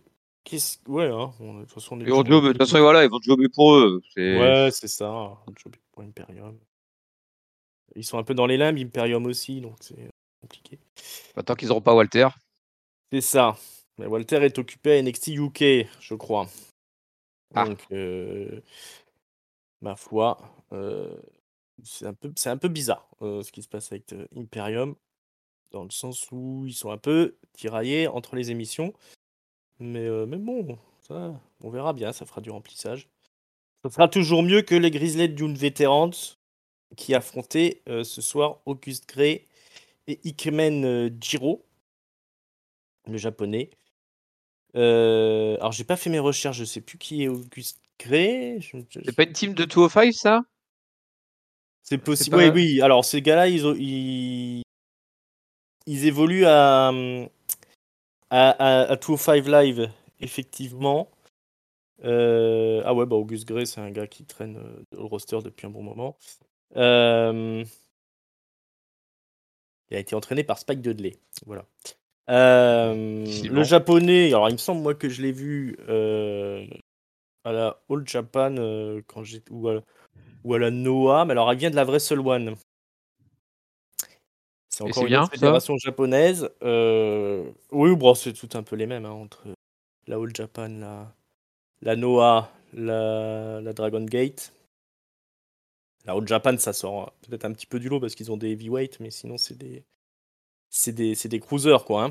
qu'est-ce- 0.45 0.79
Ouais, 0.88 1.07
hein, 1.07 1.33
on- 1.41 1.55
de 1.55 1.61
toute 1.64 1.73
façon, 1.73 1.97
on 1.97 2.01
est 2.01 2.09
Et 2.09 2.12
on 2.12 2.23
toujours- 2.23 2.43
job, 2.43 2.45
de 2.45 2.49
toute 2.53 2.59
façon, 2.59 2.81
voilà, 2.81 3.05
ils 3.05 3.11
vont 3.11 3.21
jobber 3.21 3.49
pour 3.49 3.75
eux. 3.75 4.01
C'est 4.14 4.38
Ouais, 4.38 4.71
c'est 4.71 4.88
ça, 4.88 5.09
un 5.09 5.37
job 5.57 5.75
pour 5.93 6.03
Imperium. 6.03 6.59
Ils 7.97 8.05
sont 8.05 8.19
un 8.19 8.23
peu 8.23 8.35
dans 8.35 8.47
les 8.47 8.57
limbes, 8.57 8.79
Imperium 8.79 9.27
aussi, 9.27 9.61
donc 9.61 9.77
c'est 9.81 10.11
compliqué. 10.41 10.79
bah, 11.35 11.43
tant 11.43 11.55
qu'ils 11.55 11.69
n'auront 11.69 11.81
pas 11.81 11.95
Walter. 11.95 12.29
C'est 13.12 13.21
ça. 13.23 13.57
Mais 13.99 14.07
Walter 14.07 14.37
est 14.45 14.59
occupé 14.59 14.93
à 14.93 15.03
NXT 15.03 15.29
UK, 15.35 15.88
je 16.01 16.14
crois. 16.14 16.47
Ah. 17.55 17.64
Donc, 17.64 17.85
euh, 17.91 18.61
ma 19.81 19.97
foi, 19.97 20.38
euh, 20.73 21.17
c'est 21.83 22.07
un 22.07 22.14
peu, 22.14 22.31
c'est 22.37 22.51
un 22.51 22.57
peu 22.59 22.69
bizarre 22.69 23.09
euh, 23.23 23.43
ce 23.43 23.51
qui 23.51 23.62
se 23.62 23.69
passe 23.69 23.91
avec 23.91 24.12
euh, 24.12 24.27
Imperium, 24.37 24.95
dans 25.70 25.85
le 25.85 25.90
sens 25.90 26.26
où 26.33 26.64
ils 26.66 26.72
sont 26.74 26.90
un 26.90 26.98
peu 26.98 27.37
tiraillés 27.52 28.07
entre 28.09 28.37
les 28.37 28.50
émissions. 28.50 28.92
Mais, 29.78 30.07
euh, 30.07 30.26
mais 30.26 30.38
bon, 30.38 30.78
ça, 31.00 31.40
on 31.62 31.70
verra 31.70 31.92
bien, 31.92 32.12
ça 32.12 32.26
fera 32.26 32.40
du 32.40 32.50
remplissage. 32.50 33.09
Ça 33.85 33.90
sera 33.90 34.09
toujours 34.09 34.42
mieux 34.42 34.62
que 34.62 34.74
les 34.74 34.90
Grizzlies 34.90 35.28
d'une 35.28 35.54
vétérante 35.54 36.38
qui 36.96 37.14
affrontaient 37.14 37.83
euh, 37.88 38.02
ce 38.02 38.20
soir 38.22 38.61
Auguste 38.66 39.09
Gray 39.09 39.46
et 40.07 40.18
Ikemen 40.24 40.85
euh, 40.85 41.11
Jiro, 41.20 41.64
le 43.07 43.18
japonais. 43.18 43.70
Euh, 44.74 45.57
alors, 45.59 45.72
j'ai 45.72 45.85
pas 45.85 45.96
fait 45.96 46.11
mes 46.11 46.18
recherches, 46.18 46.59
je 46.59 46.64
sais 46.64 46.81
plus 46.81 46.98
qui 46.98 47.22
est 47.24 47.28
Auguste 47.28 47.81
Gray. 47.98 48.61
je- 48.61 48.78
C'est 49.04 49.14
pas 49.14 49.24
une 49.24 49.33
team 49.33 49.54
de 49.54 49.64
205, 49.64 50.12
ça? 50.12 50.42
C'est 51.83 51.98
possible. 51.98 52.37
pas- 52.37 52.48
Oui, 52.48 52.50
oui. 52.74 52.81
Alors, 52.83 53.04
ces 53.04 53.22
gars-là, 53.22 53.48
ils, 53.48 53.66
ont- 53.66 53.74
ils... 53.78 54.62
ils 55.88 56.05
évoluent 56.07 56.44
à, 56.44 56.88
à, 56.88 58.51
à, 58.51 58.81
à 58.92 58.96
205 58.96 59.46
Live, 59.46 59.90
effectivement. 60.20 61.09
Euh, 62.05 62.83
Ah 62.85 62.94
ouais, 62.94 63.07
bah 63.07 63.16
Auguste 63.16 63.48
Gray, 63.48 63.66
c'est 63.66 63.81
un 63.81 63.90
gars 63.90 64.07
qui 64.07 64.24
traîne 64.24 64.59
euh, 64.59 64.83
le 64.92 65.03
roster 65.03 65.38
depuis 65.42 65.66
un 65.66 65.70
bon 65.70 65.83
moment. 65.83 66.16
Euh, 66.77 67.64
Il 69.90 69.96
a 69.96 70.01
été 70.01 70.14
entraîné 70.14 70.44
par 70.44 70.59
Spike 70.59 70.83
Dudley. 70.83 71.16
Voilà. 71.46 71.64
Euh, 72.31 73.24
le 73.51 73.64
japonais, 73.64 74.27
alors 74.29 74.51
il 74.51 74.53
me 74.53 74.59
semble 74.59 74.83
moi 74.83 74.94
que 74.94 75.09
je 75.09 75.22
l'ai 75.22 75.33
vu 75.33 75.79
à 77.44 77.53
la 77.53 77.81
All 77.88 78.07
Japan 78.07 78.55
quand 79.07 79.22
ou 79.51 79.68
à, 79.70 79.83
ou 80.44 80.55
à 80.55 80.59
la 80.59 80.70
Noah, 80.70 81.24
mais 81.24 81.33
alors 81.33 81.51
elle 81.51 81.57
vient 81.57 81.70
de 81.70 81.77
la 81.77 81.85
Wrestle 81.85 82.20
One. 82.20 82.55
C'est 84.85 84.85
encore 84.85 85.07
une 85.07 85.14
bien, 85.14 85.23
autre 85.23 85.35
ça? 85.35 85.59
fédération 85.59 85.77
japonaise. 85.79 86.49
Euh, 86.62 87.51
oui, 87.73 87.95
bon, 87.97 88.14
c'est 88.14 88.33
tout 88.33 88.49
un 88.55 88.62
peu 88.62 88.77
les 88.77 88.87
mêmes 88.87 89.05
hein, 89.07 89.11
entre 89.11 89.45
la 90.07 90.17
All 90.17 90.35
Japan, 90.35 90.69
la, 90.69 91.14
la 91.83 91.97
Noah, 91.97 92.51
la, 92.75 93.61
la 93.62 93.73
Dragon 93.75 94.05
Gate. 94.05 94.53
La 96.07 96.14
All 96.14 96.27
Japan, 96.27 96.57
ça 96.59 96.73
sort 96.73 97.12
peut-être 97.29 97.45
un 97.45 97.53
petit 97.53 97.67
peu 97.67 97.79
du 97.79 97.88
lot 97.88 98.01
parce 98.01 98.14
qu'ils 98.17 98.33
ont 98.33 98.37
des 98.37 98.51
heavyweights, 98.51 98.99
mais 99.01 99.11
sinon 99.11 99.37
c'est 99.38 99.57
des 99.57 99.85
c'est 100.71 100.93
des, 100.93 101.14
c'est 101.14 101.29
des 101.29 101.41
cruisers 101.41 101.85
quoi. 101.85 102.05
hein. 102.05 102.11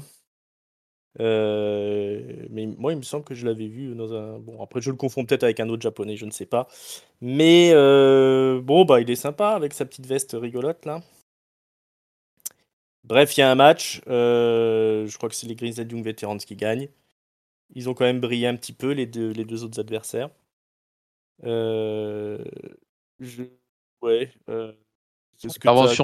Euh, 1.19 2.45
mais 2.51 2.67
moi, 2.67 2.91
il 2.93 2.97
me 2.97 3.01
semble 3.01 3.23
que 3.23 3.33
je 3.33 3.45
l'avais 3.45 3.67
vu 3.67 3.95
dans 3.95 4.13
un. 4.13 4.37
Bon, 4.39 4.61
après, 4.61 4.81
je 4.81 4.91
le 4.91 4.97
confonds 4.97 5.25
peut-être 5.25 5.43
avec 5.43 5.59
un 5.59 5.69
autre 5.69 5.81
japonais, 5.81 6.15
je 6.15 6.25
ne 6.25 6.31
sais 6.31 6.45
pas. 6.45 6.67
Mais 7.21 7.71
euh, 7.73 8.61
bon, 8.61 8.85
bah, 8.85 9.01
il 9.01 9.09
est 9.09 9.15
sympa 9.15 9.49
avec 9.49 9.73
sa 9.73 9.85
petite 9.85 10.05
veste 10.05 10.35
rigolote 10.39 10.85
là. 10.85 11.01
Bref, 13.07 13.37
il 13.37 13.39
y 13.39 13.43
a 13.43 13.49
un 13.49 13.55
match. 13.55 14.01
euh, 14.07 15.07
je 15.07 15.17
crois 15.17 15.29
que 15.29 15.35
c'est 15.35 15.47
les 15.47 15.55
Grizzled 15.55 15.89
Young 15.91 16.03
Veterans 16.03 16.37
qui 16.37 16.55
gagnent. 16.55 16.89
Ils 17.73 17.89
ont 17.89 17.93
quand 17.93 18.05
même 18.05 18.19
brillé 18.19 18.47
un 18.47 18.55
petit 18.55 18.73
peu, 18.73 18.91
les 18.91 19.05
deux, 19.05 19.31
les 19.31 19.45
deux 19.45 19.63
autres 19.63 19.79
adversaires. 19.79 20.29
Euh, 21.43 22.43
je... 23.19 23.43
Ouais. 24.01 24.31
Euh... 24.49 24.73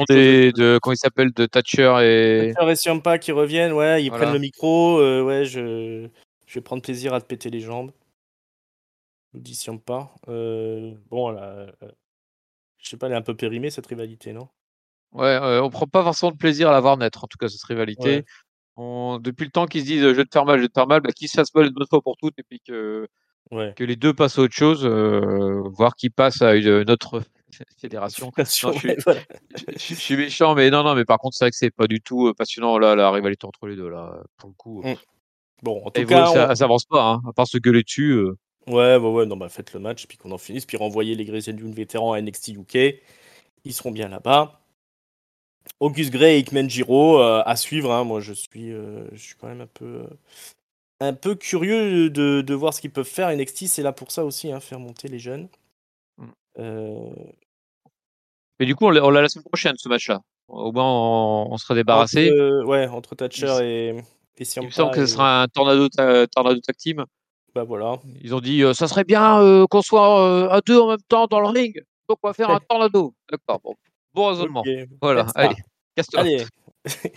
des, 0.07 0.51
dire? 0.51 0.53
de, 0.53 0.79
comment 0.81 0.93
il 0.93 0.97
s'appelle, 0.97 1.33
de 1.33 1.45
Thatcher 1.45 1.95
et. 2.03 2.53
Thatcher 2.53 2.71
et 2.71 2.75
Ciampa 2.75 3.17
qui 3.17 3.31
reviennent, 3.31 3.73
ouais, 3.73 4.03
ils 4.03 4.09
Voilà. 4.09 4.23
prennent 4.25 4.33
le 4.33 4.39
micro, 4.39 4.99
euh, 4.99 5.23
ouais, 5.23 5.45
je, 5.45 6.07
je 6.45 6.53
vais 6.53 6.61
prendre 6.61 6.81
plaisir 6.83 7.13
à 7.13 7.21
te 7.21 7.25
péter 7.25 7.49
les 7.49 7.59
jambes. 7.61 7.91
Nous 9.33 9.41
dit 9.41 9.55
Ciampa. 9.55 10.13
Euh, 10.27 10.93
bon, 11.09 11.29
là, 11.31 11.43
euh, 11.81 11.91
je 12.77 12.89
sais 12.89 12.97
pas, 12.97 13.07
elle 13.07 13.13
est 13.13 13.17
un 13.17 13.21
peu 13.23 13.35
périmée 13.35 13.71
cette 13.71 13.87
rivalité, 13.87 14.33
non? 14.33 14.47
Ouais, 15.13 15.25
euh, 15.25 15.61
on 15.63 15.69
prend 15.69 15.87
pas 15.87 16.03
forcément 16.03 16.31
de 16.31 16.37
plaisir 16.37 16.69
à 16.69 16.71
la 16.71 16.79
voir 16.79 16.97
naître, 16.97 17.23
en 17.23 17.27
tout 17.27 17.37
cas, 17.37 17.47
cette 17.47 17.63
rivalité. 17.63 18.15
Ouais. 18.17 18.25
On- 18.75 19.19
depuis 19.21 19.45
le 19.45 19.51
temps 19.51 19.67
qu'ils 19.67 19.81
se 19.81 19.85
disent 19.85 20.03
euh, 20.03 20.09
je 20.09 20.15
vais 20.17 20.25
te 20.25 20.31
faire 20.33 20.45
mal, 20.45 20.57
je 20.57 20.63
vais 20.63 20.67
te 20.67 20.73
faire 20.73 20.87
mal, 20.87 21.01
bah, 21.01 21.11
qu'ils 21.11 21.27
se 21.29 21.35
fassent 21.35 21.53
mal 21.53 21.67
une 21.67 21.73
bonne 21.73 21.85
fois 21.87 22.01
pour 22.01 22.17
toutes 22.17 22.37
et 22.39 22.43
puis 22.43 22.59
que, 22.67 23.07
Ouais. 23.51 23.73
que 23.75 23.83
les 23.83 23.95
deux 23.95 24.13
passent 24.13 24.39
à 24.39 24.41
autre 24.41 24.55
chose, 24.55 24.83
euh, 24.85 25.61
voir 25.73 25.95
qui 25.95 26.09
passe 26.09 26.41
à 26.41 26.55
une, 26.55 26.67
une 26.81 26.89
autre 26.89 27.21
fédération. 27.77 28.31
Non, 28.37 28.43
je 28.43 29.77
suis-. 29.77 29.95
Je, 29.95 30.15
méchant, 30.15 30.55
mais 30.55 30.69
non, 30.71 30.83
non, 30.83 30.95
mais 30.95 31.05
par 31.05 31.19
contre, 31.19 31.35
c'est 31.37 31.45
vrai 31.45 31.51
que 31.51 31.57
c'est 31.57 31.69
pas 31.69 31.87
du 31.87 32.01
tout 32.01 32.27
euh, 32.27 32.33
passionnant 32.33 32.79
là, 32.79 32.95
la 32.95 33.11
rivalité 33.11 33.45
entre 33.45 33.67
les 33.67 33.75
deux 33.75 33.89
là. 33.89 34.23
Pour 34.37 34.49
le 34.49 34.55
coup, 34.55 34.81
Mm. 34.83 34.93
Bon, 35.61 35.81
en 35.85 35.91
tout 35.91 36.05
cas, 36.05 36.25
ça, 36.25 36.49
on- 36.51 36.55
ça 36.55 36.63
avance 36.65 36.83
pas, 36.85 37.03
hein, 37.11 37.21
à 37.29 37.31
part 37.31 37.47
se 37.47 37.57
gueuler 37.57 37.83
dessus. 37.83 38.11
euh. 38.11 38.35
ouais, 38.67 38.97
ouais, 38.97 39.09
ouais, 39.09 39.25
non, 39.25 39.37
bah 39.37 39.47
faites 39.47 39.71
le 39.73 39.79
match, 39.79 40.07
puis 40.07 40.17
qu'on 40.17 40.31
en 40.31 40.37
finisse, 40.37 40.65
puis 40.65 40.75
renvoyer 40.75 41.15
les 41.15 41.23
Grizzlies 41.23 41.53
Young 41.57 41.73
vétérans 41.73 42.11
à 42.13 42.19
NXT 42.21 42.49
UK. 42.49 42.99
Ils 43.63 43.73
seront 43.73 43.91
bien 43.91 44.09
là-bas. 44.09 44.59
August 45.79 46.11
Gray 46.11 46.35
et 46.35 46.39
Ikmen 46.39 46.69
Jiro 46.69 47.19
euh, 47.19 47.41
à 47.45 47.55
suivre. 47.55 47.91
hein. 47.91 48.03
Moi, 48.03 48.19
je 48.19 48.33
suis, 48.33 48.71
euh, 48.71 49.05
je 49.11 49.21
suis 49.21 49.35
quand 49.35 49.47
même 49.47 49.61
un 49.61 49.67
peu, 49.67 49.85
euh, 49.85 50.07
un 50.99 51.13
peu 51.13 51.35
curieux 51.35 52.09
de, 52.09 52.41
de 52.41 52.53
voir 52.53 52.73
ce 52.73 52.81
qu'ils 52.81 52.91
peuvent 52.91 53.05
faire. 53.05 53.29
NXT, 53.35 53.67
c'est 53.67 53.83
là 53.83 53.91
pour 53.91 54.11
ça 54.11 54.23
aussi, 54.25 54.51
hein, 54.51 54.59
faire 54.59 54.79
monter 54.79 55.07
les 55.07 55.19
jeunes. 55.19 55.47
Mm. 56.17 56.25
Euh, 56.59 57.09
Mais 58.59 58.65
du 58.65 58.75
coup, 58.75 58.85
on 58.85 58.89
l'a 58.91 59.21
l'a 59.21 59.29
semaine 59.29 59.43
prochaine 59.45 59.75
ce 59.77 59.89
match-là. 59.89 60.21
Au 60.47 60.71
moins, 60.71 60.85
on, 60.85 61.53
on 61.53 61.57
sera 61.57 61.73
débarrassé. 61.75 62.29
Entre, 62.29 62.37
euh, 62.39 62.65
ouais, 62.65 62.87
entre 62.87 63.15
Thatcher 63.15 63.57
et, 63.61 63.87
et 63.89 64.43
Il 64.57 64.63
me 64.65 64.69
semble 64.71 64.91
que 64.91 65.05
ce 65.05 65.13
sera 65.13 65.43
un 65.43 65.47
tornado, 65.47 65.89
ta- 65.89 66.27
tornado 66.27 66.59
tag 66.59 66.75
team. 66.75 67.05
Bah 67.55 67.63
voilà. 67.63 67.99
Ils 68.21 68.33
ont 68.33 68.39
dit 68.41 68.63
euh, 68.63 68.73
ça 68.73 68.87
serait 68.87 69.03
bien 69.03 69.39
euh, 69.39 69.65
qu'on 69.67 69.81
soit 69.83 70.19
euh, 70.27 70.49
à 70.49 70.61
deux 70.61 70.79
en 70.79 70.87
même 70.89 71.01
temps 71.07 71.27
dans 71.27 71.39
le 71.39 71.47
ring. 71.47 71.81
Donc 72.09 72.17
on 72.23 72.27
va 72.27 72.33
faire 72.33 72.49
un 72.49 72.59
tornado. 72.59 73.13
D'accord, 73.31 73.59
bon, 73.63 73.75
bon 74.13 74.27
raisonnement. 74.27 74.63
Voilà, 75.01 75.27
allez, 75.35 75.55
casse-toi. 75.95 76.21
Allez. 76.21 76.45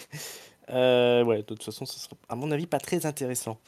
Euh, 0.69 1.23
ouais, 1.23 1.37
de 1.39 1.43
toute 1.43 1.63
façon, 1.63 1.87
ce 1.87 1.97
sera, 2.01 2.17
à 2.29 2.35
mon 2.35 2.51
avis, 2.51 2.67
pas 2.67 2.81
très 2.81 3.07
intéressant. 3.07 3.61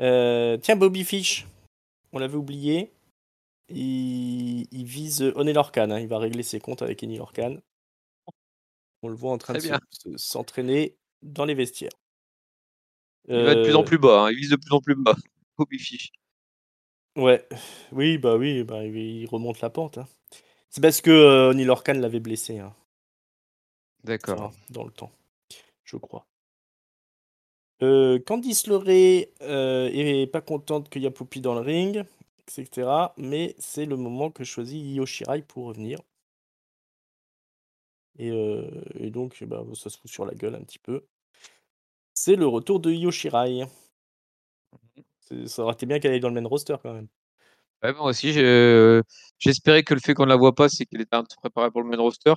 Euh, 0.00 0.56
tiens, 0.58 0.76
Bobby 0.76 1.02
Fish, 1.02 1.44
on 2.12 2.20
l'avait 2.20 2.36
oublié. 2.36 2.92
Il, 3.68 4.68
il 4.70 4.84
vise 4.84 5.22
Oney 5.34 5.52
Lorcan. 5.52 5.90
hein. 5.90 5.98
Il 5.98 6.06
va 6.06 6.18
régler 6.18 6.44
ses 6.44 6.60
comptes 6.60 6.82
avec 6.82 7.02
Eni 7.02 7.16
Lorcan. 7.18 7.56
On 9.02 9.08
le 9.08 9.16
voit 9.16 9.32
en 9.32 9.38
train 9.38 9.54
Très 9.54 9.68
de 9.70 9.76
se- 9.90 10.16
s'entraîner 10.16 10.94
dans 11.22 11.44
les 11.46 11.54
vestiaires. 11.54 11.90
Il 13.28 13.34
va 13.34 13.56
de 13.56 13.62
plus 13.64 13.74
en 13.74 13.80
Euh, 13.80 13.84
plus 13.84 13.98
bas. 13.98 14.26
hein, 14.26 14.30
Il 14.30 14.36
vise 14.36 14.50
de 14.50 14.56
plus 14.56 14.72
en 14.72 14.80
plus 14.80 14.94
bas. 14.94 15.16
Bobby 15.58 15.80
Fish. 15.80 16.12
Ouais, 17.16 17.44
oui, 17.90 18.18
bah 18.18 18.36
oui, 18.36 18.62
bah, 18.62 18.84
il 18.84 18.96
il 18.96 19.26
remonte 19.26 19.60
la 19.60 19.70
pente. 19.70 19.98
hein. 19.98 20.06
C'est 20.74 20.80
parce 20.80 21.00
que 21.00 21.10
euh, 21.12 21.52
l'avait 22.00 22.18
blessé. 22.18 22.58
hein. 22.58 22.74
D'accord. 24.02 24.40
Enfin, 24.46 24.56
dans 24.70 24.82
le 24.82 24.90
temps, 24.90 25.12
je 25.84 25.96
crois. 25.96 26.26
Euh, 27.82 28.18
Candice 28.18 28.66
LeRae 28.66 29.28
euh, 29.42 29.88
est 29.92 30.26
pas 30.26 30.40
contente 30.40 30.90
qu'il 30.90 31.02
y 31.02 31.06
a 31.06 31.12
Poupy 31.12 31.40
dans 31.40 31.54
le 31.54 31.60
ring, 31.60 32.02
etc. 32.48 33.14
Mais 33.18 33.54
c'est 33.56 33.86
le 33.86 33.96
moment 33.96 34.32
que 34.32 34.42
choisit 34.42 34.82
Io 34.96 35.06
Shirai 35.06 35.42
pour 35.42 35.66
revenir. 35.66 36.00
Et, 38.18 38.32
euh, 38.32 38.82
et 38.96 39.10
donc, 39.10 39.44
bah, 39.44 39.62
ça 39.74 39.90
se 39.90 39.98
fout 39.98 40.10
sur 40.10 40.26
la 40.26 40.34
gueule 40.34 40.56
un 40.56 40.62
petit 40.64 40.80
peu. 40.80 41.06
C'est 42.14 42.34
le 42.34 42.48
retour 42.48 42.80
de 42.80 42.90
Io 42.90 43.12
Shirai. 43.12 43.62
C'est- 45.20 45.46
Ça 45.46 45.62
aurait 45.62 45.74
été 45.74 45.86
bien 45.86 46.00
qu'elle 46.00 46.10
aille 46.14 46.20
dans 46.20 46.30
le 46.30 46.40
main 46.40 46.48
roster 46.48 46.74
quand 46.82 46.94
même. 46.94 47.06
Ouais, 47.84 47.92
moi 47.92 48.06
aussi, 48.10 48.32
j'espérais 49.38 49.82
que 49.82 49.92
le 49.92 50.00
fait 50.00 50.14
qu'on 50.14 50.24
ne 50.24 50.30
la 50.30 50.36
voit 50.36 50.54
pas, 50.54 50.70
c'est 50.70 50.86
qu'elle 50.86 51.02
était 51.02 51.16
un 51.16 51.22
peu 51.22 51.36
préparée 51.36 51.70
pour 51.70 51.82
le 51.82 51.88
main 51.88 51.98
roster. 51.98 52.32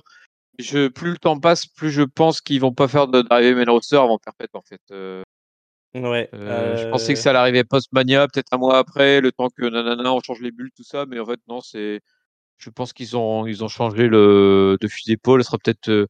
Je, 0.58 0.88
plus 0.88 1.12
le 1.12 1.16
temps 1.18 1.38
passe, 1.40 1.66
plus 1.66 1.90
je 1.90 2.02
pense 2.02 2.40
qu'ils 2.42 2.60
vont 2.60 2.74
pas 2.74 2.86
faire 2.88 3.08
de- 3.08 3.22
d'arrivée 3.22 3.54
main 3.64 3.70
roster 3.72 3.96
avant 3.96 4.18
Perpète 4.18 4.50
en 4.54 4.60
fait. 4.62 4.80
Euh, 4.90 5.22
Ouais. 5.94 6.28
euh, 6.34 6.76
Je 6.76 6.90
pensais 6.90 7.14
que 7.14 7.18
euh, 7.18 7.22
ça 7.22 7.30
allait 7.30 7.38
arriver 7.38 7.64
post-mania, 7.64 8.28
peut-être 8.28 8.48
un 8.52 8.58
mois 8.58 8.76
après, 8.76 9.20
le 9.22 9.32
temps 9.32 9.48
que 9.48 9.64
nanana, 9.64 10.12
on 10.12 10.20
change 10.20 10.40
les 10.40 10.50
bulles, 10.50 10.70
tout 10.76 10.84
ça, 10.84 11.06
mais 11.06 11.18
en 11.18 11.24
fait 11.26 11.40
non, 11.48 11.60
c'est. 11.60 12.00
Je 12.58 12.70
pense 12.70 12.92
qu'ils 12.92 13.16
ont 13.16 13.46
ils 13.46 13.64
ont 13.64 13.68
changé 13.68 14.08
le 14.08 14.76
de 14.80 14.88
fusil 14.88 15.12
d'épaule. 15.12 15.42
Ce 15.42 15.46
sera 15.46 15.58
peut-être 15.58 16.08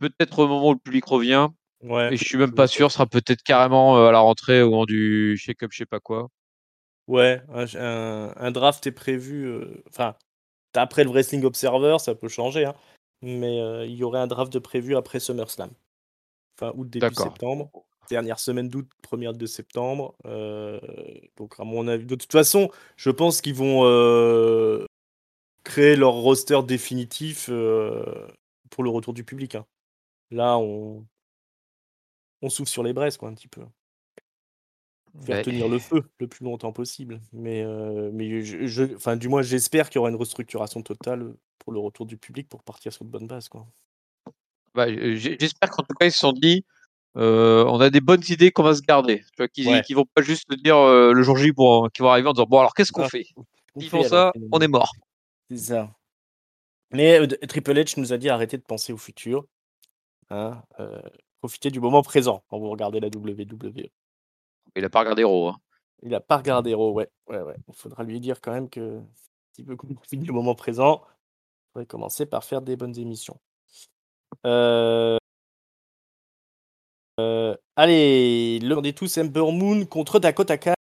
peut-être 0.00 0.38
au 0.40 0.48
moment 0.48 0.70
où 0.70 0.72
le 0.72 0.78
public 0.78 1.04
revient. 1.04 1.48
ouais, 1.82 2.12
Et 2.12 2.16
je 2.16 2.24
suis 2.24 2.38
même 2.38 2.54
pas 2.54 2.66
sûr. 2.66 2.90
Ce 2.90 2.94
sera 2.94 3.06
peut-être 3.06 3.42
carrément 3.42 4.04
à 4.06 4.10
la 4.10 4.18
rentrée 4.18 4.62
au 4.62 4.70
moment 4.70 4.86
du 4.86 5.36
shake-up, 5.36 5.70
je 5.72 5.78
sais 5.78 5.86
pas 5.86 6.00
quoi. 6.00 6.28
Ouais, 7.06 7.42
un, 7.52 7.66
un- 7.76 8.32
un 8.36 8.50
draft 8.50 8.86
est 8.86 8.92
prévu. 8.92 9.44
euh, 9.46 9.82
Enfin, 9.88 10.14
après 10.74 11.04
le 11.04 11.10
Wrestling 11.10 11.44
Observer, 11.44 11.96
ça 11.98 12.14
peut 12.14 12.28
changer, 12.28 12.64
hein, 12.64 12.74
mais 13.22 13.60
euh, 13.60 13.86
il 13.86 13.94
y 13.94 14.04
aurait 14.04 14.20
un 14.20 14.26
draft 14.26 14.52
de 14.52 14.58
prévu 14.58 14.96
après 14.96 15.20
SummerSlam. 15.20 15.70
Fin 16.58 16.72
août, 16.76 16.88
début 16.88 17.06
septembre. 17.30 17.70
Dernière 18.10 18.38
semaine 18.38 18.68
d'août, 18.68 18.88
première 19.02 19.32
de 19.32 19.46
septembre. 19.46 20.14
euh, 20.26 20.78
donc, 21.36 21.54
à 21.58 21.64
mon 21.64 21.88
avis, 21.88 22.04
de 22.06 22.14
toute 22.14 22.32
façon, 22.32 22.70
je 22.96 23.10
pense 23.10 23.40
qu'ils 23.40 23.54
vont 23.54 23.82
créer 25.64 25.96
leur 25.96 26.12
roster 26.12 26.60
définitif 26.66 27.46
pour 28.70 28.84
le 28.84 28.90
retour 28.90 29.14
du 29.14 29.24
public. 29.24 29.54
hein. 29.54 29.66
Là, 30.30 30.58
on, 30.58 31.06
on 32.42 32.50
souffle 32.50 32.70
sur 32.70 32.82
les 32.82 32.92
braises, 32.92 33.16
quoi, 33.16 33.28
un 33.30 33.34
petit 33.34 33.48
peu 33.48 33.62
faire 35.22 35.36
Ouais. 35.36 35.42
tenir 35.42 35.68
le 35.68 35.78
feu 35.78 36.02
le 36.18 36.26
plus 36.28 36.44
longtemps 36.44 36.72
possible. 36.72 37.20
Mais, 37.32 37.62
euh, 37.62 38.10
mais 38.12 38.42
je, 38.42 38.66
je- 38.66 38.94
enfin, 38.96 39.16
du 39.16 39.28
moins, 39.28 39.42
j'espère 39.42 39.88
qu'il 39.90 39.98
y 39.98 40.00
aura 40.00 40.10
une 40.10 40.16
restructuration 40.16 40.82
totale 40.82 41.34
pour 41.58 41.72
le 41.72 41.78
retour 41.78 42.06
du 42.06 42.16
public 42.16 42.48
pour 42.48 42.62
partir 42.62 42.92
sur 42.92 43.04
de 43.04 43.10
bonnes 43.10 43.26
bases. 43.26 43.48
Quoi. 43.48 43.66
Bah, 44.74 44.86
euh, 44.88 45.14
J'espère 45.14 45.70
qu'en 45.70 45.82
tout 45.84 45.94
cas 45.98 46.06
ils 46.06 46.12
se 46.12 46.18
sont 46.18 46.32
dit 46.32 46.64
euh, 47.16 47.64
on 47.68 47.80
a 47.80 47.90
des 47.90 48.00
bonnes 48.00 48.22
idées 48.28 48.50
qu'on 48.50 48.64
va 48.64 48.74
se 48.74 48.82
garder. 48.82 49.20
Tu 49.20 49.30
vois, 49.38 49.48
qu'ils 49.48 49.68
Ouais. 49.68 49.82
qu'ils 49.82 49.94
vont 49.96 50.04
pas 50.14 50.20
juste 50.22 50.52
dire 50.64 50.76
euh, 50.76 51.12
le 51.12 51.22
jour 51.22 51.36
J 51.36 51.52
pour 51.52 51.88
qu'ils 51.92 52.02
vont 52.02 52.10
arriver 52.10 52.28
en 52.28 52.32
disant 52.32 52.46
bon 52.48 52.58
alors 52.58 52.74
qu'est-ce 52.74 52.90
qu'on 52.90 53.04
Ah, 53.04 53.08
fait? 53.08 53.26
Ils 53.76 53.88
font 53.88 54.02
ça, 54.02 54.32
on 54.52 54.58
est 54.60 54.68
mort. 54.68 54.90
C'est 55.50 55.56
ça. 55.58 55.94
Mais 56.92 57.26
Triple 57.46 57.72
H 57.72 57.98
nous 58.00 58.12
a 58.12 58.18
dit 58.18 58.28
arrêtez 58.28 58.56
de 58.56 58.62
penser 58.62 58.92
au 58.92 58.96
futur. 58.96 59.44
Hein, 60.30 60.60
profitez 61.40 61.70
du 61.70 61.78
moment 61.80 62.02
présent 62.02 62.42
quand 62.48 62.58
vous 62.58 62.68
regardez 62.70 62.98
la 62.98 63.08
WWE. 63.08 63.88
Il 64.76 64.84
a 64.84 64.90
pas 64.90 65.00
regardé 65.00 65.24
Raw. 65.24 65.48
hein. 65.48 65.60
Il 66.02 66.14
a 66.14 66.20
pas 66.20 66.36
regardé 66.38 66.74
Raw, 66.74 66.92
ouais. 66.92 67.08
ouais, 67.28 67.40
ouais. 67.40 67.56
Il 67.68 67.74
faudra 67.74 68.02
lui 68.04 68.20
dire 68.20 68.40
quand 68.40 68.52
même 68.52 68.68
que 68.68 69.00
s'il 69.52 69.64
veut 69.64 69.76
qu'on 69.76 69.94
profite 69.94 70.20
du 70.20 70.32
moment 70.32 70.54
présent, 70.54 71.02
il 71.06 71.72
faudrait 71.72 71.86
commencer 71.86 72.26
par 72.26 72.44
faire 72.44 72.62
des 72.62 72.76
bonnes 72.76 72.98
émissions. 72.98 73.38
Euh, 74.46 75.16
euh, 77.20 77.56
allez, 77.76 78.58
le 78.60 78.80
des 78.82 78.92
tous 78.92 79.16
Ember 79.18 79.52
Moon 79.52 79.86
contre 79.86 80.18
Dakota 80.18 80.58
Kai. 80.58 80.74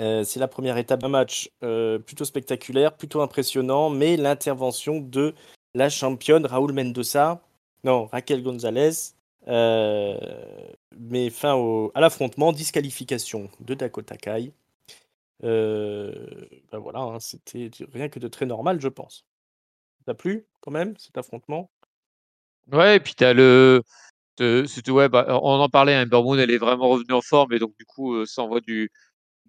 Euh, 0.00 0.24
c'est 0.24 0.40
la 0.40 0.48
première 0.48 0.76
étape 0.76 1.00
d'un 1.00 1.08
match 1.08 1.50
plutôt 1.60 2.24
spectaculaire, 2.24 2.96
plutôt 2.96 3.20
impressionnant, 3.20 3.90
mais 3.90 4.16
l'intervention 4.16 5.00
de 5.00 5.34
la 5.74 5.88
championne 5.88 6.46
Raúl 6.46 6.72
Mendoza, 6.72 7.42
non, 7.82 8.06
Raquel 8.06 8.42
González, 8.42 9.14
euh, 9.48 10.18
met 10.98 11.30
fin 11.30 11.54
au, 11.54 11.92
à 11.94 12.00
l'affrontement, 12.00 12.52
disqualification 12.52 13.50
de 13.60 13.74
Dakota 13.74 14.16
Kai. 14.16 14.52
ben 15.42 16.78
voilà, 16.78 17.00
hein, 17.00 17.20
c'était 17.20 17.70
rien 17.92 18.08
que 18.08 18.18
de 18.18 18.28
très 18.28 18.46
normal, 18.46 18.80
je 18.80 18.88
pense. 18.88 19.26
T'as 20.06 20.14
plu 20.14 20.46
quand 20.60 20.70
même 20.70 20.96
cet 20.96 21.18
affrontement? 21.18 21.70
Ouais, 22.72 22.96
et 22.96 23.00
puis 23.00 23.14
t'as 23.14 23.32
le. 23.32 23.82
Ouais, 24.40 25.08
bah, 25.08 25.26
on 25.42 25.60
en 25.60 25.68
parlait, 25.68 25.94
hein, 25.94 26.06
Moon, 26.10 26.36
elle 26.38 26.50
est 26.50 26.58
vraiment 26.58 26.88
revenue 26.88 27.12
en 27.14 27.20
forme, 27.20 27.52
et 27.52 27.58
donc 27.58 27.76
du 27.78 27.84
coup, 27.84 28.24
ça 28.26 28.42
envoie 28.42 28.60
du, 28.60 28.90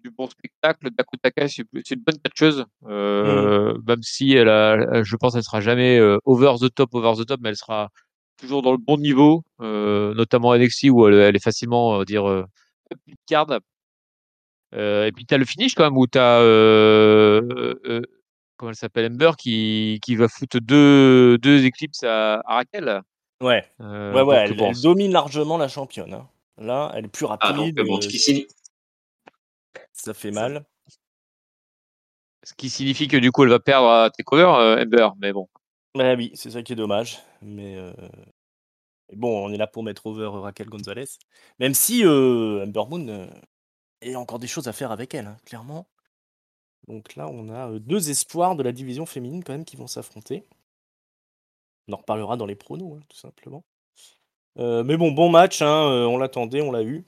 du 0.06 0.14
bon 0.16 0.28
spectacle. 0.28 0.90
Dakota 0.90 1.30
Kai, 1.30 1.48
c'est 1.48 1.64
une 1.90 2.02
bonne 2.02 2.18
catcheuse, 2.22 2.64
mmh. 2.82 3.78
même 3.86 4.02
si 4.02 4.32
elle 4.32 4.48
a, 4.48 5.02
je 5.02 5.16
pense, 5.16 5.34
elle 5.34 5.42
sera 5.42 5.60
jamais 5.60 6.00
over 6.24 6.54
the 6.60 6.72
top, 6.72 6.94
over 6.94 7.14
the 7.16 7.26
top, 7.26 7.40
mais 7.42 7.50
elle 7.50 7.56
sera 7.56 7.88
toujours 8.36 8.62
dans 8.62 8.72
le 8.72 8.78
bon 8.78 8.98
niveau, 8.98 9.42
notamment 9.60 10.56
NXT 10.56 10.88
où 10.90 11.06
elle, 11.06 11.14
elle 11.14 11.36
est 11.36 11.42
facilement, 11.42 11.90
on 11.90 11.98
va 11.98 12.04
dire, 12.04 12.28
euh, 12.28 12.44
card. 13.26 13.58
et 14.72 15.10
puis 15.14 15.26
tu 15.26 15.34
as 15.34 15.38
le 15.38 15.44
finish 15.44 15.74
quand 15.74 15.84
même 15.84 15.96
où 15.96 16.06
tu 16.06 16.18
as 16.18 16.40
comment 18.56 18.70
elle 18.70 18.76
s'appelle 18.76 19.12
Ember 19.12 19.32
qui, 19.38 19.98
qui 20.02 20.16
va 20.16 20.28
foutre 20.28 20.58
deux, 20.60 21.36
deux 21.38 21.64
éclipses 21.64 22.02
à, 22.04 22.40
à 22.46 22.54
Raquel. 22.56 23.02
Ouais. 23.42 23.64
ouais, 23.80 24.22
ouais, 24.22 24.36
elle, 24.36 24.56
elle, 24.58 24.80
domine 24.80 25.12
largement 25.12 25.58
la 25.58 25.68
championne. 25.68 26.14
Hein. 26.14 26.26
Là, 26.58 26.90
elle 26.94 27.04
est 27.04 27.08
plus 27.08 27.26
rapide. 27.26 27.50
Ah, 27.50 27.52
donc, 27.52 27.74
bon, 27.74 28.00
ce 28.00 28.08
qui 28.08 28.46
ça 29.96 30.14
fait 30.14 30.30
mal. 30.30 30.64
Ce 32.42 32.54
qui 32.54 32.70
signifie 32.70 33.08
que 33.08 33.16
du 33.16 33.32
coup, 33.32 33.42
elle 33.42 33.50
va 33.50 33.58
perdre 33.58 33.88
à 33.88 34.10
Takeover, 34.10 34.82
Ember, 34.82 35.08
mais 35.18 35.32
bon. 35.32 35.48
Bah 35.94 36.14
oui, 36.14 36.30
c'est 36.34 36.50
ça 36.50 36.62
qui 36.62 36.74
est 36.74 36.76
dommage. 36.76 37.18
Mais 37.42 37.76
bon, 39.12 39.46
on 39.46 39.52
est 39.52 39.56
là 39.56 39.66
pour 39.66 39.82
mettre 39.82 40.06
over 40.06 40.30
Raquel 40.32 40.68
Gonzalez. 40.68 41.06
Même 41.58 41.74
si 41.74 42.04
euh, 42.04 42.64
Ember 42.64 42.84
Moon 42.88 43.28
a 44.02 44.18
encore 44.18 44.38
des 44.38 44.46
choses 44.46 44.68
à 44.68 44.72
faire 44.72 44.92
avec 44.92 45.14
elle, 45.14 45.26
hein, 45.26 45.36
clairement. 45.44 45.88
Donc 46.88 47.16
là, 47.16 47.28
on 47.28 47.48
a 47.48 47.78
deux 47.80 48.10
espoirs 48.10 48.54
de 48.54 48.62
la 48.62 48.72
division 48.72 49.06
féminine 49.06 49.42
quand 49.42 49.52
même 49.52 49.64
qui 49.64 49.76
vont 49.76 49.88
s'affronter. 49.88 50.44
On 51.88 51.94
en 51.94 51.96
reparlera 51.96 52.36
dans 52.36 52.46
les 52.46 52.54
pronos, 52.54 52.96
hein, 52.96 53.02
tout 53.08 53.16
simplement. 53.16 53.64
mais 54.56 54.96
bon, 54.96 55.12
bon 55.12 55.30
match, 55.30 55.62
hein, 55.62 56.06
on 56.08 56.18
l'attendait, 56.18 56.62
on 56.62 56.70
l'a 56.70 56.82
eu. 56.82 57.04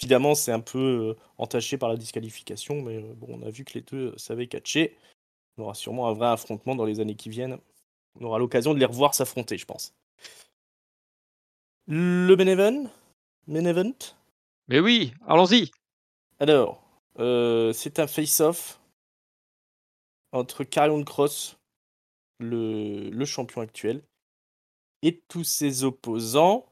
Évidemment, 0.00 0.34
c'est 0.34 0.52
un 0.52 0.60
peu 0.60 1.16
entaché 1.38 1.78
par 1.78 1.88
la 1.88 1.96
disqualification, 1.96 2.82
mais 2.82 3.00
bon, 3.00 3.40
on 3.40 3.46
a 3.46 3.50
vu 3.50 3.64
que 3.64 3.74
les 3.74 3.80
deux 3.80 4.16
savaient 4.18 4.46
catcher. 4.46 4.96
On 5.56 5.62
aura 5.62 5.74
sûrement 5.74 6.08
un 6.08 6.12
vrai 6.12 6.28
affrontement 6.28 6.74
dans 6.74 6.84
les 6.84 7.00
années 7.00 7.16
qui 7.16 7.30
viennent. 7.30 7.58
On 8.20 8.24
aura 8.24 8.38
l'occasion 8.38 8.74
de 8.74 8.78
les 8.78 8.84
revoir 8.84 9.14
s'affronter, 9.14 9.56
je 9.56 9.64
pense. 9.64 9.94
Le 11.86 12.34
Beneven 12.34 12.90
Benevent 13.46 14.16
Mais 14.68 14.80
oui, 14.80 15.14
allons-y. 15.26 15.70
Alors, 16.40 16.82
c'est 17.16 17.98
un 17.98 18.06
face-off 18.06 18.80
entre 20.32 20.64
Carrion 20.64 21.02
Cross, 21.04 21.56
le, 22.40 23.08
le, 23.08 23.24
champion 23.24 23.60
actuel, 23.60 24.02
et 25.02 25.20
tous 25.28 25.44
ses 25.44 25.84
opposants. 25.84 26.66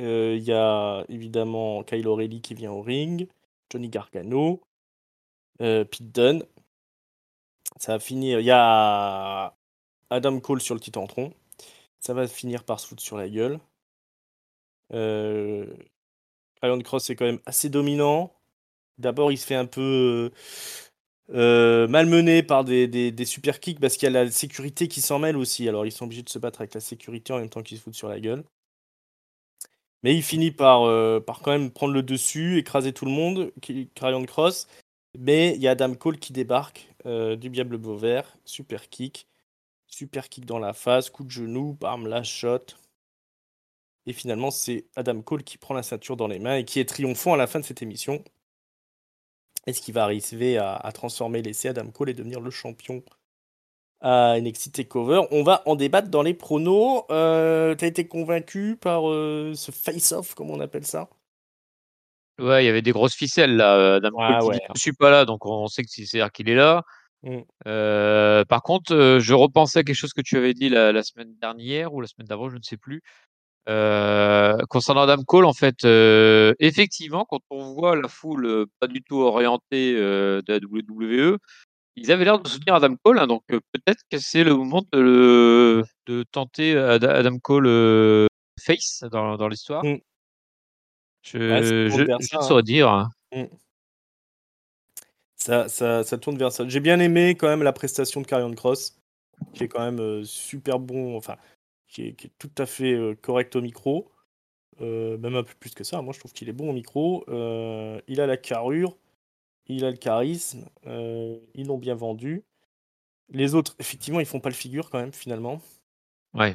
Il 0.00 0.42
y 0.42 0.52
a 0.52 1.04
évidemment 1.08 1.82
Kyle 1.84 2.08
O'Reilly 2.08 2.40
qui 2.40 2.54
vient 2.54 2.72
au 2.72 2.82
ring, 2.82 3.28
Johnny 3.70 3.88
Gargano, 3.88 4.60
Pete 5.58 6.12
Dunne. 6.12 6.44
Ça 7.78 7.92
va 7.92 7.98
finir. 7.98 8.40
Il 8.40 8.46
y 8.46 8.50
a 8.50 9.54
Adam 10.10 10.40
Cole 10.40 10.60
sur 10.60 10.74
le 10.74 10.80
titantron. 10.80 11.32
Ça 12.00 12.14
va 12.14 12.26
finir 12.26 12.64
par 12.64 12.80
se 12.80 12.86
foutre 12.86 13.02
sur 13.02 13.16
la 13.16 13.28
gueule. 13.28 13.60
Euh, 14.92 15.66
Cross 16.84 17.10
est 17.10 17.16
quand 17.16 17.24
même 17.24 17.40
assez 17.46 17.68
dominant. 17.68 18.32
D'abord, 18.98 19.32
il 19.32 19.38
se 19.38 19.46
fait 19.46 19.54
un 19.54 19.66
peu 19.66 20.30
euh, 21.30 21.88
malmené 21.88 22.42
par 22.42 22.64
des, 22.64 22.88
des, 22.88 23.24
super 23.24 23.60
kicks 23.60 23.80
parce 23.80 23.96
qu'il 23.96 24.12
y 24.12 24.16
a 24.16 24.24
la 24.24 24.30
sécurité 24.30 24.88
qui 24.88 25.00
s'en 25.00 25.18
mêle 25.18 25.36
aussi. 25.36 25.68
Alors 25.68 25.86
ils 25.86 25.92
sont 25.92 26.04
obligés 26.04 26.22
de 26.22 26.28
se 26.28 26.38
battre 26.38 26.60
avec 26.60 26.74
la 26.74 26.80
sécurité 26.80 27.32
en 27.32 27.38
même 27.38 27.48
temps 27.48 27.62
qu'ils 27.62 27.78
se 27.78 27.82
foutent 27.82 27.94
sur 27.94 28.08
la 28.08 28.20
gueule. 28.20 28.44
Mais 30.02 30.14
il 30.14 30.22
finit 30.22 30.50
par, 30.50 30.84
euh, 30.84 31.20
par 31.20 31.40
quand 31.40 31.50
même 31.50 31.70
prendre 31.70 31.92
le 31.92 32.02
dessus, 32.02 32.58
écraser 32.58 32.92
tout 32.92 33.04
le 33.04 33.10
monde, 33.10 33.52
Carrion 33.94 34.24
Cross. 34.24 34.66
Mais 35.18 35.54
il 35.56 35.62
y 35.62 35.68
a 35.68 35.72
Adam 35.72 35.94
Cole 35.94 36.18
qui 36.18 36.32
débarque 36.32 36.88
euh, 37.06 37.36
du 37.36 37.50
Diable 37.50 37.78
Beauvert, 37.78 38.36
super 38.44 38.88
kick, 38.88 39.26
super 39.86 40.28
kick 40.28 40.46
dans 40.46 40.58
la 40.58 40.72
face, 40.72 41.10
coup 41.10 41.24
de 41.24 41.30
genou, 41.30 41.76
bam, 41.80 42.06
la 42.06 42.22
shot. 42.22 42.66
Et 44.06 44.12
finalement, 44.12 44.50
c'est 44.50 44.86
Adam 44.96 45.20
Cole 45.22 45.44
qui 45.44 45.58
prend 45.58 45.74
la 45.74 45.82
ceinture 45.82 46.16
dans 46.16 46.28
les 46.28 46.38
mains 46.38 46.56
et 46.56 46.64
qui 46.64 46.80
est 46.80 46.88
triomphant 46.88 47.34
à 47.34 47.36
la 47.36 47.46
fin 47.46 47.60
de 47.60 47.64
cette 47.64 47.82
émission. 47.82 48.24
Est-ce 49.66 49.80
qu'il 49.82 49.94
va 49.94 50.04
arriver 50.04 50.58
à, 50.58 50.90
transformer 50.94 51.42
l'essai 51.42 51.68
Adam 51.68 51.90
Cole 51.90 52.10
et 52.10 52.14
devenir 52.14 52.40
le 52.40 52.50
champion 52.50 53.02
à 54.00 54.40
NXT 54.40 54.72
TakeOver 54.72 55.22
On 55.30 55.42
va 55.42 55.62
en 55.66 55.76
débattre 55.76 56.08
dans 56.08 56.22
les 56.22 56.34
pronos. 56.34 57.04
Euh, 57.10 57.74
T'as 57.74 57.86
été 57.86 58.06
convaincu 58.06 58.76
par 58.80 59.08
euh, 59.10 59.52
ce 59.54 59.70
face-off, 59.70 60.34
comme 60.34 60.50
on 60.50 60.60
appelle 60.60 60.86
ça? 60.86 61.08
Ouais, 62.38 62.64
il 62.64 62.66
y 62.66 62.70
avait 62.70 62.82
des 62.82 62.92
grosses 62.92 63.14
ficelles 63.14 63.56
là. 63.56 63.96
Adam 63.96 64.10
Cole 64.10 64.54
dit, 64.54 64.58
je 64.74 64.80
suis 64.80 64.92
pas 64.92 65.10
là, 65.10 65.24
donc 65.24 65.44
on 65.44 65.66
sait 65.66 65.82
que 65.82 65.90
c'est 65.90 66.30
qu'il 66.32 66.48
est 66.48 66.54
là. 66.54 66.84
Mmh. 67.22 67.40
Euh, 67.66 68.44
par 68.46 68.62
contre, 68.62 68.94
euh, 68.94 69.20
je 69.20 69.34
repensais 69.34 69.80
à 69.80 69.82
quelque 69.84 69.96
chose 69.96 70.14
que 70.14 70.22
tu 70.22 70.38
avais 70.38 70.54
dit 70.54 70.70
la, 70.70 70.90
la 70.90 71.02
semaine 71.02 71.34
dernière 71.40 71.92
ou 71.92 72.00
la 72.00 72.06
semaine 72.06 72.26
d'avant, 72.26 72.48
je 72.48 72.56
ne 72.56 72.62
sais 72.62 72.78
plus. 72.78 73.02
Euh, 73.68 74.56
concernant 74.68 75.02
Adam 75.02 75.22
Cole, 75.22 75.44
en 75.44 75.52
fait, 75.52 75.84
euh, 75.84 76.54
effectivement, 76.58 77.24
quand 77.28 77.40
on 77.50 77.74
voit 77.74 77.94
la 77.94 78.08
foule 78.08 78.46
euh, 78.46 78.66
pas 78.80 78.86
du 78.86 79.02
tout 79.02 79.18
orientée 79.18 79.94
de 79.94 80.42
la 80.48 80.56
WWE, 80.56 81.38
ils 81.96 82.12
avaient 82.12 82.24
l'air 82.24 82.38
de 82.38 82.48
soutenir 82.48 82.74
Adam 82.74 82.94
Cole, 83.02 83.18
hein, 83.18 83.26
donc 83.26 83.42
peut-être 83.46 84.02
que 84.10 84.18
c'est 84.18 84.44
le 84.44 84.54
moment 84.54 84.82
de, 84.92 85.82
de 86.06 86.22
tenter 86.30 86.76
Adam 86.76 87.38
Cole 87.38 88.28
face 88.60 89.04
dans, 89.10 89.36
dans 89.36 89.48
l'histoire. 89.48 89.84
Mmh. 89.84 89.98
Je, 91.22 91.38
je, 91.88 92.02
ne 92.02 92.12
hein. 92.12 92.42
saurais 92.42 92.62
dire. 92.62 92.88
Hein. 92.88 93.10
Mmh. 93.32 93.44
Ça, 95.36 95.68
ça, 95.68 96.04
ça, 96.04 96.18
tourne 96.18 96.36
vers 96.36 96.52
ça. 96.52 96.68
J'ai 96.68 96.80
bien 96.80 97.00
aimé 97.00 97.34
quand 97.34 97.48
même 97.48 97.62
la 97.62 97.72
prestation 97.72 98.20
de 98.20 98.26
Karrion 98.26 98.52
Cross, 98.54 98.98
qui 99.54 99.64
est 99.64 99.68
quand 99.68 99.80
même 99.80 100.24
super 100.24 100.78
bon. 100.78 101.16
Enfin, 101.16 101.36
qui 101.88 102.08
est, 102.08 102.30
tout 102.38 102.50
à 102.58 102.66
fait 102.66 103.16
correct 103.22 103.56
au 103.56 103.62
micro. 103.62 104.10
même 104.80 105.36
un 105.36 105.42
peu 105.42 105.54
plus 105.58 105.70
que 105.70 105.84
ça. 105.84 106.02
Moi, 106.02 106.12
je 106.12 106.18
trouve 106.18 106.32
qu'il 106.32 106.48
est 106.48 106.54
bon 106.54 106.70
au 106.70 106.72
micro. 106.72 107.24
il 108.06 108.20
a 108.20 108.26
la 108.26 108.36
carrure, 108.36 108.96
il 109.76 109.84
a 109.84 109.90
le 109.90 109.96
charisme, 109.96 110.68
ils 110.86 111.66
l'ont 111.66 111.78
bien 111.78 111.94
vendu. 111.94 112.44
Les 113.32 113.54
autres, 113.54 113.76
effectivement, 113.78 114.20
ils 114.20 114.26
font 114.26 114.40
pas 114.40 114.48
le 114.48 114.54
figure 114.54 114.90
quand 114.90 114.98
même, 114.98 115.12
finalement. 115.12 115.60
Ouais. 116.34 116.54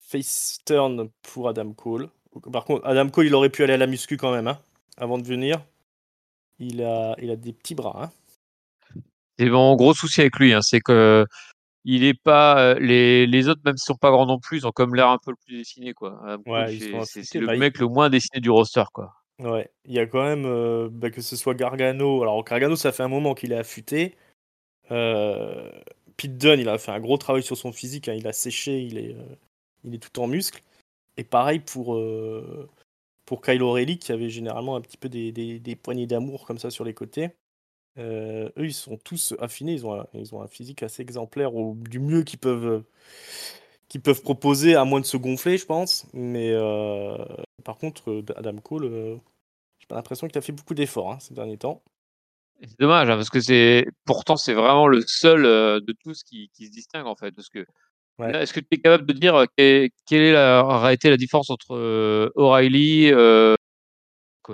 face 0.00 0.58
turn 0.64 1.10
pour 1.22 1.48
Adam 1.48 1.72
Cole. 1.72 2.08
Par 2.52 2.64
contre, 2.64 2.86
Adam 2.86 3.08
Cole, 3.08 3.26
il 3.26 3.34
aurait 3.34 3.50
pu 3.50 3.62
aller 3.62 3.74
à 3.74 3.78
la 3.78 3.86
muscu 3.86 4.16
quand 4.16 4.32
même, 4.32 4.48
hein, 4.48 4.58
avant 4.96 5.18
de 5.18 5.26
venir. 5.26 5.64
Il 6.58 6.82
a, 6.82 7.14
il 7.18 7.30
a 7.30 7.36
des 7.36 7.52
petits 7.52 7.74
bras. 7.74 8.04
Hein. 8.04 8.10
Et 9.38 9.48
bon, 9.48 9.74
gros 9.76 9.94
souci 9.94 10.20
avec 10.20 10.38
lui, 10.38 10.52
hein, 10.52 10.60
c'est 10.60 10.80
que 10.80 11.26
il 11.84 12.04
est 12.04 12.14
pas 12.14 12.74
les, 12.74 13.26
les 13.26 13.48
autres 13.48 13.62
même 13.64 13.76
s'ils 13.76 13.86
sont 13.86 13.94
pas 13.94 14.10
grands 14.10 14.26
non 14.26 14.38
plus 14.38 14.58
ils 14.58 14.66
ont 14.66 14.70
comme 14.70 14.94
l'air 14.94 15.08
un 15.08 15.18
peu 15.18 15.30
le 15.30 15.36
plus 15.36 15.56
dessiné 15.56 15.94
quoi 15.94 16.20
c'est 17.04 17.40
le 17.40 17.56
mec 17.56 17.78
le 17.78 17.86
moins 17.86 18.10
dessiné 18.10 18.40
du 18.40 18.50
roster 18.50 18.84
quoi 18.92 19.14
ouais 19.40 19.70
il 19.84 19.92
y 19.92 19.98
a 19.98 20.06
quand 20.06 20.22
même 20.22 20.88
bah, 20.88 21.10
que 21.10 21.22
ce 21.22 21.36
soit 21.36 21.54
Gargano 21.54 22.22
alors 22.22 22.44
Gargano 22.44 22.76
ça 22.76 22.92
fait 22.92 23.02
un 23.02 23.08
moment 23.08 23.34
qu'il 23.34 23.52
est 23.52 23.58
affûté 23.58 24.16
euh, 24.90 25.70
Pete 26.16 26.36
Dunne 26.36 26.60
il 26.60 26.68
a 26.68 26.78
fait 26.78 26.92
un 26.92 27.00
gros 27.00 27.18
travail 27.18 27.42
sur 27.42 27.56
son 27.56 27.72
physique 27.72 28.08
hein, 28.08 28.14
il 28.14 28.26
a 28.26 28.32
séché 28.32 28.80
il 28.80 28.98
est 28.98 29.16
il 29.84 29.94
est 29.94 29.98
tout 29.98 30.20
en 30.20 30.26
muscle 30.26 30.62
et 31.16 31.24
pareil 31.24 31.60
pour 31.60 31.98
pour 33.30 33.42
Kyle 33.42 33.62
O'Reilly 33.62 33.96
qui 33.96 34.10
avait 34.10 34.28
généralement 34.28 34.74
un 34.74 34.80
petit 34.80 34.96
peu 34.96 35.08
des, 35.08 35.30
des, 35.30 35.76
poignées 35.76 36.08
d'amour 36.08 36.44
comme 36.44 36.58
ça 36.58 36.68
sur 36.68 36.84
les 36.84 36.94
côtés. 36.94 37.28
Euh, 37.96 38.48
eux, 38.58 38.66
ils 38.66 38.74
sont 38.74 38.96
tous 38.96 39.34
affinés, 39.38 39.74
ils 39.74 39.86
ont 39.86 40.00
un, 40.00 40.06
ils 40.14 40.34
ont 40.34 40.42
un 40.42 40.48
physique 40.48 40.82
assez 40.82 41.00
exemplaire, 41.00 41.54
ou 41.54 41.76
du 41.76 42.00
mieux 42.00 42.24
qu'ils 42.24 42.40
peuvent, 42.40 42.82
qu'ils 43.90 44.00
peuvent 44.00 44.22
proposer, 44.22 44.76
à 44.76 44.84
moins 44.84 45.00
de 45.00 45.04
se 45.04 45.18
gonfler, 45.18 45.58
je 45.58 45.66
pense. 45.66 46.06
Mais 46.14 46.50
euh, 46.52 47.18
par 47.64 47.76
contre, 47.76 48.10
euh, 48.10 48.24
Adam 48.36 48.56
Cole, 48.56 49.20
j'ai 49.78 49.86
pas 49.86 49.96
l'impression 49.96 50.28
qu'il 50.28 50.38
a 50.38 50.40
fait 50.40 50.52
beaucoup 50.52 50.74
d'efforts 50.74 51.12
hein, 51.12 51.18
ces 51.20 51.34
derniers 51.34 51.58
temps. 51.58 51.82
C'est 52.62 52.78
dommage, 52.78 53.10
hein, 53.10 53.16
parce 53.16 53.30
que 53.30 53.40
c'est 53.40 53.86
pourtant 54.04 54.36
c'est 54.36 54.54
vraiment 54.54 54.86
le 54.86 55.00
seul 55.06 55.42
de 55.42 55.94
tous 56.02 56.22
qui, 56.22 56.50
qui, 56.54 56.66
se 56.66 56.70
distingue 56.70 57.06
en 57.06 57.16
fait. 57.16 57.32
Parce 57.32 57.48
que 57.48 57.64
est-ce 58.20 58.52
que 58.52 58.60
tu 58.60 58.66
es 58.72 58.78
capable 58.78 59.06
de 59.06 59.12
dire 59.14 59.44
quelle, 59.56 59.90
est 60.10 60.32
la, 60.32 60.92
été 60.92 61.08
la 61.08 61.16
différence 61.16 61.50
entre 61.50 62.30
O'Reilly, 62.36 63.12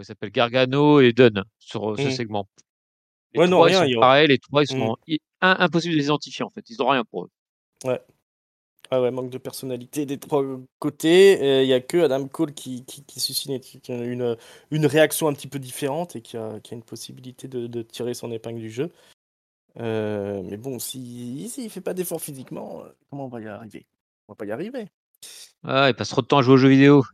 il 0.01 0.05
s'appelle 0.05 0.31
Gargano 0.31 1.01
et 1.01 1.12
Dunn 1.12 1.44
sur 1.59 1.96
ce 1.96 2.03
Mmh. 2.03 2.11
segment? 2.11 2.49
Les 3.35 3.40
Ouais, 3.40 3.49
non, 3.49 3.59
3 3.59 3.68
ils 3.68 3.72
rien, 3.72 3.81
sont 3.81 3.88
il 3.88 3.99
pareils, 3.99 4.29
les 4.29 4.38
3 4.38 4.62
ils 4.62 4.77
mmh. 4.77 4.79
sont 4.79 4.96
i 5.07 5.18
im 5.40 5.57
impossible 5.59 5.94
de 5.94 5.99
les 5.99 6.05
identifier 6.07 6.44
en 6.44 6.51
fait, 6.51 6.68
ils 6.70 6.83
ont 6.83 6.88
rien 6.88 7.05
pour 7.05 7.25
eux. 7.25 7.31
Ouais. 7.85 8.01
Ah 8.90 9.01
ouais, 9.03 9.11
manque 9.11 9.31
de 9.31 9.38
personnalité 9.38 10.07
des 10.07 10.18
3 10.18 10.44
côtés 10.79 11.62
il 11.62 11.68
y 11.68 11.72
a 11.72 11.81
que 11.81 11.99
Adam 11.99 12.29
Cole 12.29 12.55
qui 12.55 12.85
qui 12.85 13.05
qui 13.05 13.20
suscite 13.20 13.88
une, 13.88 14.37
une 14.70 14.87
réaction 14.87 15.29
un 15.29 15.33
petit 15.33 15.49
peu 15.49 15.59
différente 15.59 16.16
et 16.16 16.20
qui 16.22 16.37
a 16.37 16.61
qui 16.61 16.75
a 16.75 16.77
une 16.77 16.83
possibilité 16.85 17.49
de 17.49 17.66
de 17.66 17.83
tirer 17.83 18.14
son 18.14 18.31
épingle 18.31 18.61
du 18.61 18.70
jeu. 18.70 18.92
Heu, 19.79 20.42
mais 20.44 20.57
bon, 20.57 20.79
si 20.79 21.49
s'il 21.51 21.70
fait 21.70 21.81
pas 21.81 21.94
d'effort 21.94 22.20
physiquement, 22.20 22.85
heu, 22.85 22.96
comment 23.11 23.27
on 23.27 23.29
va 23.29 23.40
y 23.40 23.46
arriver? 23.46 23.87
On 24.29 24.33
va 24.33 24.37
pas 24.37 24.46
y 24.46 24.53
arriver. 24.53 24.88
Ah, 25.64 25.88
il 25.90 25.94
passe 25.94 26.09
trop 26.09 26.22
de 26.22 26.27
temps 26.27 26.38
à 26.38 26.42
jouer 26.42 26.55
aux 26.55 26.59
jeux 26.59 26.68
vidéo. 26.68 27.05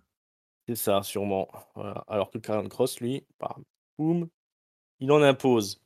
C'est 0.69 0.77
ça, 0.77 1.03
sûrement. 1.03 1.49
Voilà. 1.75 2.05
Alors 2.07 2.31
que 2.31 2.39
Karrion 2.39 2.69
Kross, 2.69 3.01
lui, 3.01 3.27
bam, 3.41 3.65
boum, 3.99 4.29
il 5.01 5.11
en 5.11 5.23
impose. 5.23 5.82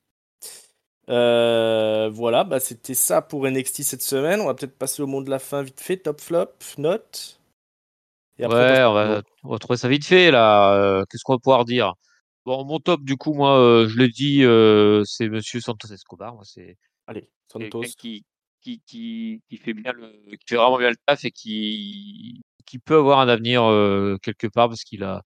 Heu, 1.08 2.08
voilà, 2.12 2.42
bah, 2.44 2.58
c'était 2.58 2.94
ça 2.94 3.22
pour 3.22 3.46
NXT 3.46 3.82
cette 3.82 4.02
semaine. 4.02 4.40
On 4.40 4.46
va 4.46 4.54
peut-être 4.54 4.76
passer 4.76 5.02
au 5.02 5.06
mot 5.06 5.22
de 5.22 5.30
la 5.30 5.38
fin 5.38 5.62
vite 5.62 5.80
fait, 5.80 5.98
top 5.98 6.20
flop, 6.20 6.48
et 8.38 8.44
après 8.44 8.64
passe 8.64 8.78
Ouais, 8.78 8.84
au 8.84 8.90
on 8.90 8.92
va 8.94 9.22
on 9.44 9.48
va 9.50 9.58
trouver 9.58 9.76
ça 9.78 9.88
vite 9.88 10.04
fait 10.04 10.30
là, 10.30 11.00
heu, 11.00 11.04
qu'est-ce 11.10 11.22
qu'on 11.24 11.34
va 11.34 11.38
pouvoir 11.38 11.64
dire? 11.64 11.94
Bon, 12.44 12.64
mon 12.64 12.78
top 12.78 13.02
du 13.02 13.16
coup, 13.16 13.32
moi, 13.34 13.58
heu, 13.58 13.88
je 13.88 13.96
dit, 14.04 14.42
heu, 14.44 15.02
c'est 15.04 15.28
monsieur 15.28 15.60
Santos 15.60 15.88
Escobar. 15.92 16.34
Moi, 16.34 16.44
c'est 16.44 16.76
Allez, 17.06 17.28
Santos. 17.50 17.84
qui 17.98 18.24
qui 18.60 18.80
qui 18.86 19.42
qui 19.48 19.56
fait 19.56 19.74
bien 19.74 19.92
le 19.92 20.12
qui 20.36 20.38
fait 20.48 20.56
vraiment 20.56 20.78
bien 20.78 20.90
le 20.90 20.96
taf 21.06 21.24
et 21.24 21.30
qui 21.30 22.42
qui 22.66 22.78
peut 22.78 22.96
avoir 22.98 23.20
un 23.20 23.28
avenir, 23.28 23.62
quelque 24.22 24.46
part 24.48 24.68
parce 24.68 24.84
qu'il 24.84 25.02
a 25.04 25.22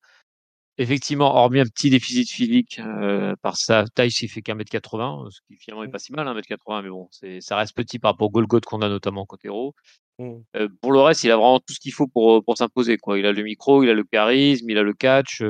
effectivement, 0.81 1.35
hormis 1.37 1.61
un 1.61 1.65
petit 1.67 1.91
déficit 1.91 2.31
physique, 2.31 2.81
heu, 2.81 3.37
par 3.43 3.57
sa 3.57 3.85
taille, 3.95 4.11
il 4.23 4.29
fait 4.29 4.43
qu'1 4.43 4.59
m 4.59 4.65
80, 4.65 5.27
ce 5.31 5.41
qui 5.49 5.57
finalement 5.57 5.85
est 5.85 5.89
Mmh. 5.89 5.91
pas 5.93 5.99
si 5.99 6.13
mal 6.13 6.29
1 6.29 6.37
m 6.37 6.43
80, 6.43 6.83
mais 6.83 6.91
bon, 6.91 7.09
c'est 7.13 7.41
ça 7.41 7.57
reste 7.57 7.75
petit 7.77 7.99
par 7.99 8.13
rapport 8.13 8.29
au 8.29 8.31
Golgoth 8.31 8.65
qu'on 8.65 8.83
a 8.83 8.89
notamment 8.89 9.27
côté 9.27 9.49
héros. 9.49 9.75
Mmh. 10.19 10.39
Heu, 10.57 10.69
pour 10.83 10.93
le 10.93 11.01
reste, 11.01 11.25
il 11.25 11.31
a 11.33 11.37
vraiment 11.37 11.61
tout 11.61 11.75
ce 11.75 11.81
qu'il 11.81 11.93
faut 11.93 12.09
pour, 12.09 12.37
heu, 12.39 12.43
pour 12.43 12.59
s'imposer 12.59 12.99
quoi. 12.99 13.19
Il 13.19 13.27
a 13.27 13.33
le 13.33 13.43
micro, 13.45 13.83
il 13.85 13.91
a 13.91 13.95
le 13.95 14.05
charisme, 14.05 14.71
il 14.71 14.79
a 14.79 14.83
le 14.85 14.95
catch, 14.95 15.43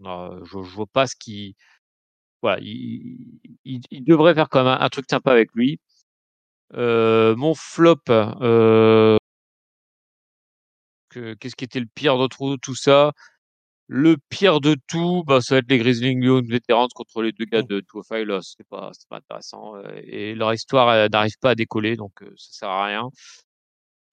non, 0.00 0.44
je 0.44 0.50
je 0.62 0.74
vois 0.76 0.86
pas 0.88 1.06
ce 1.08 1.16
qui 1.16 1.56
voilà, 2.42 2.58
il 2.62 3.40
il 3.64 3.80
il 3.90 4.04
devrait 4.04 4.34
faire 4.34 4.48
quand 4.50 4.60
même 4.64 4.68
un 4.74 4.80
un 4.80 4.88
truc 4.90 5.06
sympa 5.10 5.32
avec 5.32 5.50
lui. 5.54 5.80
Heu, 6.74 7.34
mon 7.36 7.54
flop, 7.54 7.98
que 11.10 11.34
qu'est-ce 11.34 11.56
qui 11.56 11.64
était 11.64 11.80
le 11.80 11.86
pire 11.94 12.16
tout 12.30 12.56
tout 12.58 12.74
ça? 12.74 13.12
Le 13.94 14.16
pire 14.30 14.60
de 14.62 14.74
tout, 14.88 15.22
bah, 15.26 15.42
ça 15.42 15.54
va 15.56 15.58
être 15.58 15.68
les 15.70 15.76
Grizzled 15.76 16.16
Young 16.24 16.48
Veterans 16.50 16.88
contre 16.94 17.20
les 17.20 17.32
2 17.32 17.44
gars 17.44 17.60
Mmh. 17.60 17.66
de 17.66 17.80
205 17.80 18.24
là, 18.26 18.40
c'était 18.42 18.64
pas 18.64 18.88
c'était 18.94 19.06
pas 19.10 19.18
intéressant, 19.18 19.76
heu 19.76 19.84
et 20.06 20.34
leur 20.34 20.54
histoire, 20.54 21.10
n'arrive 21.10 21.36
pas 21.42 21.50
à 21.50 21.54
décoller 21.54 21.94
donc 21.96 22.12
heu, 22.22 22.32
ça 22.38 22.48
sert 22.60 22.68
à 22.70 22.86
rien. 22.86 23.10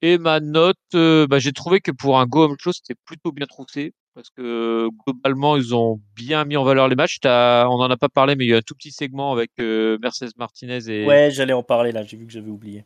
Et 0.01 0.17
ma 0.17 0.39
note, 0.39 0.77
heu, 0.95 1.27
bah, 1.27 1.39
j'ai 1.39 1.51
trouvé 1.53 1.79
que 1.81 1.91
pour 1.91 2.19
un 2.19 2.25
Go 2.25 2.43
Home 2.45 2.55
Show, 2.59 2.71
c'était 2.73 2.99
plutôt 3.05 3.31
bien 3.31 3.45
troussé 3.45 3.93
parce 4.15 4.29
que 4.29 4.87
globalement, 5.05 5.55
ils 5.57 5.73
ont 5.75 6.01
bien 6.15 6.43
mis 6.45 6.57
en 6.57 6.63
valeur 6.63 6.87
les 6.89 6.95
matchs. 6.95 7.19
On 7.25 7.29
en 7.29 7.89
a 7.89 7.97
pas 7.97 8.09
parlé, 8.09 8.35
mais 8.35 8.45
il 8.45 8.49
y 8.49 8.53
a 8.53 8.57
un 8.57 8.61
tout 8.61 8.75
petit 8.75 8.91
segment 8.91 9.31
avec, 9.31 9.51
heu, 9.59 9.97
Mercedes 10.01 10.31
Martinez 10.37 10.89
et 10.89 11.05
Ouais, 11.05 11.31
j'allais 11.31 11.53
en 11.53 11.63
parler 11.63 11.91
là, 11.91 12.03
j'ai 12.03 12.17
vu 12.17 12.25
que 12.25 12.31
j'avais 12.33 12.49
oublié. 12.49 12.83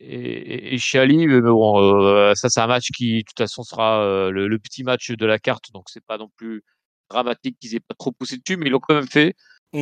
Et 0.00 0.74
et 0.74 0.78
Shally, 0.78 1.26
mais 1.26 1.40
bon, 1.40 1.80
heu, 1.80 2.34
ça 2.34 2.48
c'est 2.50 2.60
un 2.60 2.66
match 2.66 2.90
qui, 2.92 3.18
de 3.18 3.22
toute 3.22 3.38
façon, 3.38 3.62
sera, 3.64 4.02
heu, 4.04 4.30
le 4.30 4.48
le 4.48 4.58
petit 4.58 4.84
match 4.84 5.10
de 5.10 5.26
la 5.26 5.38
carte, 5.38 5.72
donc 5.72 5.88
c'est 5.90 6.04
pas 6.04 6.18
non 6.18 6.28
plus 6.36 6.62
dramatique 7.10 7.58
qu'ils 7.60 7.74
aient 7.76 7.80
pas 7.80 7.94
trop 7.98 8.12
poussé 8.12 8.36
dessus, 8.38 8.56
mais 8.56 8.66
ils 8.66 8.70
l'ont 8.72 8.80
quand 8.80 8.94
même 8.94 9.08
fait 9.08 9.34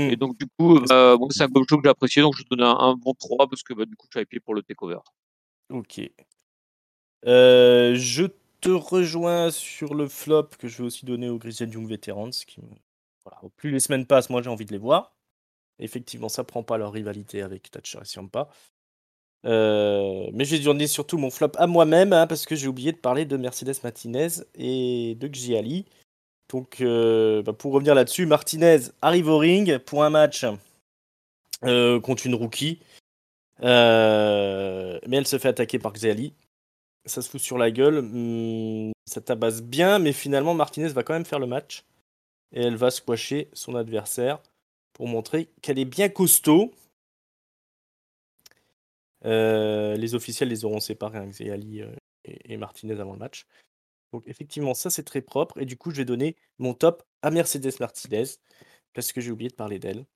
et 0.09 0.16
Mmh. 0.16 0.16
donc 0.16 0.38
du 0.38 0.46
coup, 0.59 0.81
C'est 0.81 0.87
ça. 0.88 0.94
bah, 0.94 1.16
moi 1.18 1.29
c'est 1.31 1.44
un 1.44 1.48
Go 1.48 1.61
Home 1.61 1.66
Show 1.70 1.76
que 1.79 1.83
j'ai 1.85 1.90
apprécié, 1.90 2.22
donc 2.22 2.35
je 2.37 2.44
donne 2.50 2.62
un 2.62 2.76
un 2.79 2.94
bon 2.96 3.14
3 3.14 3.48
parce 3.48 3.62
que, 3.62 3.74
bah, 3.74 3.85
du 3.87 3.96
coup, 3.96 4.07
suis 4.12 4.20
hypé 4.22 4.40
pour 4.40 4.55
le 4.55 4.62
takeover. 4.62 4.98
OK. 5.70 6.11
Heu, 7.24 7.94
je 7.96 8.24
te 8.61 8.68
rejoins 8.70 9.50
sur 9.50 9.94
le 9.94 10.09
flop 10.09 10.48
que 10.59 10.68
je 10.68 10.79
vais 10.79 10.85
aussi 10.85 11.05
donner 11.05 11.29
aux 11.29 11.38
Grizzled 11.38 11.72
Young 11.72 11.88
Veterans 11.88 12.31
qui 12.31 12.61
voilà, 13.24 13.40
plus 13.57 13.70
les 13.70 13.81
semaines 13.81 14.07
passent, 14.07 14.31
moins 14.31 14.42
j'ai 14.42 14.50
envie 14.50 14.64
de 14.64 14.72
les 14.72 14.79
voir. 14.79 15.14
Effectivement, 15.81 16.29
ça 16.31 16.44
prend 16.44 16.62
pas 16.64 16.79
leur 16.79 16.92
rivalité 16.92 17.42
avec 17.42 17.70
Thatcher 17.70 18.00
et 18.02 18.07
Ciampa. 18.07 18.48
Heu, 19.46 20.30
mais 20.32 20.44
je 20.44 20.56
vais 20.56 20.62
donner 20.62 20.87
surtout 20.88 21.18
mon 21.18 21.30
flop 21.30 21.52
à 21.56 21.66
moi-même, 21.66 22.12
hein, 22.12 22.26
parce 22.26 22.46
que 22.46 22.56
j'ai 22.56 22.68
oublié 22.68 22.92
de 22.92 22.98
parler 22.98 23.24
de 23.26 23.37
Mercedes 23.37 23.76
Martinez 23.85 24.28
et 24.56 25.16
de 25.20 25.28
Xia 25.28 25.62
Li. 25.62 25.87
Donc, 26.50 26.80
heu, 26.80 27.42
bah, 27.44 27.52
pour 27.54 27.72
revenir 27.72 27.94
là-dessus, 27.94 28.26
Martinez 28.26 28.78
arrive 29.02 29.28
au 29.28 29.38
ring 29.38 29.78
pour 29.78 30.04
un 30.04 30.11
match, 30.11 30.46
heu, 31.64 32.00
contre 32.00 32.26
une 32.26 32.35
rookie. 32.35 32.80
Heu, 33.62 35.00
mais 35.09 35.18
elle 35.18 35.26
se 35.26 35.38
fait 35.38 35.48
attaquer 35.48 35.78
par 35.78 35.92
Xia 35.92 36.14
Li. 36.14 36.35
Ça 37.06 37.22
se 37.22 37.30
fout 37.30 37.40
sur 37.40 37.59
la 37.59 37.70
gueule, 37.70 38.02
mmh, 38.02 38.92
ça 39.06 39.20
tabasse 39.20 39.62
bien, 39.62 39.98
mais 40.00 40.12
finalement 40.12 40.54
Martinez 40.54 40.88
va 40.88 41.02
quand 41.04 41.14
même 41.14 41.24
faire 41.26 41.38
le 41.40 41.46
match 41.46 41.85
et 42.54 42.62
elle 42.62 42.76
va 42.76 42.90
squasher 42.90 43.48
son 43.54 43.76
adversaire 43.76 44.40
pour 44.94 45.09
montrer 45.09 45.48
qu'elle 45.62 45.78
est 45.78 45.85
bien 45.87 46.09
costaud. 46.09 46.72
Heu, 49.24 49.94
les 49.96 50.14
officiels 50.14 50.48
les 50.48 50.64
auront 50.64 50.81
séparés, 50.81 51.18
hein, 51.18 51.29
Xia 51.31 51.57
Li, 51.57 51.81
heu, 51.83 51.92
et 52.24 52.52
et 52.55 52.57
Martinez 52.57 53.00
avant 53.00 53.12
le 53.14 53.18
match. 53.18 53.44
Donc 54.12 54.24
effectivement, 54.26 54.74
ça 54.74 54.90
c'est 54.90 55.05
très 55.05 55.22
propre 55.22 55.59
et 55.61 55.66
du 55.66 55.76
coup, 55.79 55.90
je 55.92 55.96
vais 55.98 56.05
donner 56.07 56.37
mon 56.59 56.74
top 56.74 57.02
à 57.22 57.31
Mercedes 57.31 57.72
Martinez 57.81 58.24
parce 58.94 59.12
que 59.12 59.20
j'ai 59.22 59.31
oublié 59.33 59.50
de 59.50 59.57
parler 59.57 59.79
d'elle. 59.81 60.07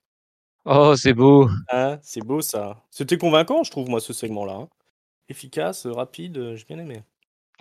Oh, 0.65 0.95
c'est 0.95 1.13
beau! 1.13 1.49
Hein, 1.69 1.99
c'est 2.03 2.21
beau 2.25 2.41
ça. 2.41 2.85
C'était 2.91 3.17
convaincant, 3.17 3.63
je 3.63 3.71
trouve, 3.71 3.89
moi, 3.89 4.01
ce 4.01 4.13
segment-là, 4.13 4.53
hein. 4.55 4.69
Efficace, 5.29 5.87
rapide, 5.87 6.37
heu, 6.37 6.55
j'ai 6.57 6.65
bien 6.65 6.79
aimé. 6.79 7.03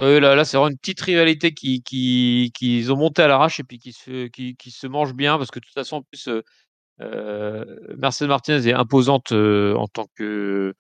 Oui, 0.01 0.19
là 0.21 0.35
là, 0.35 0.45
c'est 0.45 0.57
vraiment 0.57 0.71
une 0.71 0.79
petite 0.79 1.01
rivalité 1.03 1.53
qui 1.53 1.83
qui 1.83 2.53
qu'ils 2.55 2.91
ont 2.93 2.97
montée 2.97 3.23
à 3.23 3.29
l'arrache 3.29 3.61
et 3.61 3.65
puis 3.65 3.79
qui 3.79 3.93
se 3.93 4.29
qui 4.29 4.57
qui 4.57 4.71
se 4.71 4.87
mange 4.87 5.13
bien 5.15 5.37
parce 5.37 5.51
que 5.51 5.59
de 5.59 5.65
toute 5.65 5.75
façon, 5.75 5.97
en 5.97 6.03
plus, 6.03 6.29
Mercedes 7.99 8.29
Martinez 8.29 8.69
est 8.69 8.75
imposante, 8.75 9.33
en 9.33 9.89
tant 9.89 10.07
que 10.17 10.75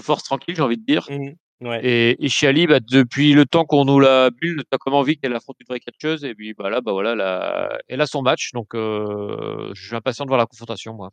force 0.00 0.22
tranquille, 0.24 0.54
j'ai 0.56 0.62
envie 0.62 0.76
de 0.78 0.84
dire 0.84 1.06
Mmh 1.10 1.32
Ouais. 1.60 1.80
et 1.86 2.16
et 2.26 2.66
bah, 2.66 2.80
depuis 2.80 3.32
le 3.32 3.46
temps 3.46 3.64
qu'on 3.64 3.84
nous 3.84 3.98
la 4.00 4.30
bulle, 4.30 4.64
tu 4.64 4.74
as 4.74 4.78
comme 4.78 4.92
envie 4.92 5.16
qu'elle 5.16 5.34
affronte 5.34 5.56
une 5.60 5.66
vraie 5.68 5.80
catcheuse 5.80 6.24
et 6.24 6.34
puis, 6.34 6.52
bah, 6.52 6.68
là, 6.68 6.80
bah, 6.80 6.92
voilà, 6.92 7.12
elle 7.12 7.20
a 7.20 7.78
elle 7.88 8.00
a 8.00 8.06
son 8.06 8.22
match 8.22 8.50
donc 8.52 8.74
heu, 8.74 9.70
je 9.72 9.86
suis 9.86 9.96
impatient 9.96 10.24
de 10.24 10.30
voir 10.30 10.38
la 10.38 10.46
confrontation, 10.46 10.94
moi. 10.94 11.10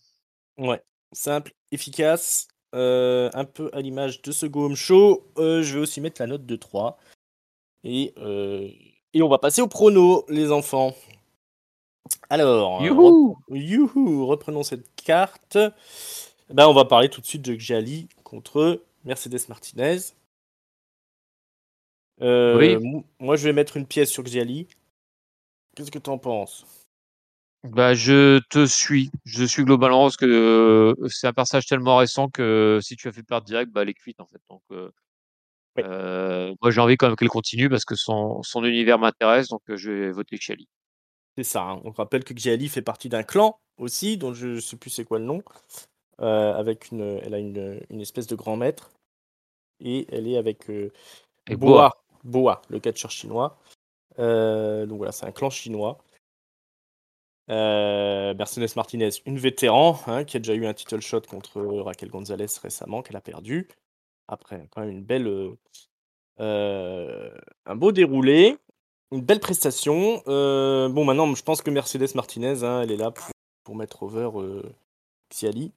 Ouais. 0.57 0.81
Simple, 1.13 1.51
efficace, 1.71 2.47
heu, 2.75 3.29
un 3.33 3.45
peu 3.45 3.69
à 3.71 3.81
l'image 3.81 4.21
de 4.23 4.31
ce 4.31 4.45
Go 4.45 4.65
Home 4.65 4.75
Show. 4.75 5.25
Je 5.37 5.73
vais 5.73 5.79
aussi 5.79 6.01
mettre 6.01 6.21
la 6.21 6.27
note 6.27 6.45
de 6.45 6.55
3 6.55 6.97
et 7.83 8.13
heu 8.17 8.67
et 9.13 9.21
on 9.21 9.29
va 9.29 9.37
passer 9.37 9.61
au 9.61 9.67
prono, 9.67 10.25
les 10.29 10.51
enfants. 10.51 10.95
Alors, 12.29 12.81
Youhou! 12.83 14.25
Reprenons 14.25 14.63
cette 14.63 14.87
carte. 14.95 15.57
Bah, 16.49 16.67
on 16.69 16.73
va 16.73 16.85
parler 16.85 17.09
tout 17.09 17.21
de 17.21 17.25
suite 17.25 17.41
de 17.41 17.55
Xia 17.55 17.79
Li 17.81 18.09
contre 18.31 18.81
Mercedes 19.03 19.49
Martinez. 19.49 19.97
Heu, 22.21 22.57
Oui. 22.57 23.03
moi, 23.19 23.35
je 23.35 23.43
vais 23.43 23.53
mettre 23.53 23.75
une 23.75 23.85
pièce 23.85 24.09
sur 24.09 24.23
Xia 24.23 24.45
Li. 24.45 24.67
Qu'est-ce 25.75 25.91
que 25.91 25.99
tu 25.99 26.09
en 26.09 26.17
penses? 26.17 26.65
Bah, 27.63 27.93
je 27.93 28.39
te 28.49 28.65
suis. 28.65 29.11
Je 29.25 29.43
suis 29.43 29.63
globalement 29.65 30.03
parce 30.03 30.17
que, 30.17 30.25
heu, 30.25 30.95
c'est 31.09 31.27
un 31.27 31.33
personnage 31.33 31.65
tellement 31.65 31.97
récent 31.97 32.29
que 32.29 32.79
si 32.81 32.95
tu 32.95 33.07
as 33.09 33.11
fait 33.11 33.21
perdre 33.23 33.45
direct, 33.45 33.71
bah, 33.71 33.81
elle 33.81 33.89
est 33.89 33.93
cuite, 33.93 34.19
en 34.21 34.25
fait, 34.25 34.41
donc 34.49 34.61
Oui. 34.69 35.83
moi, 36.61 36.71
j'ai 36.71 36.81
envie 36.81 36.95
quand 36.95 37.07
même 37.07 37.15
qu'elle 37.17 37.27
continue 37.29 37.69
parce 37.69 37.85
que 37.85 37.95
son 37.95 38.41
son 38.43 38.63
univers 38.63 38.97
m'intéresse, 38.97 39.49
donc 39.49 39.61
je 39.67 39.91
vais 39.91 40.11
voter 40.11 40.37
Xia 40.37 40.55
Li. 40.55 40.67
C'est 41.37 41.43
ça, 41.43 41.63
hein. 41.63 41.81
On 41.83 41.91
rappelle 41.91 42.23
que 42.23 42.33
Xia 42.33 42.55
Li 42.55 42.69
fait 42.69 42.81
partie 42.81 43.09
d'un 43.09 43.23
clan 43.23 43.59
aussi, 43.77 44.17
dont 44.17 44.33
je 44.33 44.59
sais 44.59 44.77
plus 44.77 44.89
c'est 44.89 45.05
quoi 45.05 45.19
le 45.19 45.25
nom, 45.25 45.41
avec 46.19 46.91
une, 46.91 47.19
elle 47.23 47.33
a 47.33 47.39
une, 47.39 47.81
une 47.89 48.01
espèce 48.01 48.27
de 48.27 48.35
grand 48.35 48.55
maître 48.55 48.91
et 49.79 50.05
elle 50.11 50.27
est 50.27 50.37
avec, 50.37 50.69
Et 50.69 51.55
Boa. 51.55 51.91
Boa, 52.23 52.61
le 52.69 52.79
catcheur 52.79 53.09
chinois. 53.09 53.57
Heu, 54.19 54.85
donc 54.85 54.97
voilà, 54.97 55.11
c'est 55.11 55.25
un 55.25 55.31
clan 55.31 55.49
chinois. 55.49 55.97
Mercedes 57.47 58.75
Martinez, 58.75 59.09
une 59.25 59.37
vétéran, 59.37 59.99
hein, 60.07 60.23
qui 60.23 60.37
a 60.37 60.39
déjà 60.39 60.53
eu 60.53 60.65
un 60.65 60.73
title 60.73 61.01
shot 61.01 61.21
contre 61.21 61.61
Raquel 61.61 62.09
Gonzalez 62.09 62.45
récemment, 62.61 63.01
qu'elle 63.01 63.17
a 63.17 63.21
perdu. 63.21 63.67
Après 64.27 64.67
quand 64.71 64.81
même 64.81 64.91
une 64.91 65.03
belle, 65.03 65.57
un 66.37 67.75
beau 67.75 67.91
déroulé, 67.91 68.57
une 69.11 69.21
belle 69.21 69.39
prestation. 69.39 70.21
Bon 70.25 71.03
maintenant, 71.03 71.33
je 71.33 71.43
pense 71.43 71.61
que 71.61 71.71
Mercedes 71.71 72.15
Martinez, 72.15 72.63
hein, 72.63 72.81
elle 72.83 72.91
est 72.91 72.97
là 72.97 73.11
pour 73.11 73.25
pour 73.63 73.75
mettre 73.75 74.03
over, 74.03 74.29
heu, 74.35 74.63
Xia 75.29 75.51
Li. 75.51 75.71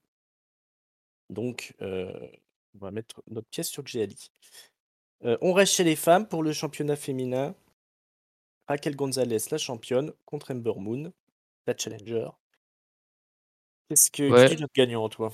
Donc 1.35 1.75
heu, 1.83 2.09
on 2.75 2.79
va 2.79 2.91
mettre 2.91 3.23
notre 3.31 3.49
pièce 3.49 3.69
sur 3.69 3.83
Xia 3.85 4.07
Li. 4.07 4.31
Heu, 5.25 5.37
on 5.43 5.53
reste 5.53 5.75
chez 5.75 5.85
les 5.85 5.97
femmes 5.97 6.27
pour 6.27 6.43
le 6.43 6.53
championnat 6.53 6.97
féminin. 6.97 7.55
Raquel 8.69 8.97
Gonzalez, 8.97 9.39
la 9.51 9.59
championne, 9.59 10.13
contre 10.25 10.53
Ember 10.53 10.75
Moon. 10.77 11.13
la 11.67 11.75
challenger. 11.77 12.29
Qu'est-ce 13.89 14.11
que 14.11 14.31
Ouais. 14.31 14.49
qui 14.49 14.53
est 14.55 14.61
notre 14.61 14.73
gagnant, 14.75 15.09
toi? 15.09 15.33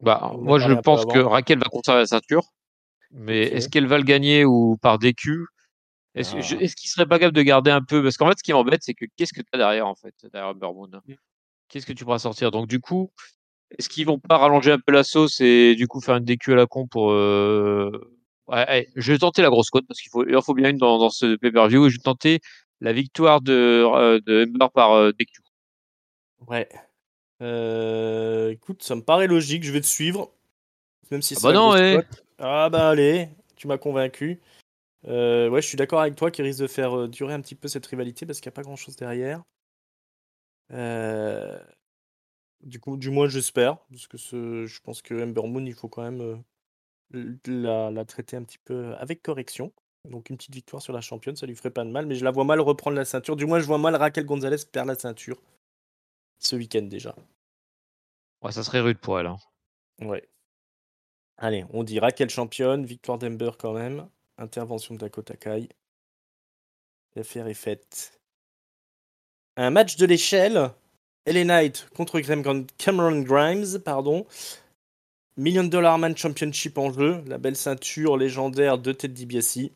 Bah, 0.00 0.30
On 0.34 0.38
moi, 0.38 0.58
je 0.58 0.72
pense 0.74 1.06
que. 1.06 1.18
Raquel 1.18 1.58
va 1.58 1.64
conserver 1.70 2.00
la 2.00 2.06
ceinture. 2.06 2.42
Mais 3.10 3.42
est-ce 3.44 3.68
qu'elle 3.70 3.86
va 3.86 3.96
le 3.96 4.04
gagner 4.04 4.44
ou 4.44 4.76
par 4.82 4.98
DQ 4.98 5.46
Est-ce 6.14 6.34
Ah. 6.36 6.62
est-ce 6.62 6.76
qu'il 6.76 6.90
serait 6.90 7.06
pas 7.06 7.18
capable 7.18 7.36
de 7.36 7.42
garder 7.42 7.70
un 7.70 7.82
peu? 7.82 8.02
Parce 8.02 8.16
qu'en 8.18 8.28
fait, 8.28 8.38
ce 8.38 8.42
qui 8.42 8.52
m'embête, 8.52 8.82
c'est 8.82 8.94
que 8.94 9.06
qu'est-ce 9.16 9.32
que 9.32 9.40
tu 9.40 9.48
as 9.52 9.58
derrière, 9.58 9.86
en 9.86 9.94
fait, 9.94 10.14
derrière 10.32 10.50
Ember 10.50 10.72
Moon? 10.74 10.90
Mm. 11.06 11.14
Qu'est-ce 11.68 11.86
que 11.86 11.92
tu 11.94 12.04
pourras 12.04 12.18
sortir? 12.18 12.50
Donc, 12.50 12.66
du 12.68 12.80
coup, 12.80 13.10
est-ce 13.70 13.88
qu'ils 13.88 14.06
vont 14.06 14.18
pas 14.18 14.38
rallonger 14.38 14.72
un 14.72 14.78
peu 14.78 14.92
la 14.92 15.04
sauce 15.04 15.40
et 15.40 15.74
du 15.74 15.88
coup 15.88 16.00
faire 16.00 16.16
une 16.16 16.24
DQ 16.24 16.52
à 16.52 16.56
la 16.56 16.66
con 16.66 16.86
pour. 16.86 17.10
euh, 17.12 17.90
Ouais, 18.48 18.58
allez, 18.58 18.88
je 18.94 19.12
vais 19.12 19.18
tenter 19.18 19.42
la 19.42 19.50
grosse 19.50 19.70
cote 19.70 19.86
parce 19.88 20.00
qu'il 20.00 20.10
faut, 20.10 20.24
il 20.24 20.36
en 20.36 20.40
faut 20.40 20.54
bien 20.54 20.70
une 20.70 20.78
dans, 20.78 20.98
dans 20.98 21.10
ce 21.10 21.34
pay-per-view 21.34 21.86
et 21.86 21.90
je 21.90 21.96
vais 21.96 22.02
tenter 22.02 22.40
la 22.80 22.92
victoire 22.92 23.40
de, 23.40 23.52
euh, 23.52 24.20
de 24.24 24.44
Ember 24.44 24.68
par 24.72 24.92
euh, 24.92 25.12
DQ. 25.12 25.40
Ouais. 26.46 26.68
Écoute, 28.52 28.84
ça 28.84 28.94
me 28.94 29.02
paraît 29.02 29.26
logique, 29.26 29.64
je 29.64 29.72
vais 29.72 29.80
te 29.80 29.86
suivre. 29.86 30.32
Même 31.10 31.22
si 31.22 31.34
Ah 31.34 31.40
c'est 31.40 31.46
bah 31.48 31.52
non, 31.52 31.72
cote. 31.72 32.24
Ah 32.38 32.68
bah 32.70 32.90
allez, 32.90 33.28
tu 33.56 33.66
m'as 33.66 33.78
convaincu. 33.78 34.40
Euh, 35.08 35.48
ouais, 35.48 35.60
je 35.60 35.66
suis 35.66 35.76
d'accord 35.76 36.00
avec 36.00 36.14
toi 36.14 36.30
qu'il 36.30 36.44
risque 36.44 36.60
de 36.60 36.66
faire 36.66 37.08
durer 37.08 37.34
un 37.34 37.40
petit 37.40 37.54
peu 37.56 37.66
cette 37.66 37.86
rivalité 37.86 38.26
parce 38.26 38.40
qu'il 38.40 38.48
n'y 38.48 38.54
a 38.54 38.56
pas 38.56 38.62
grand 38.62 38.76
chose 38.76 38.94
derrière. 38.94 39.42
Euh, 40.72 41.58
Du 42.62 42.80
coup, 42.80 42.96
du 42.96 43.10
moins 43.10 43.28
j'espère, 43.28 43.78
parce 43.90 44.06
que 44.08 44.16
ce- 44.18 44.66
je 44.66 44.80
pense 44.80 45.02
que 45.02 45.14
Ember 45.22 45.42
Moon, 45.46 45.64
il 45.66 45.74
faut 45.74 45.88
quand 45.88 46.02
même 46.02 46.20
euh, 46.20 47.36
la, 47.46 47.90
la 47.90 48.04
traiter 48.04 48.36
un 48.36 48.42
petit 48.44 48.58
peu 48.58 48.94
avec 48.96 49.22
correction. 49.22 49.72
Donc 50.04 50.30
une 50.30 50.36
petite 50.36 50.54
victoire 50.54 50.82
sur 50.82 50.92
la 50.92 51.00
championne, 51.00 51.36
ça 51.36 51.46
lui 51.46 51.56
ferait 51.56 51.70
pas 51.70 51.84
de 51.84 51.90
mal, 51.90 52.06
mais 52.06 52.14
je 52.14 52.24
la 52.24 52.30
vois 52.30 52.44
mal 52.44 52.60
reprendre 52.60 52.96
la 52.96 53.04
ceinture. 53.04 53.36
Du 53.36 53.46
moins, 53.46 53.58
je 53.60 53.66
vois 53.66 53.78
mal 53.78 53.94
Raquel 53.96 54.24
Gonzalez 54.24 54.56
perdre 54.70 54.88
la 54.92 54.98
ceinture 54.98 55.40
ce 56.38 56.56
week-end 56.56 56.82
déjà. 56.82 57.14
Ouais, 58.42 58.52
ça 58.52 58.62
serait 58.62 58.80
rude 58.80 58.98
pour 58.98 59.18
elle. 59.18 59.26
hein. 59.26 59.38
Ouais. 60.00 60.28
Allez, 61.38 61.64
on 61.70 61.82
dit 61.82 61.98
Raquel 61.98 62.30
championne, 62.30 62.84
victoire 62.86 63.18
d'Ember 63.18 63.50
quand 63.58 63.72
même, 63.72 64.08
intervention 64.38 64.94
de 64.94 65.00
Dakota 65.00 65.36
Kai. 65.36 65.68
L'affaire 67.14 67.46
est 67.48 67.54
faite. 67.54 68.20
Un 69.56 69.70
match 69.70 69.96
de 69.96 70.06
l'échelle. 70.06 70.70
LA 71.26 71.44
Knight 71.44 71.88
contre 71.94 72.20
Cameron 72.20 73.20
Grimes, 73.22 73.78
pardon. 73.84 74.26
Million 75.36 75.64
Dollar 75.64 75.98
Man 75.98 76.16
Championship 76.16 76.78
en 76.78 76.92
jeu, 76.92 77.22
la 77.26 77.36
belle 77.36 77.56
ceinture 77.56 78.16
légendaire 78.16 78.78
de 78.78 78.92
Ted 78.92 79.12
DiBiase. 79.12 79.70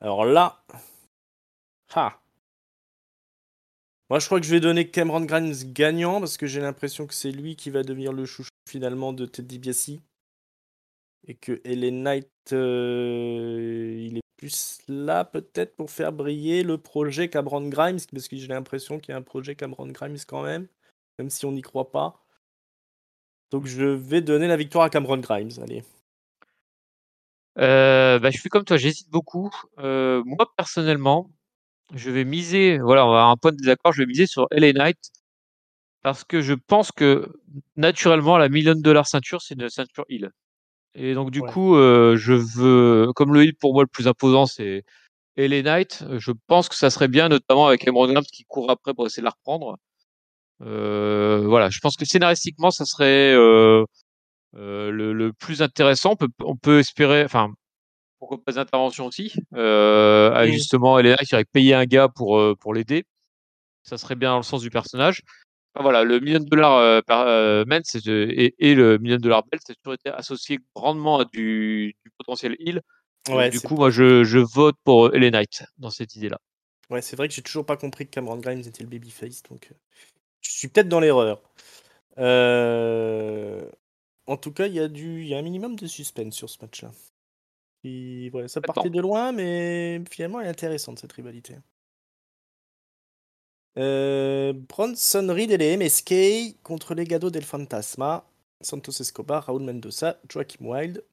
Alors 0.00 0.24
là, 0.24 0.64
ha. 1.94 2.18
Moi, 4.08 4.18
je 4.20 4.26
crois 4.26 4.40
que 4.40 4.46
je 4.46 4.50
vais 4.50 4.60
donner 4.60 4.88
Cameron 4.88 5.24
Grimes 5.24 5.54
gagnant 5.72 6.20
parce 6.20 6.36
que 6.36 6.46
j'ai 6.46 6.60
l'impression 6.60 7.06
que 7.06 7.14
c'est 7.14 7.30
lui 7.30 7.56
qui 7.56 7.70
va 7.70 7.82
devenir 7.82 8.12
le 8.12 8.24
chouchou 8.26 8.50
finalement 8.68 9.12
de 9.12 9.26
Ted 9.26 9.48
DiBiase. 9.48 9.98
Et 11.26 11.34
que 11.34 11.60
LA 11.64 11.90
Knight, 11.90 12.30
euh, 12.52 13.96
il 13.98 14.18
est 14.18 14.21
là 14.88 15.24
peut-être 15.24 15.76
pour 15.76 15.90
faire 15.90 16.12
briller 16.12 16.62
le 16.62 16.78
projet 16.78 17.28
Cameron 17.28 17.68
Grimes 17.68 18.00
parce 18.12 18.28
que 18.28 18.36
j'ai 18.36 18.46
l'impression 18.48 18.98
qu'il 18.98 19.12
y 19.12 19.14
a 19.14 19.18
un 19.18 19.22
projet 19.22 19.54
Cameron 19.54 19.88
Grimes 19.88 20.18
quand 20.26 20.42
même, 20.42 20.66
même 21.18 21.30
si 21.30 21.46
on 21.46 21.52
n'y 21.52 21.62
croit 21.62 21.90
pas. 21.90 22.24
Donc 23.50 23.66
je 23.66 23.84
vais 23.84 24.22
donner 24.22 24.48
la 24.48 24.56
victoire 24.56 24.84
à 24.84 24.90
Cameron 24.90 25.18
Grimes. 25.18 25.50
Allez. 25.62 25.84
Euh, 27.58 28.18
bah, 28.18 28.30
je 28.30 28.38
suis 28.38 28.48
comme 28.48 28.64
toi, 28.64 28.76
j'hésite 28.76 29.10
beaucoup. 29.10 29.50
Euh, 29.78 30.22
moi, 30.24 30.50
personnellement, 30.56 31.30
je 31.94 32.10
vais 32.10 32.24
miser, 32.24 32.78
voilà, 32.78 33.06
on 33.06 33.10
va 33.10 33.18
avoir 33.18 33.30
un 33.30 33.36
point 33.36 33.52
de 33.52 33.56
désaccord, 33.56 33.92
je 33.92 34.02
vais 34.02 34.06
miser 34.06 34.26
sur 34.26 34.46
LA 34.50 34.72
Knight 34.72 35.12
parce 36.02 36.24
que 36.24 36.40
je 36.40 36.54
pense 36.54 36.92
que 36.92 37.28
naturellement, 37.76 38.38
la 38.38 38.48
million 38.48 38.74
dollar 38.74 39.06
ceinture, 39.06 39.42
c'est 39.42 39.54
une 39.54 39.68
ceinture 39.68 40.04
heal. 40.08 40.32
Et 40.94 41.14
donc, 41.14 41.30
du 41.30 41.40
Ouais. 41.40 41.48
coup, 41.48 41.76
euh, 41.76 42.16
je 42.16 42.32
veux, 42.34 43.12
comme 43.14 43.32
le 43.32 43.44
heal 43.44 43.54
pour 43.56 43.72
moi 43.74 43.82
le 43.82 43.88
plus 43.88 44.08
imposant, 44.08 44.46
c'est 44.46 44.84
LA 45.36 45.62
Knight. 45.62 46.04
Je 46.18 46.32
pense 46.46 46.68
que 46.68 46.74
ça 46.74 46.90
serait 46.90 47.08
bien, 47.08 47.28
notamment 47.28 47.66
avec 47.66 47.84
Grimes 47.84 48.20
qui 48.32 48.44
court 48.44 48.70
après 48.70 48.92
pour 48.94 49.06
essayer 49.06 49.22
de 49.22 49.26
la 49.26 49.30
reprendre. 49.30 49.78
Euh, 50.62 51.44
voilà, 51.46 51.70
je 51.70 51.80
pense 51.80 51.96
que 51.96 52.04
scénaristiquement, 52.04 52.70
ça 52.70 52.84
serait 52.84 53.32
euh, 53.34 53.84
euh, 54.56 54.90
le, 54.90 55.12
le 55.12 55.32
plus 55.32 55.62
intéressant. 55.62 56.12
On 56.12 56.16
peut, 56.16 56.28
on 56.44 56.56
peut 56.56 56.78
espérer, 56.80 57.24
enfin, 57.24 57.50
pourquoi 58.18 58.38
pas 58.44 58.52
des 58.52 58.58
interventions 58.58 59.06
aussi, 59.06 59.32
euh, 59.54 60.32
avec 60.32 60.50
Mm. 60.52 60.54
justement 60.54 60.98
Elena 60.98 61.16
qui 61.16 61.34
aurait 61.34 61.44
payé 61.44 61.74
un 61.74 61.86
gars 61.86 62.08
pour, 62.08 62.38
euh, 62.38 62.54
pour 62.60 62.74
l'aider. 62.74 63.04
Ça 63.82 63.98
serait 63.98 64.14
bien 64.14 64.30
dans 64.30 64.36
le 64.38 64.42
sens 64.44 64.62
du 64.62 64.70
personnage. 64.70 65.22
Voilà, 65.74 66.04
le 66.04 66.20
million 66.20 66.38
de 66.38 66.44
dollars 66.44 66.76
euh, 66.76 67.00
par 67.00 67.26
euh, 67.26 67.64
men 67.66 67.82
et, 68.06 68.54
et 68.58 68.74
le 68.74 68.98
million 68.98 69.16
de 69.16 69.22
dollars 69.22 69.44
belt, 69.50 69.62
c'est 69.66 69.74
toujours 69.76 69.94
été 69.94 70.10
associé 70.10 70.58
grandement 70.74 71.18
à 71.20 71.24
du, 71.24 71.94
du 72.04 72.10
potentiel 72.18 72.56
heal. 72.58 72.82
Ouais, 73.28 73.50
du 73.50 73.60
coup, 73.60 73.76
moi, 73.76 73.90
je, 73.90 74.22
je 74.24 74.38
vote 74.38 74.76
pour 74.84 75.06
euh, 75.06 75.10
LA 75.14 75.30
Knight 75.30 75.64
dans 75.78 75.90
cette 75.90 76.14
idée-là. 76.16 76.38
ouais, 76.90 77.02
c'est 77.02 77.16
vrai 77.16 77.28
que 77.28 77.34
j'ai 77.34 77.42
toujours 77.42 77.64
pas 77.66 77.76
compris 77.76 78.06
que 78.06 78.10
Cameron 78.10 78.36
Grimes 78.38 78.60
était 78.60 78.82
le 78.82 78.88
babyface, 78.90 79.42
donc 79.44 79.68
euh, 79.70 79.74
je 80.42 80.50
suis 80.50 80.68
peut-être 80.68 80.88
dans 80.88 81.00
l'erreur. 81.00 81.42
Euh, 82.18 83.70
En 84.26 84.36
tout 84.38 84.52
cas, 84.52 84.66
il 84.68 84.74
y 84.74 84.80
a 84.80 84.88
du, 84.88 85.24
y 85.24 85.34
a 85.34 85.38
un 85.38 85.42
minimum 85.42 85.76
de 85.76 85.86
suspense 85.86 86.36
sur 86.36 86.50
ce 86.50 86.58
match-là. 86.62 86.92
Et 87.84 88.30
voilà, 88.30 88.48
ça 88.48 88.62
partait 88.62 88.90
de 88.90 89.00
loin, 89.00 89.32
mais 89.32 90.02
finalement, 90.10 90.40
elle 90.40 90.46
est 90.48 90.50
intéressante 90.50 90.98
cette 91.00 91.12
rivalité. 91.12 91.56
Bronson 93.76 95.26
Reed 95.30 95.50
et 95.50 95.56
les 95.58 95.76
MSK 95.76 96.62
contre 96.62 96.94
les 96.94 97.04
Gado 97.04 97.30
del 97.30 97.44
Fantasma, 97.44 98.24
Santos 98.60 99.00
Escobar, 99.00 99.44
Raúl 99.46 99.62
Mendoza, 99.62 100.18
Joaquim 100.28 100.66
Wild. 100.66 101.04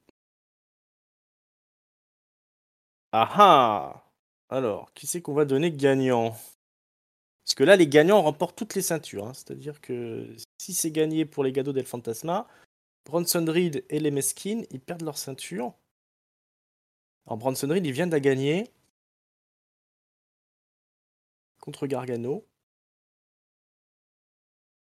Ah 3.12 3.30
ah 3.38 4.03
Alors, 4.49 4.93
qui 4.93 5.05
c'est 5.07 5.22
qu'on 5.22 5.34
va 5.34 5.45
donner 5.45 5.72
gagnant? 5.72 6.36
Parce 7.45 7.55
que 7.55 7.64
là, 7.64 7.76
les 7.76 7.88
gagnants 7.88 8.22
remportent 8.22 8.57
toutes 8.57 8.76
les 8.76 8.82
ceintures. 8.82 9.26
hein. 9.28 9.34
C'est-à-dire 9.34 9.82
que 9.82 10.36
si 10.57 10.74
c'est 10.74 10.91
gagné 10.91 11.26
pour 11.26 11.43
les 11.43 11.51
Gado 11.51 11.74
del 11.74 11.86
Fantasma, 11.86 12.47
Bronson 13.05 13.45
Reed 13.47 13.86
et 13.89 13.99
les 13.99 14.12
Mesquines, 14.12 14.66
ils 14.72 14.82
perdent 14.82 15.03
leur 15.03 15.18
ceinture. 15.18 15.74
Alors, 17.28 17.38
Bronson 17.38 17.70
Reed, 17.70 17.86
il 17.86 17.93
vient 17.93 18.07
de 18.07 18.12
la 18.12 18.20
gagner 18.20 18.66
contre 21.62 21.88
Gargano. 21.88 22.45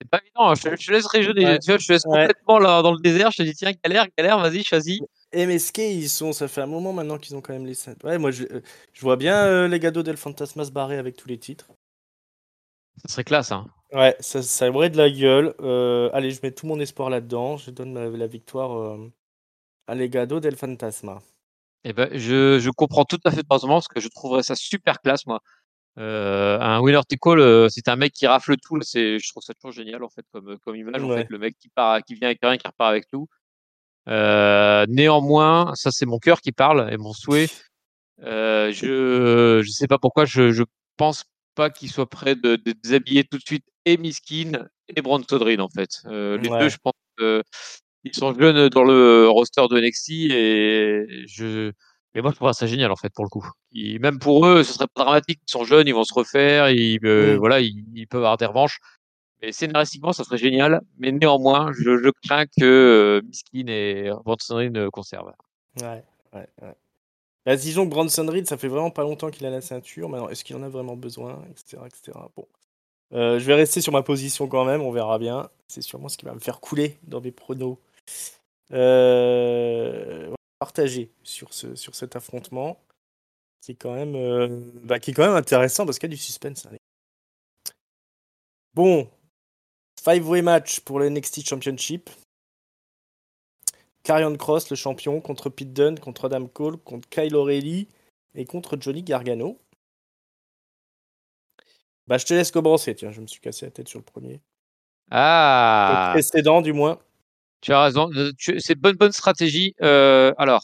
C'est 0.01 0.09
pas 0.09 0.19
évident, 0.21 0.49
hein, 0.49 0.55
je, 0.55 0.63
te- 0.63 0.75
je 0.75 0.87
te 0.87 0.91
laisse. 0.91 1.05
Ouais. 1.05 1.59
Tu 1.59 1.71
vois, 1.71 1.77
je 1.77 1.87
te 1.87 1.91
laisse 1.93 2.05
Ouais. 2.05 2.27
complètement 2.27 2.59
là, 2.59 2.81
dans 2.81 2.91
le 2.91 2.99
désert. 2.99 3.31
Je 3.31 3.37
te 3.37 3.43
dis, 3.43 3.53
tiens, 3.53 3.71
galère, 3.83 4.05
galère, 4.17 4.39
vas-y, 4.39 4.63
choisis. 4.63 4.99
MSK, 5.33 5.77
ils 5.79 6.09
sont, 6.09 6.33
ça 6.33 6.47
fait 6.47 6.61
un 6.61 6.65
moment 6.67 6.91
maintenant 6.93 7.17
qu'ils 7.17 7.35
ont 7.35 7.41
quand 7.41 7.53
même 7.53 7.65
les. 7.65 7.75
Ouais, 8.03 8.17
moi, 8.17 8.31
je, 8.31 8.43
euh, 8.43 8.61
je 8.93 9.01
vois 9.01 9.15
bien 9.15 9.45
euh, 9.45 9.67
les 9.67 9.79
Gado 9.79 10.03
del 10.03 10.17
Fantasma 10.17 10.65
se 10.65 10.71
barrer 10.71 10.97
avec 10.97 11.15
tous 11.15 11.27
les 11.27 11.37
titres. 11.39 11.67
Ça 13.05 13.13
serait 13.13 13.23
classe, 13.23 13.51
hein. 13.51 13.67
Ouais, 13.93 14.15
ça, 14.19 14.41
ça 14.41 14.69
aurait 14.69 14.89
de 14.89 14.97
la 14.97 15.09
gueule. 15.09 15.53
Euh, 15.61 16.09
allez, 16.13 16.31
je 16.31 16.39
mets 16.43 16.51
tout 16.51 16.67
mon 16.67 16.79
espoir 16.79 17.09
là-dedans. 17.09 17.55
Je 17.57 17.71
donne 17.71 17.93
la 18.15 18.27
victoire 18.27 18.77
euh, 18.77 19.11
à 19.87 19.95
Legado 19.95 20.39
del 20.39 20.55
Fantasma. 20.57 21.21
Eh 21.83 21.93
ben, 21.93 22.09
je, 22.13 22.59
je 22.59 22.69
comprends 22.71 23.05
tout 23.05 23.19
à 23.25 23.31
fait 23.31 23.43
ton 23.43 23.59
parce 23.59 23.87
que 23.87 23.99
je 23.99 24.07
trouverais 24.09 24.43
ça 24.43 24.55
super 24.55 24.99
classe, 25.01 25.25
moi. 25.27 25.39
Euh, 25.97 26.59
un 26.59 26.81
winner 26.81 26.99
take 27.07 27.21
all, 27.29 27.39
euh, 27.39 27.69
c'est 27.69 27.87
un 27.87 27.95
mec 27.95 28.11
qui 28.13 28.27
rafle 28.27 28.55
tout. 28.57 28.79
C'est, 28.81 29.17
je 29.19 29.29
trouve 29.29 29.43
ça 29.43 29.53
toujours 29.53 29.71
génial 29.71 30.03
en 30.03 30.09
fait 30.09 30.25
comme, 30.31 30.57
comme 30.59 30.75
image. 30.75 31.01
En 31.01 31.07
Ouais. 31.09 31.17
fait, 31.17 31.27
le 31.29 31.37
mec 31.37 31.55
qui 31.57 31.69
part, 31.69 32.03
qui 32.03 32.15
vient 32.15 32.27
avec 32.27 32.39
rien, 32.43 32.57
qui 32.57 32.67
repart 32.67 32.89
avec 32.89 33.07
tout. 33.09 33.27
Euh, 34.07 34.85
néanmoins, 34.89 35.71
ça 35.75 35.91
c'est 35.91 36.05
mon 36.05 36.19
cœur 36.19 36.41
qui 36.41 36.51
parle 36.51 36.91
et 36.91 36.97
mon 36.97 37.13
souhait. 37.13 37.47
Euh, 38.23 38.71
je, 38.71 39.61
je 39.63 39.69
sais 39.71 39.87
pas 39.87 39.97
pourquoi, 39.97 40.25
je, 40.25 40.51
je 40.51 40.63
pense 40.97 41.23
pas 41.55 41.69
qu'il 41.69 41.89
soit 41.89 42.09
prêt 42.09 42.35
de, 42.35 42.55
de 42.57 42.73
déshabiller 42.83 43.23
tout 43.23 43.37
de 43.37 43.43
suite 43.43 43.65
et 43.85 43.97
Miskin 43.97 44.51
et 44.89 45.01
Reed 45.01 45.61
en 45.61 45.69
fait. 45.69 46.01
Les 46.05 46.49
Ouais. 46.49 46.59
deux, 46.59 46.69
je 46.69 46.77
pense. 46.77 46.93
ils 48.03 48.13
sont 48.13 48.37
jeunes 48.37 48.69
dans 48.69 48.83
le 48.83 49.27
roster 49.29 49.65
de 49.69 49.79
NXT 49.79 50.09
et 50.31 51.25
je 51.27 51.71
mais 52.15 52.21
moi 52.21 52.31
je 52.31 52.37
trouve 52.37 52.51
ça 52.53 52.65
génial 52.65 52.91
en 52.91 52.95
fait 52.95 53.13
pour 53.13 53.25
le 53.25 53.29
coup. 53.29 53.47
Même 53.73 54.17
pour 54.19 54.45
eux, 54.47 54.63
ce 54.63 54.73
serait 54.73 54.87
pas 54.87 55.03
dramatique. 55.03 55.41
Ils 55.47 55.51
sont 55.51 55.65
jeunes, 55.65 55.87
ils 55.87 55.93
vont 55.93 56.05
se 56.05 56.13
refaire, 56.13 56.69
ils 56.69 56.99
euh, 57.03 57.35
voilà, 57.37 57.59
ils, 57.59 57.83
ils 57.93 58.07
peuvent 58.07 58.21
avoir 58.21 58.37
des 58.37 58.45
revanches. 58.45 58.79
Mais 59.41 59.51
scénaristiquement, 59.51 60.13
ça 60.13 60.23
serait 60.23 60.37
génial. 60.37 60.81
Mais 60.97 61.11
néanmoins, 61.11 61.71
je, 61.73 61.97
je 61.97 62.09
crains 62.23 62.45
que 62.45 62.63
euh, 62.63 63.21
Miskin 63.27 63.67
et 63.67 64.09
Bronson 64.23 64.55
Reed 64.55 64.71
ne 64.71 64.87
conservent. 64.87 65.33
Ouais, 65.81 66.03
ouais, 66.33 66.47
ouais. 66.61 66.75
Bah, 67.45 67.55
disons 67.55 67.85
que 67.85 67.91
Bronson 67.91 68.25
Reed, 68.27 68.47
ça 68.47 68.57
fait 68.57 68.69
vraiment 68.69 68.89
pas 68.89 69.03
longtemps 69.03 69.29
qu'il 69.29 69.45
a 69.45 69.49
la 69.49 69.61
ceinture. 69.61 70.09
Maintenant, 70.09 70.29
est-ce 70.29 70.43
qu'il 70.43 70.55
en 70.55 70.63
a 70.63 70.69
vraiment 70.69 70.95
besoin, 70.95 71.43
etc., 71.51 71.83
etc. 71.85 72.17
Bon. 72.35 72.47
Euh, 73.13 73.37
je 73.39 73.45
vais 73.45 73.53
rester 73.53 73.81
sur 73.81 73.93
ma 73.93 74.01
position 74.01 74.47
quand 74.47 74.65
même, 74.65 74.81
on 74.81 74.91
verra 74.91 75.19
bien. 75.19 75.49
C'est 75.67 75.81
sûrement 75.81 76.09
ce 76.09 76.17
qui 76.17 76.25
va 76.25 76.33
me 76.33 76.39
faire 76.39 76.59
couler 76.59 76.97
dans 77.03 77.21
mes 77.21 77.31
pronos. 77.31 77.77
Euh, 78.71 80.33
partager 80.65 81.11
sur, 81.21 81.53
ce, 81.53 81.75
sur 81.75 81.93
cet 81.93 82.15
affrontement 82.15 82.79
qui 83.61 83.73
est 83.73 83.75
quand 83.75 83.93
même, 83.93 84.15
euh, 84.15 84.47
bah, 84.83 84.99
qui 84.99 85.11
est 85.11 85.13
quand 85.13 85.25
même 85.25 85.35
intéressant 85.35 85.85
parce 85.85 85.99
qu'il 85.99 86.09
y 86.09 86.13
a 86.13 86.15
du 86.15 86.21
suspense. 86.21 86.65
allez. 86.65 86.79
Bon, 88.73 89.07
five-way 90.03 90.41
match 90.41 90.79
pour 90.79 90.99
le 90.99 91.09
NXT 91.09 91.47
Championship. 91.47 92.09
Karrion 94.03 94.35
Cross, 94.35 94.71
le 94.71 94.75
champion, 94.75 95.21
contre 95.21 95.49
Pete 95.49 95.73
Dunne, 95.73 95.99
contre 95.99 96.25
Adam 96.25 96.47
Cole, 96.47 96.77
contre 96.77 97.07
Kyle 97.09 97.35
O'Reilly 97.35 97.87
et 98.33 98.45
contre 98.45 98.77
Johnny 98.79 99.03
Gargano. 99.03 99.59
Bah, 102.07 102.17
je 102.17 102.25
te 102.25 102.33
laisse 102.33 102.51
commencer, 102.51 102.95
tiens, 102.95 103.11
je 103.11 103.21
me 103.21 103.27
suis 103.27 103.39
cassé 103.39 103.65
la 103.65 103.71
tête 103.71 103.87
sur 103.87 103.99
le 103.99 104.05
premier. 104.05 104.41
Ah 105.11 106.09
Le 106.09 106.13
précédent, 106.13 106.61
du 106.61 106.73
moins. 106.73 106.99
Tu 107.65 107.73
as 107.73 107.81
raison. 107.81 108.11
euh, 108.15 108.31
C'est 108.59 108.75
bonne 108.75 108.95
bonne 108.95 109.11
stratégie. 109.11 109.73
Euh, 109.81 110.31
alors, 110.37 110.61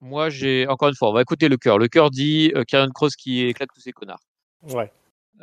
moi 0.00 0.30
j'ai 0.30 0.66
encore 0.66 0.88
une 0.88 0.94
fois, 0.94 1.10
on 1.10 1.12
va 1.12 1.20
écouter 1.20 1.48
le 1.48 1.58
cœur. 1.58 1.76
Le 1.78 1.88
cœur 1.88 2.10
dit 2.10 2.52
euh, 2.56 2.64
Karrion 2.64 2.88
Cross 2.90 3.16
qui 3.16 3.42
éclate 3.42 3.68
tous 3.74 3.82
ces 3.82 3.92
connards. 3.92 4.22
Ouais. 4.62 4.90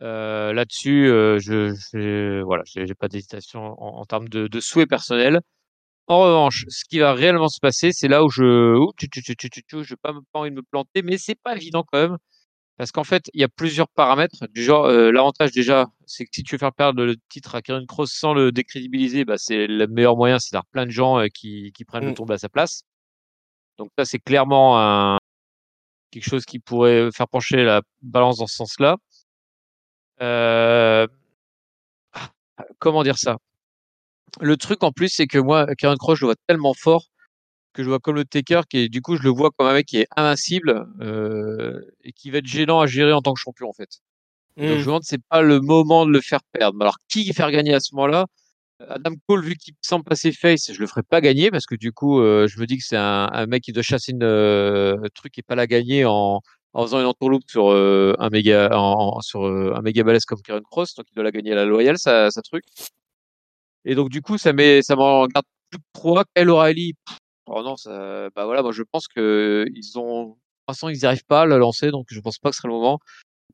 Euh, 0.02 0.52
Là-dessus, 0.52 1.06
je, 1.08 1.76
je 1.94 2.42
voilà, 2.42 2.64
j'ai 2.66 2.96
pas 2.96 3.08
d'hésitation 3.08 3.62
en, 3.80 4.00
en 4.00 4.06
termes 4.06 4.28
de, 4.30 4.48
de 4.48 4.60
souhait 4.60 4.88
personnel. 4.88 5.42
En 6.08 6.22
revanche, 6.22 6.66
ce 6.70 6.84
qui 6.90 6.98
va 6.98 7.14
réellement 7.14 7.50
se 7.50 7.60
passer, 7.60 7.92
c'est 7.92 8.08
là 8.08 8.24
où 8.24 8.30
je, 8.30 8.76
ouh, 8.76 8.92
tu, 8.98 9.08
tu, 9.10 9.96
pas, 10.02 10.14
pas 10.32 10.40
envie 10.40 10.50
de 10.50 10.56
me 10.56 10.64
planter, 10.64 11.04
mais 11.04 11.20
c'est 11.20 11.40
pas 11.40 11.56
évident 11.56 11.84
quand 11.84 12.02
même. 12.02 12.18
Parce 12.78 12.92
qu'en 12.92 13.04
fait, 13.04 13.30
il 13.34 13.42
y 13.42 13.44
a 13.44 13.48
plusieurs 13.50 13.88
paramètres. 13.90 14.48
Du 14.52 14.64
genre, 14.64 14.86
euh, 14.86 15.12
l'avantage 15.12 15.52
déjà, 15.52 15.86
c'est 16.08 16.26
que 16.26 16.32
si 16.34 16.44
tu 16.44 16.56
veux 16.56 16.60
faire 16.60 16.74
perdre 16.74 17.04
le 17.06 17.16
titre 17.30 17.56
à 17.56 17.62
Karen 17.62 17.86
Cross 17.86 18.12
sans 18.14 18.34
le 18.34 18.52
décrédibiliser, 18.52 19.26
bah, 19.26 19.36
c'est 19.38 19.68
le 19.68 19.88
meilleur 19.88 20.18
moyen, 20.18 20.40
c'est 20.40 20.52
d'avoir 20.54 20.66
plein 20.68 20.86
de 20.86 20.92
gens 20.92 21.20
euh, 21.20 21.28
qui, 21.34 21.72
qui 21.74 21.86
prennent 21.86 22.06
le 22.06 22.12
Mm. 22.12 22.16
tournoi 22.16 22.36
à 22.36 22.40
sa 22.40 22.50
place. 22.50 22.84
Donc 23.78 23.90
ça, 23.98 24.06
c'est 24.06 24.20
clairement 24.20 24.80
un, 24.80 25.18
quelque 26.12 26.30
chose 26.30 26.46
qui 26.46 26.60
pourrait 26.60 27.10
faire 27.16 27.28
pencher 27.28 27.64
la 27.64 27.82
balance 28.02 28.38
dans 28.38 28.48
ce 28.48 28.56
sens-là. 28.56 28.98
Euh, 30.22 31.08
comment 32.80 33.04
dire 33.04 33.18
ça? 33.18 33.38
Le 34.42 34.58
truc 34.58 34.84
en 34.84 34.92
plus, 34.92 35.10
c'est 35.10 35.28
que 35.28 35.38
moi, 35.38 35.68
Karen 35.78 35.98
Cross, 35.98 36.20
je 36.20 36.26
le 36.26 36.28
vois 36.30 36.36
tellement 36.48 36.74
fort 36.74 37.08
que 37.74 37.84
je 37.84 37.90
vois 37.90 38.00
comme 38.00 38.16
le 38.16 38.26
Taker, 38.26 38.62
qui 38.70 38.78
est, 38.80 38.90
du 38.90 39.02
coup, 39.02 39.18
je 39.18 39.24
le 39.24 39.30
vois 39.30 39.52
comme 39.58 39.68
un 39.68 39.74
mec 39.74 39.88
qui 39.88 39.98
est 40.00 40.08
invincible 40.16 40.88
euh, 41.02 41.82
et 42.04 42.14
qui 42.14 42.30
va 42.32 42.40
être 42.40 42.46
gênant 42.48 42.80
à 42.82 42.88
gérer 42.88 43.14
en 43.14 43.22
tant 43.22 43.34
que 43.34 43.40
champion, 43.40 43.70
en 43.70 43.74
fait. 43.74 43.90
Donc 44.58 44.68
je 44.68 44.74
Mm. 44.76 44.78
me 44.80 44.86
demande, 44.86 45.04
c'est 45.04 45.22
pas 45.30 45.42
le 45.42 45.60
moment 45.62 46.06
de 46.06 46.12
le 46.12 46.22
faire 46.22 46.42
perdre. 46.52 46.80
Alors 46.82 46.98
qui 47.10 47.34
faire 47.34 47.52
gagner 47.52 47.74
à 47.74 47.80
ce 47.80 47.96
moment-là? 47.96 48.28
Adam 48.90 49.12
Cole, 49.28 49.44
vu 49.44 49.56
qu'il 49.56 49.74
semble 49.82 50.04
passer 50.06 50.32
face, 50.32 50.72
je 50.74 50.80
le 50.80 50.88
ferai 50.88 51.04
pas 51.04 51.22
gagner 51.22 51.52
parce 51.52 51.66
que 51.66 51.76
du 51.76 51.92
coup, 51.92 52.20
euh, 52.22 52.48
je 52.48 52.60
me 52.60 52.66
dis 52.68 52.78
que 52.78 52.84
c'est 52.84 52.98
un, 52.98 53.30
un 53.32 53.46
mec 53.48 53.64
qui 53.64 53.72
doit 53.72 53.84
chasser 53.84 54.12
une, 54.12 54.24
euh, 54.24 54.98
un 55.04 55.10
truc 55.14 55.38
et 55.38 55.44
pas 55.44 55.56
la 55.56 55.68
gagner 55.68 56.06
en, 56.06 56.42
en 56.74 56.84
faisant 56.84 57.00
une 57.00 57.06
entourloupe 57.06 57.44
sur 57.50 57.72
euh, 57.72 58.14
un 58.20 58.30
méga 58.30 58.70
en, 58.74 59.22
sur 59.22 59.46
euh, 59.46 59.74
un 59.76 59.82
méga 59.82 60.04
balèze 60.04 60.26
comme 60.26 60.42
Karen 60.42 60.64
Cross, 60.64 60.96
donc 60.96 61.06
il 61.12 61.16
doit 61.16 61.24
la 61.24 61.32
gagner 61.32 61.54
à 61.54 61.56
la 61.56 61.66
loyale, 61.66 61.98
ça, 61.98 62.30
ça 62.32 62.42
truc. 62.42 62.64
Et 63.86 63.96
donc 63.96 64.10
du 64.10 64.22
coup, 64.22 64.38
ça 64.38 64.54
met, 64.54 64.82
ça 64.82 64.96
m'en 64.96 65.28
garde 65.28 65.46
plus 65.70 65.80
que 65.80 65.84
trois. 65.94 66.24
Kyle 66.36 66.50
O'Reilly, 66.50 66.94
oh 67.48 67.64
non, 67.64 67.78
ça, 67.78 68.30
bah 68.36 68.46
voilà, 68.46 68.62
moi 68.62 68.72
je 68.72 68.84
pense 68.84 69.08
que 69.08 69.66
ils 69.74 69.98
ont, 69.98 70.24
de 70.24 70.30
toute 70.30 70.40
façon, 70.68 70.90
ils 70.90 70.98
n'y 70.98 71.06
arrivent 71.06 71.26
pas 71.26 71.42
à 71.42 71.46
le 71.46 71.58
lancer, 71.58 71.92
donc 71.92 72.08
je 72.10 72.20
pense 72.20 72.38
pas 72.38 72.50
que 72.50 72.56
ce 72.56 72.62
serait 72.62 72.70
le 72.70 72.76
moment. 72.76 73.00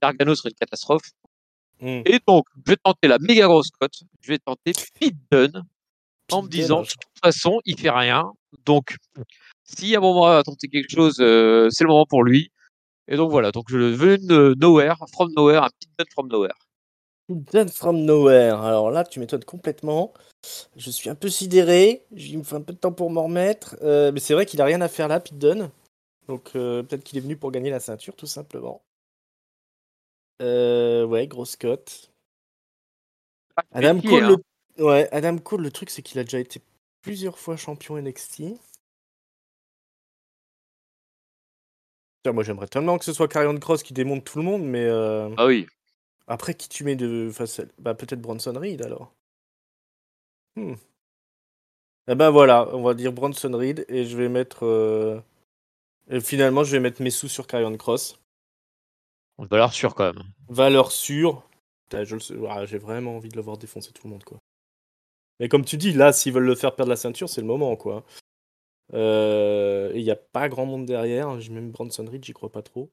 Gargano 0.02 0.36
serait 0.36 0.50
une 0.50 0.56
catastrophe. 0.56 1.12
Mm. 1.82 2.02
Et 2.06 2.20
donc, 2.28 2.46
je 2.66 2.72
vais 2.72 2.78
tenter 2.78 3.08
la 3.08 3.20
méga 3.20 3.48
grosse 3.48 3.72
cote. 3.72 4.04
Je 4.22 4.32
vais 4.32 4.40
tenter 4.40 4.74
Pete 5.00 5.16
Dunne 5.32 5.64
en 6.32 6.44
me 6.44 6.50
disant, 6.50 6.82
de 6.82 6.88
toute 6.88 7.00
façon, 7.24 7.60
il 7.66 7.80
fait 7.80 7.90
rien. 7.90 8.32
Donc, 8.66 8.96
si 9.64 9.96
à 9.96 10.00
un 10.00 10.02
moment 10.02 10.28
il 10.28 10.36
va 10.36 10.44
tenter 10.44 10.68
quelque 10.68 10.92
chose, 10.92 11.18
euh, 11.20 11.70
c'est 11.70 11.84
le 11.84 11.90
moment 11.90 12.06
pour 12.06 12.24
lui. 12.24 12.52
Et 13.08 13.16
donc 13.16 13.32
voilà, 13.32 13.52
donc 13.52 13.66
je 13.70 13.78
veux 13.78 14.18
de 14.18 14.56
nowhere, 14.60 14.96
from 15.12 15.32
nowhere, 15.36 15.64
un 15.64 15.70
Pete 15.80 15.90
Dunne 15.98 16.08
from 16.12 16.28
nowhere. 16.28 16.54
Done 17.30 17.70
from 17.70 18.06
nowhere. 18.06 18.60
Alors 18.62 18.90
là, 18.90 19.04
tu 19.04 19.20
m'étonnes 19.20 19.44
complètement. 19.44 20.14
Je 20.76 20.90
suis 20.90 21.10
un 21.10 21.16
peu 21.16 21.30
sidéré. 21.30 22.06
Il 22.12 22.40
me 22.40 22.44
faut 22.44 22.56
un 22.56 22.62
peu 22.62 22.74
de 22.74 22.78
temps 22.78 22.92
pour 22.92 23.12
m'en 23.12 23.24
remettre. 23.24 23.78
Euh, 23.84 24.12
mais 24.12 24.20
c'est 24.20 24.34
vrai 24.34 24.46
qu'il 24.46 24.62
a 24.62 24.66
rien 24.66 24.82
à 24.82 24.88
faire 24.88 25.08
là, 25.08 25.20
Pete 25.20 25.38
Dunne. 25.38 25.70
Donc 26.28 26.52
euh, 26.56 26.84
peut-être 26.84 27.04
qu'il 27.04 27.18
est 27.18 27.22
venu 27.22 27.38
pour 27.38 27.52
gagner 27.52 27.70
la 27.70 27.80
ceinture, 27.80 28.16
tout 28.16 28.26
simplement. 28.26 28.82
Euh, 30.42 31.06
ouais, 31.06 31.28
grosse 31.28 31.56
cote. 31.56 32.12
Adam 33.72 33.96
Méfier, 33.96 34.10
Cole, 34.10 34.24
hein. 34.24 34.36
le... 34.78 34.84
ouais, 34.86 35.10
Adam 35.12 35.38
Cole, 35.38 35.62
le 35.62 35.72
truc 35.72 35.90
c'est 35.90 36.02
qu'il 36.02 36.20
a 36.20 36.24
déjà 36.24 36.40
été 36.40 36.62
plusieurs 37.02 37.38
fois 37.38 37.58
champion 37.58 37.98
NXT. 38.02 38.44
Moi 42.26 42.44
j'aimerais 42.44 42.68
tellement 42.68 42.98
que 42.98 43.06
ce 43.06 43.14
soit 43.14 43.28
Karrion 43.28 43.58
Cross 43.58 43.84
qui 43.84 43.94
démonte 43.94 44.24
tout 44.24 44.38
le 44.38 44.44
monde, 44.44 44.64
mais 44.64 44.86
euh, 44.86 45.30
Ah 45.38 45.48
oui. 45.48 45.68
Après 46.30 46.54
qui 46.56 46.70
tu 46.70 46.84
mets 46.86 46.96
de 46.96 47.30
face, 47.34 47.62
bah 47.80 47.94
peut-être 47.96 48.22
Bronson 48.22 48.54
Reed 48.56 48.82
alors. 48.84 49.14
Hmm. 50.56 50.76
Eh 52.08 52.16
ben 52.16 52.30
voilà, 52.32 52.68
on 52.76 52.82
va 52.84 52.94
dire 52.94 53.14
Bronson 53.14 53.52
Reed 53.54 53.86
et 53.88 54.06
je 54.06 54.18
vais 54.18 54.30
mettre. 54.30 54.66
euh, 54.66 55.22
Et 56.10 56.22
finalement, 56.22 56.64
je 56.64 56.72
vais 56.74 56.80
mettre 56.80 57.02
mes 57.02 57.12
sous 57.12 57.28
sur 57.28 57.48
Karrion 57.48 57.76
Cross. 57.78 58.20
On 59.38 59.46
va 59.46 59.58
l'air 59.58 59.74
sûr 59.74 59.96
quand 59.96 60.14
même. 60.14 60.24
Valeur 60.50 60.92
sûre. 60.92 61.48
Putain, 61.84 62.04
je 62.04 62.16
le 62.16 62.50
ah, 62.50 62.66
J'ai 62.66 62.78
vraiment 62.78 63.16
envie 63.18 63.30
de 63.30 63.36
le 63.36 63.42
voir 63.42 63.58
défoncer 63.58 63.92
tout 63.94 64.08
le 64.08 64.12
monde, 64.14 64.24
quoi. 64.24 64.40
Mais 65.40 65.50
comme 65.50 65.66
tu 65.66 65.78
dis, 65.78 65.94
là, 65.94 66.12
s'ils 66.14 66.34
veulent 66.34 66.44
le 66.46 66.56
faire 66.56 66.76
perdre 66.76 66.90
la 66.90 66.96
ceinture, 66.98 67.30
c'est 67.30 67.42
le 67.42 67.48
moment, 67.48 67.76
quoi. 67.78 68.04
Euh, 68.94 69.92
et 69.94 70.00
il 70.00 70.04
n'y 70.04 70.12
a 70.12 70.16
pas 70.16 70.50
grand 70.50 70.66
monde 70.66 70.86
derrière. 70.86 71.36
Même 71.52 71.72
Bronson 71.72 72.06
Reed, 72.06 72.26
j'y 72.26 72.34
crois 72.34 72.52
pas 72.52 72.62
trop. 72.64 72.92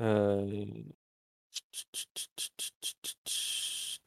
Euh, 0.00 0.66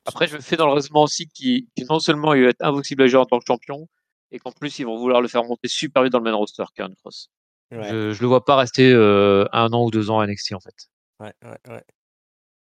Après, 0.06 0.28
je 0.28 0.36
me 0.36 0.42
fais 0.42 0.56
dans 0.56 0.68
le 0.68 0.74
raisonnement 0.74 1.04
aussi 1.04 1.28
qui 1.28 1.68
non 1.90 2.00
seulement 2.00 2.34
il 2.34 2.44
va 2.44 2.50
être 2.50 2.62
impossible 2.62 3.04
à 3.04 3.08
gérer 3.08 3.22
en 3.22 3.26
tant 3.26 3.40
que 3.40 3.46
champion, 3.48 3.88
et 4.32 4.40
qu'en 4.40 4.52
plus 4.52 4.78
ils 4.80 4.86
vont 4.86 4.98
vouloir 4.98 5.22
le 5.22 5.28
faire 5.28 5.44
monter 5.44 5.68
super 5.68 6.04
vite 6.04 6.12
dans 6.12 6.20
le 6.20 6.26
main 6.26 6.34
roster, 6.36 6.64
Karen 6.76 6.96
Cross. 6.96 7.30
Ouais, 7.72 7.90
Je, 7.90 8.12
je 8.12 8.22
le 8.22 8.28
vois 8.28 8.46
pas 8.46 8.56
rester 8.56 8.92
euh, 8.92 9.46
un 9.52 9.74
an 9.74 9.84
ou 9.86 9.92
deux 9.92 10.10
ans 10.12 10.20
à 10.20 10.28
NXT 10.28 10.54
en 10.54 10.60
fait. 10.60 10.90
ouais, 11.20 11.34
ouais, 11.44 11.58
ouais. 11.70 11.84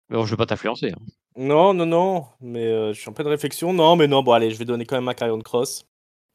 Mais 0.10 0.18
bon, 0.18 0.26
je 0.26 0.32
veux 0.32 0.38
pas 0.38 0.48
t'influencer. 0.48 0.92
hein. 0.92 1.02
Non, 1.36 1.76
non, 1.76 1.86
non, 1.86 2.26
mais 2.42 2.66
euh, 2.66 2.94
je 2.94 3.00
suis 3.00 3.10
en 3.10 3.14
pleine 3.14 3.28
réflexion. 3.28 3.72
Non, 3.74 3.96
mais 3.96 4.08
non, 4.08 4.24
bon, 4.24 4.32
allez, 4.32 4.50
je 4.50 4.58
vais 4.58 4.66
donner 4.66 4.86
quand 4.86 4.96
même 4.98 5.08
à 5.08 5.14
Karrion 5.14 5.40
Cross. 5.40 5.86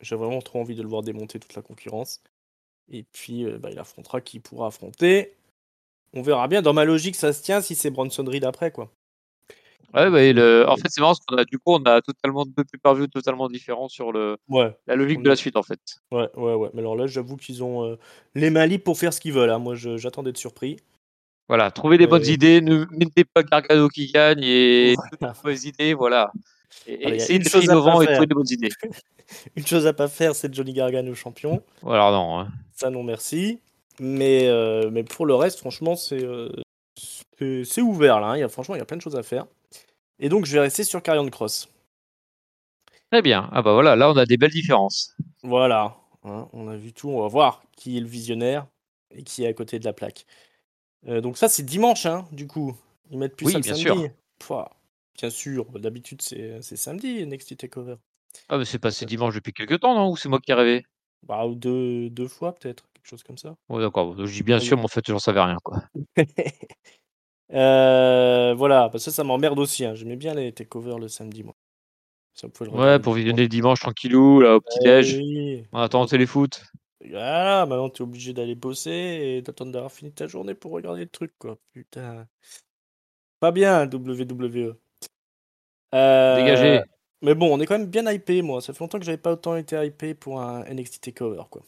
J'ai 0.00 0.14
vraiment 0.14 0.40
trop 0.40 0.60
envie 0.60 0.76
de 0.76 0.82
le 0.82 0.88
voir 0.88 1.02
démonter 1.02 1.40
toute 1.40 1.54
la 1.54 1.62
concurrence. 1.62 2.22
Et 2.88 3.02
puis, 3.02 3.44
euh, 3.44 3.58
bah, 3.58 3.70
il 3.72 3.78
affrontera 3.80 4.20
qui 4.20 4.38
pourra 4.38 4.68
affronter. 4.68 5.34
On 6.14 6.22
verra 6.22 6.48
bien. 6.48 6.62
Dans 6.62 6.72
ma 6.72 6.84
logique, 6.84 7.16
ça 7.16 7.32
se 7.32 7.42
tient 7.42 7.60
si 7.60 7.74
c'est 7.74 7.90
Bronson 7.90 8.24
Reed 8.26 8.44
après, 8.44 8.70
quoi. 8.70 8.90
Ouais, 9.92 10.10
bah, 10.10 10.32
le... 10.32 10.64
en 10.68 10.76
fait, 10.76 10.88
c'est 10.88 11.00
marrant 11.00 11.12
parce 11.12 11.24
qu'on 11.24 11.36
a 11.36 11.44
du 11.44 11.58
coup, 11.58 11.72
on 11.74 11.84
a 11.84 12.00
totalement 12.02 12.44
deux 12.44 12.64
pay-per-view 12.64 13.06
totalement 13.06 13.48
différents 13.48 13.88
sur 13.88 14.10
le 14.10 14.36
Ouais, 14.48 14.76
la 14.88 14.96
logique 14.96 15.22
de 15.22 15.28
la 15.28 15.36
suite 15.36 15.56
en 15.56 15.62
fait. 15.62 15.78
ouais, 16.10 16.28
ouais, 16.34 16.54
ouais. 16.54 16.70
Mais 16.74 16.80
alors 16.80 16.96
là, 16.96 17.06
j'avoue 17.06 17.36
qu'ils 17.36 17.62
ont 17.62 17.84
euh, 17.84 17.96
les 18.34 18.50
mains 18.50 18.66
libres 18.66 18.82
pour 18.82 18.98
faire 18.98 19.12
ce 19.12 19.20
qu'ils 19.20 19.32
veulent. 19.32 19.50
hein. 19.50 19.60
Moi, 19.60 19.76
je- 19.76 19.96
j'attends 19.96 20.24
d'être 20.24 20.36
surpris. 20.36 20.78
Voilà, 21.48 21.70
trouvez 21.70 21.96
des 21.98 22.06
bonnes 22.08 22.24
idées, 22.26 22.60
ne 22.60 22.86
mettez 22.90 23.24
pas 23.24 23.42
Gargano 23.44 23.88
qui 23.88 24.10
gagne 24.10 24.42
et 24.42 24.94
Voilà. 24.96 25.34
mauvaises 25.44 25.64
idées, 25.66 25.94
voilà. 25.94 26.32
Et, 26.86 26.96
Voilà, 27.02 27.16
il 27.16 27.18
y 27.18 27.22
a 27.22 27.24
essayez 27.36 27.64
innovant 27.66 28.00
et 28.02 28.06
trouver 28.06 28.26
des 28.26 28.34
bonnes 28.34 28.50
idées. 28.50 28.70
Une 29.56 29.66
chose 29.66 29.86
à 29.86 29.92
pas 29.92 30.08
faire, 30.08 30.34
c'est 30.34 30.52
Johnny 30.52 30.72
Gargano 30.72 31.14
champion. 31.14 31.62
Voilà, 31.82 32.10
non. 32.10 32.40
hein. 32.40 32.48
Ça, 32.72 32.90
non, 32.90 33.02
merci. 33.04 33.60
Mais, 34.00 34.48
euh, 34.48 34.90
mais 34.90 35.04
pour 35.04 35.26
le 35.26 35.34
reste, 35.34 35.60
franchement, 35.60 35.96
c'est 35.96 36.22
euh, 36.24 36.50
c'est- 37.64 37.80
ouvert 37.82 38.20
là. 38.20 38.28
hein. 38.28 38.36
Il 38.36 38.40
y 38.40 38.42
a, 38.42 38.48
franchement, 38.48 38.74
il 38.74 38.78
y 38.78 38.82
a 38.82 38.84
plein 38.84 38.96
de 38.96 39.02
choses 39.02 39.16
à 39.16 39.22
faire. 39.22 39.46
Et 40.20 40.28
donc, 40.30 40.46
je 40.46 40.52
vais 40.54 40.60
rester 40.60 40.84
sur 40.84 41.02
Carrion 41.02 41.28
Cross. 41.30 41.68
Très 43.10 43.22
bien. 43.22 43.48
Ah 43.50 43.62
bah 43.62 43.72
voilà, 43.72 43.96
là 43.96 44.10
on 44.10 44.16
a 44.18 44.26
des 44.26 44.36
belles 44.36 44.50
différences. 44.50 45.14
Voilà. 45.42 45.96
Hein, 46.24 46.48
on 46.52 46.68
a 46.68 46.76
vu 46.76 46.92
tout. 46.92 47.08
On 47.10 47.20
va 47.22 47.28
voir 47.28 47.62
qui 47.76 47.96
est 47.96 48.00
le 48.00 48.06
visionnaire 48.06 48.66
et 49.10 49.22
qui 49.22 49.44
est 49.44 49.46
à 49.46 49.52
côté 49.54 49.78
de 49.78 49.84
la 49.84 49.92
plaque. 49.92 50.26
Euh, 51.08 51.20
donc, 51.20 51.38
ça, 51.38 51.48
c'est 51.48 51.64
dimanche, 51.64 52.06
hein, 52.06 52.26
du 52.32 52.46
coup. 52.48 52.76
Ils 53.10 53.18
mettent 53.18 53.36
plus 53.36 53.46
Oui, 53.46 53.52
ça 53.52 53.60
bien 53.60 53.74
samedi. 53.74 54.08
sûr. 54.08 54.10
Pouah. 54.40 54.70
Bien 55.18 55.30
sûr. 55.30 55.66
D'habitude, 55.78 56.22
c'est 56.22 56.62
samedi, 56.76 57.20
NXT 57.20 57.56
TakeOver. 57.56 57.96
Ah 58.48 58.56
mais 58.56 58.64
c'est 58.64 58.78
passé 58.78 59.04
dimanche 59.04 59.34
depuis 59.34 59.52
quelques 59.52 59.80
temps, 59.80 59.94
non? 59.94 60.10
Ou 60.10 60.16
c'est 60.16 60.30
moi 60.30 60.40
qui 60.40 60.50
ai 60.50 60.54
rêvé? 60.54 60.86
Bah, 61.24 61.44
deux, 61.54 62.08
deux 62.10 62.28
fois, 62.28 62.54
peut-être. 62.54 62.84
Quelque 63.04 63.10
chose 63.10 63.22
comme 63.22 63.36
ça. 63.36 63.54
Ouais, 63.68 63.82
d'accord. 63.82 64.14
Je 64.16 64.32
dis 64.32 64.42
bien 64.42 64.58
sûr, 64.58 64.78
oui. 64.78 64.80
mais 64.80 64.84
en 64.86 64.88
fait, 64.88 65.04
j'en 65.06 65.18
savais 65.18 65.40
rien, 65.42 65.58
quoi. 65.62 65.82
Euh, 67.52 68.54
voilà, 68.56 68.88
parce 68.88 69.04
que 69.04 69.10
ça, 69.10 69.16
ça 69.16 69.22
m'emmerde 69.22 69.58
aussi. 69.58 69.84
hein. 69.84 69.94
J'aimais 69.94 70.16
bien 70.16 70.34
les 70.34 70.50
takeovers 70.52 70.98
le 70.98 71.08
samedi, 71.08 71.44
moi. 71.44 71.54
Ça, 72.32 72.48
le 72.60 72.68
Ouais, 72.70 72.98
pour 72.98 73.12
visionner 73.12 73.42
le 73.42 73.48
dimanche 73.48 73.80
tranquillou, 73.80 74.40
là, 74.40 74.56
au 74.56 74.60
petit-déj, 74.60 75.14
Eh 75.14 75.18
oui. 75.18 75.64
en 75.70 75.80
attendant 75.82 76.04
le 76.04 76.08
téléfoot. 76.10 76.62
Voilà, 77.08 77.66
maintenant 77.66 77.90
t'es 77.90 78.00
obligé 78.00 78.32
d'aller 78.32 78.54
bosser 78.54 78.90
et 78.90 79.42
d'attendre 79.42 79.70
d'avoir 79.72 79.92
fini 79.92 80.10
ta 80.10 80.26
journée 80.26 80.54
pour 80.54 80.72
regarder 80.72 81.02
le 81.02 81.10
truc, 81.10 81.32
quoi. 81.38 81.58
Putain. 81.72 82.26
Pas 83.38 83.52
bien, 83.52 83.86
WWE. 83.86 84.74
Euh, 85.94 86.36
Dégagé. 86.36 86.80
Mais 87.20 87.34
bon, 87.34 87.54
on 87.54 87.60
est 87.60 87.66
quand 87.66 87.78
même 87.78 87.88
bien 87.90 88.10
hypé, 88.10 88.40
moi. 88.42 88.62
Ça 88.62 88.72
fait 88.72 88.80
longtemps 88.80 88.98
que 88.98 89.04
j'avais 89.04 89.18
pas 89.18 89.32
autant 89.32 89.54
été 89.54 89.76
hypé 89.84 90.14
pour 90.14 90.40
un 90.40 90.64
NXT 90.64 91.02
Takeover, 91.02 91.42
quoi. 91.50 91.62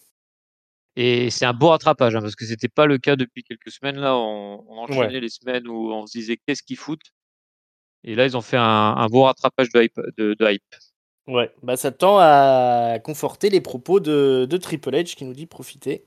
Et 0.99 1.29
c'est 1.31 1.45
un 1.45 1.53
beau 1.53 1.69
rattrapage, 1.69 2.17
hein, 2.17 2.21
parce 2.23 2.37
que 2.37 2.47
c'était 2.47 2.69
pas 2.69 2.87
le 2.87 2.97
cas 2.99 3.17
depuis 3.17 3.43
quelques 3.45 3.71
semaines. 3.71 3.97
Là, 3.99 4.17
on, 4.17 4.65
on 4.69 4.79
enchaînait 4.79 4.99
Ouais. 5.15 5.21
les 5.21 5.29
semaines 5.29 5.69
où 5.69 5.93
on 5.93 6.07
se 6.07 6.13
disait 6.19 6.39
qu'est-ce 6.47 6.63
qu'ils 6.63 6.79
foutent? 6.79 7.13
Et 8.05 8.15
là, 8.15 8.25
ils 8.25 8.37
ont 8.37 8.41
fait 8.41 8.57
un, 8.57 8.63
un 8.97 9.07
beau 9.09 9.25
rattrapage 9.25 9.69
de 9.71 9.83
hype. 9.83 10.01
De, 10.17 10.35
de 10.35 10.51
hype. 10.51 10.63
Ouais, 11.27 11.53
bah 11.63 11.77
ça 11.77 11.91
tend 11.91 12.19
à 12.21 12.99
conforter 13.03 13.51
les 13.51 13.61
propos 13.61 13.99
de, 13.99 14.47
de 14.49 14.57
Triple 14.57 14.91
H 14.91 15.17
qui 15.17 15.25
nous 15.25 15.35
dit 15.35 15.47
profitez. 15.47 16.05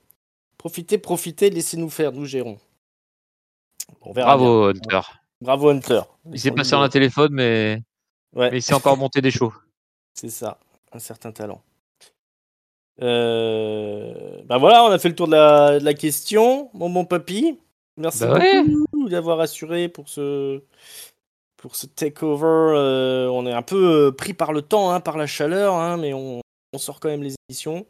Profitez, 0.58 0.98
profitez, 0.98 1.50
laissez-nous 1.50 1.90
faire, 1.90 2.12
nous 2.14 2.26
gérons. 2.26 2.58
On 4.02 4.12
verra 4.14 4.38
Bravo, 4.38 4.72
bien. 4.74 4.82
Hunter. 4.82 5.08
Bravo, 5.42 5.70
Hunter. 5.70 6.02
Il 6.32 6.40
s'est 6.40 6.52
passé 6.52 6.74
en 6.76 6.82
un 6.82 6.90
téléphone, 6.90 7.34
mais... 7.34 7.82
Ouais. 8.34 8.50
mais 8.52 8.58
il 8.60 8.62
s'est 8.62 8.74
encore 8.74 8.96
monté 8.98 9.22
des 9.22 9.32
shows. 9.32 9.54
C'est 10.14 10.30
ça, 10.30 10.60
un 10.94 11.00
certain 11.00 11.32
talent. 11.32 11.62
Euh... 13.02 14.42
Ben 14.46 14.58
voilà, 14.58 14.84
on 14.84 14.90
a 14.90 15.00
fait 15.00 15.10
le 15.10 15.16
tour 15.16 15.28
de 15.28 15.34
la, 15.34 15.80
de 15.80 15.86
la 15.86 15.94
question, 15.94 16.70
mon 16.74 16.90
bon 16.90 17.06
papy. 17.06 17.58
Merci 17.98 18.22
bah 18.22 18.40
beaucoup 18.64 19.04
ouais. 19.04 19.10
d'avoir 19.10 19.40
assuré 19.42 19.90
pour 19.90 20.08
ce, 20.08 20.62
pour 21.58 21.76
ce 21.76 21.86
takeover. 21.86 22.78
Euh, 22.78 23.28
on 23.28 23.46
est 23.46 23.52
un 23.52 23.62
peu 23.62 24.08
euh, 24.08 24.12
pris 24.12 24.34
par 24.34 24.54
le 24.54 24.62
temps, 24.62 24.92
hein, 24.92 25.02
par 25.02 25.18
la 25.18 25.28
chaleur, 25.28 25.76
hein, 25.76 25.98
mais 25.98 26.14
on, 26.14 26.42
on, 26.74 26.78
sort 26.78 27.00
quand 27.00 27.10
même 27.10 27.24
les 27.24 27.36
émissions. 27.50 27.86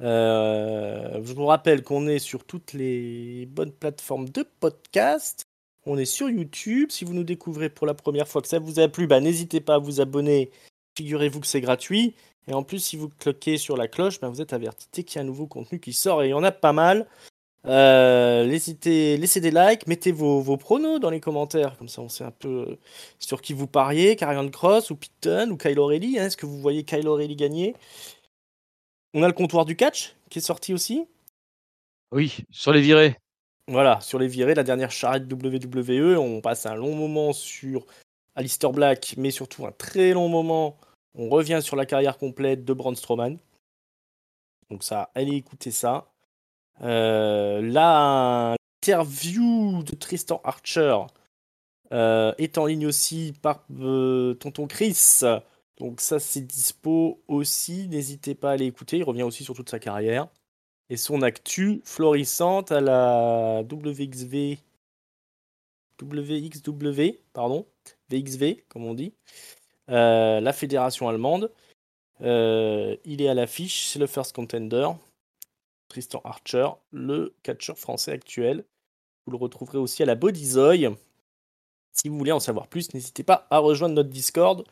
Euh, 0.00 1.20
je 1.22 1.32
vous 1.32 1.46
rappelle 1.46 1.82
qu'on 1.82 2.06
est 2.06 2.18
sur 2.18 2.44
toutes 2.44 2.72
les 2.72 3.46
bonnes 3.46 3.72
plateformes 3.72 4.28
de 4.28 4.44
podcast. 4.60 5.44
On 5.86 5.98
est 5.98 6.04
sur 6.04 6.28
YouTube. 6.28 6.90
Si 6.90 7.04
vous 7.04 7.14
nous 7.14 7.24
découvrez 7.24 7.70
pour 7.70 7.86
la 7.86 7.94
première 7.94 8.28
fois 8.28 8.42
que 8.42 8.48
ça 8.48 8.58
vous 8.58 8.80
a 8.80 8.88
plu, 8.88 9.06
bah, 9.06 9.20
n'hésitez 9.20 9.60
pas 9.60 9.76
à 9.76 9.78
vous 9.78 10.00
abonner. 10.00 10.50
Figurez-vous 10.96 11.40
que 11.40 11.46
c'est 11.46 11.60
gratuit. 11.60 12.14
Et 12.48 12.54
en 12.54 12.62
plus, 12.62 12.80
si 12.80 12.96
vous 12.96 13.08
cliquez 13.08 13.56
sur 13.56 13.76
la 13.76 13.88
cloche, 13.88 14.20
bah, 14.20 14.28
vous 14.28 14.40
êtes 14.40 14.52
averti 14.52 15.04
qu'il 15.04 15.16
y 15.16 15.18
a 15.18 15.22
un 15.22 15.26
nouveau 15.26 15.46
contenu 15.46 15.80
qui 15.80 15.92
sort. 15.92 16.22
Et 16.22 16.28
il 16.28 16.30
y 16.30 16.34
en 16.34 16.42
a 16.42 16.52
pas 16.52 16.72
mal. 16.72 17.06
Euh, 17.66 18.44
laissez, 18.44 18.76
laissez, 19.16 19.40
des 19.40 19.52
likes, 19.52 19.86
mettez 19.86 20.10
vos, 20.10 20.40
vos, 20.40 20.56
pronos 20.56 20.98
dans 20.98 21.10
les 21.10 21.20
commentaires, 21.20 21.78
comme 21.78 21.88
ça 21.88 22.02
on 22.02 22.08
sait 22.08 22.24
un 22.24 22.32
peu 22.32 22.76
sur 23.20 23.40
qui 23.40 23.52
vous 23.52 23.68
pariez, 23.68 24.16
Carrion 24.16 24.48
Cross 24.50 24.90
ou 24.90 24.96
Pitton 24.96 25.50
ou 25.52 25.56
Kyle 25.56 25.78
O'Reilly. 25.78 26.18
Hein, 26.18 26.26
Est-ce 26.26 26.36
que 26.36 26.46
vous 26.46 26.60
voyez 26.60 26.82
Kyle 26.82 27.06
O'Reilly 27.06 27.36
gagner? 27.36 27.76
On 29.14 29.22
a 29.22 29.28
le 29.28 29.32
comptoir 29.32 29.64
du 29.64 29.76
catch 29.76 30.16
qui 30.28 30.40
est 30.40 30.42
sorti 30.42 30.74
aussi? 30.74 31.06
Oui, 32.10 32.38
sur 32.50 32.72
les 32.72 32.80
virées. 32.80 33.16
Voilà, 33.68 34.00
sur 34.00 34.18
les 34.18 34.26
virées, 34.26 34.54
la 34.54 34.64
dernière 34.64 34.90
charrette 34.90 35.32
WWE. 35.32 36.18
On 36.18 36.40
passe 36.40 36.66
un 36.66 36.74
long 36.74 36.96
moment 36.96 37.32
sur 37.32 37.86
Alistair 38.34 38.72
Black, 38.72 39.14
mais 39.16 39.30
surtout 39.30 39.66
un 39.66 39.72
très 39.72 40.12
long 40.12 40.28
moment. 40.28 40.78
On 41.14 41.28
revient 41.28 41.60
sur 41.62 41.76
la 41.76 41.86
carrière 41.86 42.18
complète 42.18 42.64
de 42.64 42.72
Braun 42.72 42.94
Strowman. 42.94 43.38
Donc 44.70 44.82
ça, 44.84 45.10
allez 45.14 45.36
écouter 45.36 45.70
ça. 45.70 46.10
Euh, 46.80 47.60
l'interview 48.80 49.82
de 49.82 49.94
Tristan 49.94 50.40
Archer 50.44 50.96
euh, 51.92 52.32
est 52.38 52.56
en 52.56 52.66
ligne 52.66 52.86
aussi 52.86 53.34
par 53.42 53.64
euh, 53.78 54.34
Tonton 54.34 54.66
Chris. 54.66 55.20
Donc 55.78 56.00
ça, 56.00 56.18
c'est 56.18 56.40
dispo 56.40 57.22
aussi. 57.28 57.88
N'hésitez 57.88 58.34
pas 58.34 58.50
à 58.50 58.52
aller 58.54 58.66
écouter. 58.66 58.98
Il 58.98 59.04
revient 59.04 59.24
aussi 59.24 59.44
sur 59.44 59.54
toute 59.54 59.68
sa 59.68 59.78
carrière. 59.78 60.28
Et 60.88 60.96
son 60.96 61.22
actu 61.22 61.82
florissante 61.84 62.72
à 62.72 62.80
la 62.80 63.62
WXV. 63.70 64.58
WXW, 66.00 67.18
pardon. 67.32 67.66
VXV, 68.10 68.64
comme 68.68 68.84
on 68.84 68.94
dit. 68.94 69.12
Euh, 69.90 70.40
la 70.40 70.52
fédération 70.52 71.08
allemande. 71.08 71.50
Euh, 72.20 72.96
il 73.04 73.20
est 73.20 73.28
à 73.28 73.34
l'affiche, 73.34 73.86
c'est 73.86 73.98
le 73.98 74.06
first 74.06 74.34
contender. 74.34 74.88
Tristan 75.88 76.20
Archer, 76.24 76.68
le 76.92 77.34
catcheur 77.42 77.78
français 77.78 78.12
actuel. 78.12 78.64
Vous 79.26 79.32
le 79.32 79.38
retrouverez 79.38 79.78
aussi 79.78 80.02
à 80.02 80.06
la 80.06 80.14
Bodyzoy. 80.14 80.88
Si 81.92 82.08
vous 82.08 82.16
voulez 82.16 82.32
en 82.32 82.40
savoir 82.40 82.68
plus, 82.68 82.94
n'hésitez 82.94 83.22
pas 83.22 83.46
à 83.50 83.58
rejoindre 83.58 83.94
notre 83.94 84.08
Discord. 84.08 84.64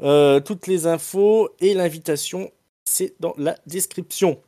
Euh, 0.00 0.40
toutes 0.40 0.66
les 0.66 0.86
infos 0.86 1.50
et 1.58 1.74
l'invitation, 1.74 2.50
c'est 2.84 3.14
dans 3.20 3.34
la 3.36 3.58
description. 3.66 4.40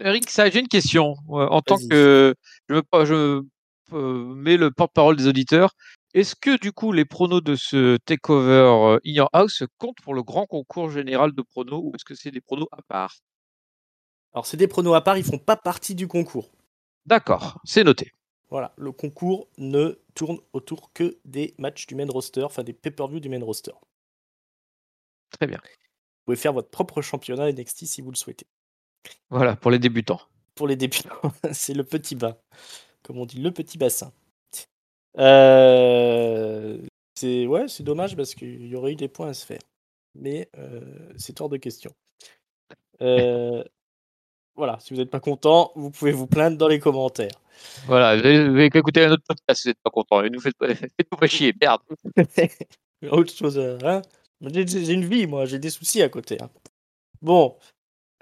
Eric, 0.00 0.28
ça, 0.30 0.50
j'ai 0.50 0.60
une 0.60 0.68
question. 0.68 1.16
En 1.28 1.60
tant 1.62 1.76
que 1.76 2.34
je, 2.68 2.74
me, 2.74 2.82
je 3.04 3.44
mets 4.34 4.56
le 4.56 4.70
porte-parole 4.70 5.16
des 5.16 5.26
auditeurs, 5.26 5.74
est-ce 6.14 6.34
que 6.34 6.58
du 6.58 6.72
coup 6.72 6.92
les 6.92 7.04
pronos 7.04 7.42
de 7.42 7.54
ce 7.54 7.96
takeover 7.98 8.98
in 9.06 9.12
your 9.12 9.30
house 9.32 9.62
comptent 9.78 10.00
pour 10.02 10.14
le 10.14 10.22
grand 10.22 10.46
concours 10.46 10.90
général 10.90 11.32
de 11.32 11.42
pronos 11.42 11.80
ou 11.84 11.92
est-ce 11.94 12.04
que 12.04 12.14
c'est 12.14 12.30
des 12.30 12.40
pronos 12.40 12.68
à 12.72 12.82
part? 12.82 13.14
Alors, 14.32 14.46
c'est 14.46 14.56
des 14.56 14.68
pronos 14.68 14.94
à 14.94 15.00
part, 15.00 15.18
ils 15.18 15.24
font 15.24 15.38
pas 15.38 15.56
partie 15.56 15.94
du 15.94 16.06
concours. 16.06 16.50
D'accord, 17.06 17.60
c'est 17.64 17.82
noté. 17.82 18.12
Voilà, 18.48 18.72
le 18.76 18.92
concours 18.92 19.48
ne 19.58 19.98
tourne 20.14 20.38
autour 20.52 20.92
que 20.92 21.18
des 21.24 21.54
matchs 21.58 21.86
du 21.86 21.94
main 21.94 22.06
roster, 22.08 22.42
enfin 22.42 22.62
des 22.62 22.72
pay-per-view 22.72 23.20
du 23.20 23.28
main 23.28 23.42
roster. 23.42 23.72
Très 25.30 25.46
bien. 25.46 25.58
Vous 25.58 26.24
pouvez 26.26 26.36
faire 26.36 26.52
votre 26.52 26.70
propre 26.70 27.02
championnat 27.02 27.50
NXT 27.52 27.86
si 27.86 28.02
vous 28.02 28.10
le 28.10 28.16
souhaitez. 28.16 28.46
Voilà, 29.30 29.56
pour 29.56 29.70
les 29.70 29.78
débutants. 29.78 30.20
Pour 30.54 30.68
les 30.68 30.76
débutants, 30.76 31.20
c'est 31.52 31.74
le 31.74 31.84
petit 31.84 32.14
bas, 32.14 32.40
comme 33.02 33.18
on 33.18 33.26
dit, 33.26 33.40
le 33.40 33.52
petit 33.52 33.78
bassin. 33.78 34.12
Euh, 35.18 36.78
c'est 37.14 37.46
ouais, 37.46 37.68
c'est 37.68 37.82
dommage 37.82 38.16
parce 38.16 38.34
qu'il 38.34 38.66
y 38.66 38.76
aurait 38.76 38.92
eu 38.92 38.96
des 38.96 39.08
points 39.08 39.28
à 39.28 39.34
se 39.34 39.44
faire, 39.44 39.60
mais 40.14 40.48
euh, 40.58 40.80
c'est 41.16 41.40
hors 41.40 41.48
de 41.48 41.56
question. 41.56 41.92
Euh, 43.02 43.64
voilà, 44.54 44.78
si 44.80 44.94
vous 44.94 45.00
n'êtes 45.00 45.10
pas 45.10 45.20
content, 45.20 45.72
vous 45.74 45.90
pouvez 45.90 46.12
vous 46.12 46.26
plaindre 46.26 46.56
dans 46.56 46.68
les 46.68 46.78
commentaires. 46.78 47.30
Voilà, 47.86 48.16
vous 48.16 48.26
avez 48.26 48.66
écouter 48.66 49.04
un 49.04 49.12
autre 49.12 49.24
podcast 49.26 49.62
si 49.62 49.68
vous 49.68 49.70
n'êtes 49.70 49.82
pas 49.82 49.90
content. 49.90 50.22
Et 50.22 50.30
nous 50.30 50.40
faites, 50.40 50.56
faites-nous 50.60 51.18
pas 51.18 51.26
chier, 51.26 51.54
merde. 51.60 51.80
Autre 53.10 53.32
chose, 53.32 53.58
hein 53.58 54.02
J'ai 54.42 54.92
une 54.92 55.06
vie, 55.06 55.26
moi, 55.26 55.46
j'ai 55.46 55.58
des 55.58 55.70
soucis 55.70 56.02
à 56.02 56.08
côté. 56.10 56.36
Hein. 56.40 56.50
Bon. 57.22 57.56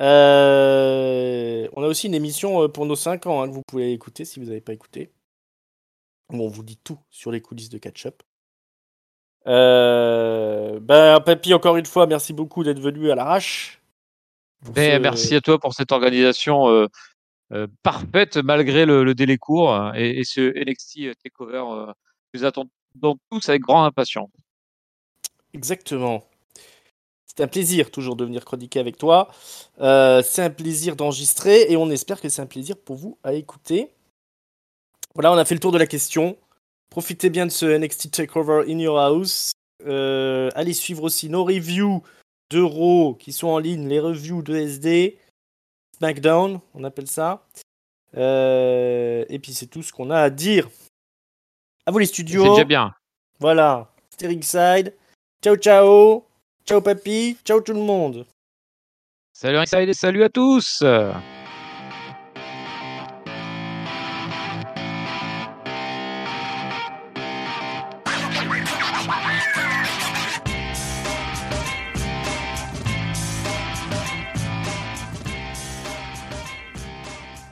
Euh... 0.01 1.69
On 1.73 1.83
a 1.83 1.87
aussi 1.89 2.07
une 2.07 2.15
émission 2.15 2.69
pour 2.69 2.87
nos 2.87 2.95
5 2.95 3.27
ans 3.27 3.43
hein, 3.43 3.49
que 3.49 3.55
vous 3.55 3.63
pouvez 3.67 3.93
écouter 3.93 4.25
si 4.25 4.39
vous 4.39 4.47
n'avez 4.47 4.61
pas 4.61 4.73
écouté. 4.73 5.11
On 6.31 6.49
vous 6.49 6.63
dit 6.63 6.77
tout 6.77 6.99
sur 7.11 7.31
les 7.33 7.41
coulisses 7.41 7.71
de 7.71 7.79
catch-up. 7.79 8.23
Euh... 9.47 10.79
Ben, 10.81 11.21
Papy, 11.21 11.55
encore 11.55 11.77
une 11.77 11.87
fois, 11.87 12.07
merci 12.07 12.33
beaucoup 12.33 12.65
d'être 12.65 12.81
venu 12.81 13.11
à 13.11 13.15
l'arrache. 13.15 13.81
Ben, 14.75 14.97
ce... 14.97 15.03
Merci 15.03 15.35
à 15.35 15.41
toi 15.41 15.59
pour 15.59 15.75
cette 15.75 15.93
organisation 15.93 16.69
euh, 16.69 16.87
euh, 17.53 17.67
parfaite 17.83 18.37
malgré 18.37 18.85
le, 18.85 19.05
le 19.05 19.15
délai 19.15 19.39
court 19.39 19.73
hein, 19.73 19.93
et, 19.95 20.21
et, 20.21 20.25
ce 20.25 20.41
NXT 20.41 21.17
Takeover 21.23 21.65
euh, 21.71 21.93
nous 22.35 22.45
attendons 22.45 22.71
tous 23.31 23.49
avec 23.49 23.63
grande 23.63 23.87
impatience. 23.87 24.29
Exactement. 25.55 26.25
C'est 27.25 27.43
un 27.43 27.49
plaisir 27.49 27.91
toujours 27.91 28.17
de 28.17 28.25
venir 28.25 28.45
chroniquer 28.45 28.81
avec 28.81 28.99
toi. 28.99 29.31
Euh, 29.81 30.23
c'est 30.23 30.43
un 30.43 30.51
plaisir 30.51 30.97
d'enregistrer 30.97 31.71
et 31.71 31.77
on 31.77 31.89
espère 31.89 32.21
que 32.21 32.29
c'est 32.29 32.43
un 32.43 32.47
plaisir 32.47 32.77
pour 32.77 32.97
vous 32.97 33.19
à 33.23 33.33
écouter. 33.33 33.91
Voilà, 35.19 35.33
on 35.33 35.37
a 35.37 35.45
fait 35.45 35.57
le 35.57 35.61
tour 35.61 35.73
de 35.73 35.79
la 35.79 35.89
question. 35.89 36.37
Profitez 36.91 37.29
bien 37.29 37.45
de 37.45 37.51
ce 37.51 37.67
NXT 37.67 38.13
Takeover 38.13 38.63
in 38.69 38.79
your 38.79 39.01
house. 39.01 39.51
Euh, 39.85 40.49
allez 40.55 40.73
suivre 40.73 41.03
aussi 41.03 41.29
nos 41.29 41.43
reviews 41.43 42.05
d'euros 42.51 43.17
qui 43.19 43.33
sont 43.33 43.49
en 43.49 43.59
ligne, 43.59 43.89
les 43.89 43.99
reviews 43.99 44.43
de 44.43 44.55
SD, 44.55 45.19
SmackDown, 45.97 46.61
on 46.73 46.85
appelle 46.85 47.09
ça. 47.09 47.45
Euh, 48.17 49.25
et 49.29 49.41
puis 49.41 49.55
c'est 49.55 49.67
tout 49.67 49.83
ce 49.83 49.93
qu'on 49.93 50.11
a 50.11 50.21
à 50.21 50.31
dire. 50.31 50.69
À 51.85 51.91
vous 51.91 51.99
les 51.99 52.07
studios. 52.07 52.45
C'est 52.45 52.51
déjà 52.51 52.65
bien. 52.65 52.95
Voilà. 53.41 53.91
C'était 54.11 54.29
Ringside. 54.29 54.95
Ciao 55.43 55.57
ciao. 55.57 56.27
Ciao 56.65 56.81
papy. 56.81 57.37
Ciao 57.45 57.61
tout 57.61 57.73
le 57.73 57.81
monde. 57.81 58.25
Salut 59.33 59.59
Ringside 59.59 59.89
et 59.89 59.95
salut 59.95 60.23
à 60.23 60.29
tous. 60.29 60.81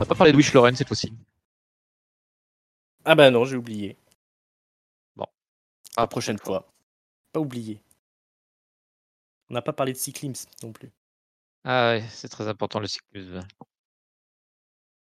Va 0.06 0.14
pas 0.14 0.18
parler 0.18 0.32
de 0.32 0.36
Wish 0.36 0.52
Lauren 0.52 0.74
cette 0.74 0.86
fois-ci. 0.88 1.12
Ah 3.04 3.14
bah 3.14 3.30
non, 3.30 3.44
j'ai 3.44 3.56
oublié. 3.56 3.96
Bon. 5.16 5.26
À 5.96 6.02
la 6.02 6.06
prochaine 6.06 6.38
fois. 6.38 6.72
Pas 7.32 7.40
oublié. 7.40 7.80
On 9.50 9.54
n'a 9.54 9.62
pas 9.62 9.72
parlé 9.72 9.92
de 9.92 9.98
cyclisme 9.98 10.50
non 10.62 10.72
plus. 10.72 10.90
Ah 11.64 11.92
ouais, 11.92 12.04
c'est 12.10 12.28
très 12.28 12.48
important 12.48 12.80
le 12.80 12.86
cyclisme. 12.86 13.40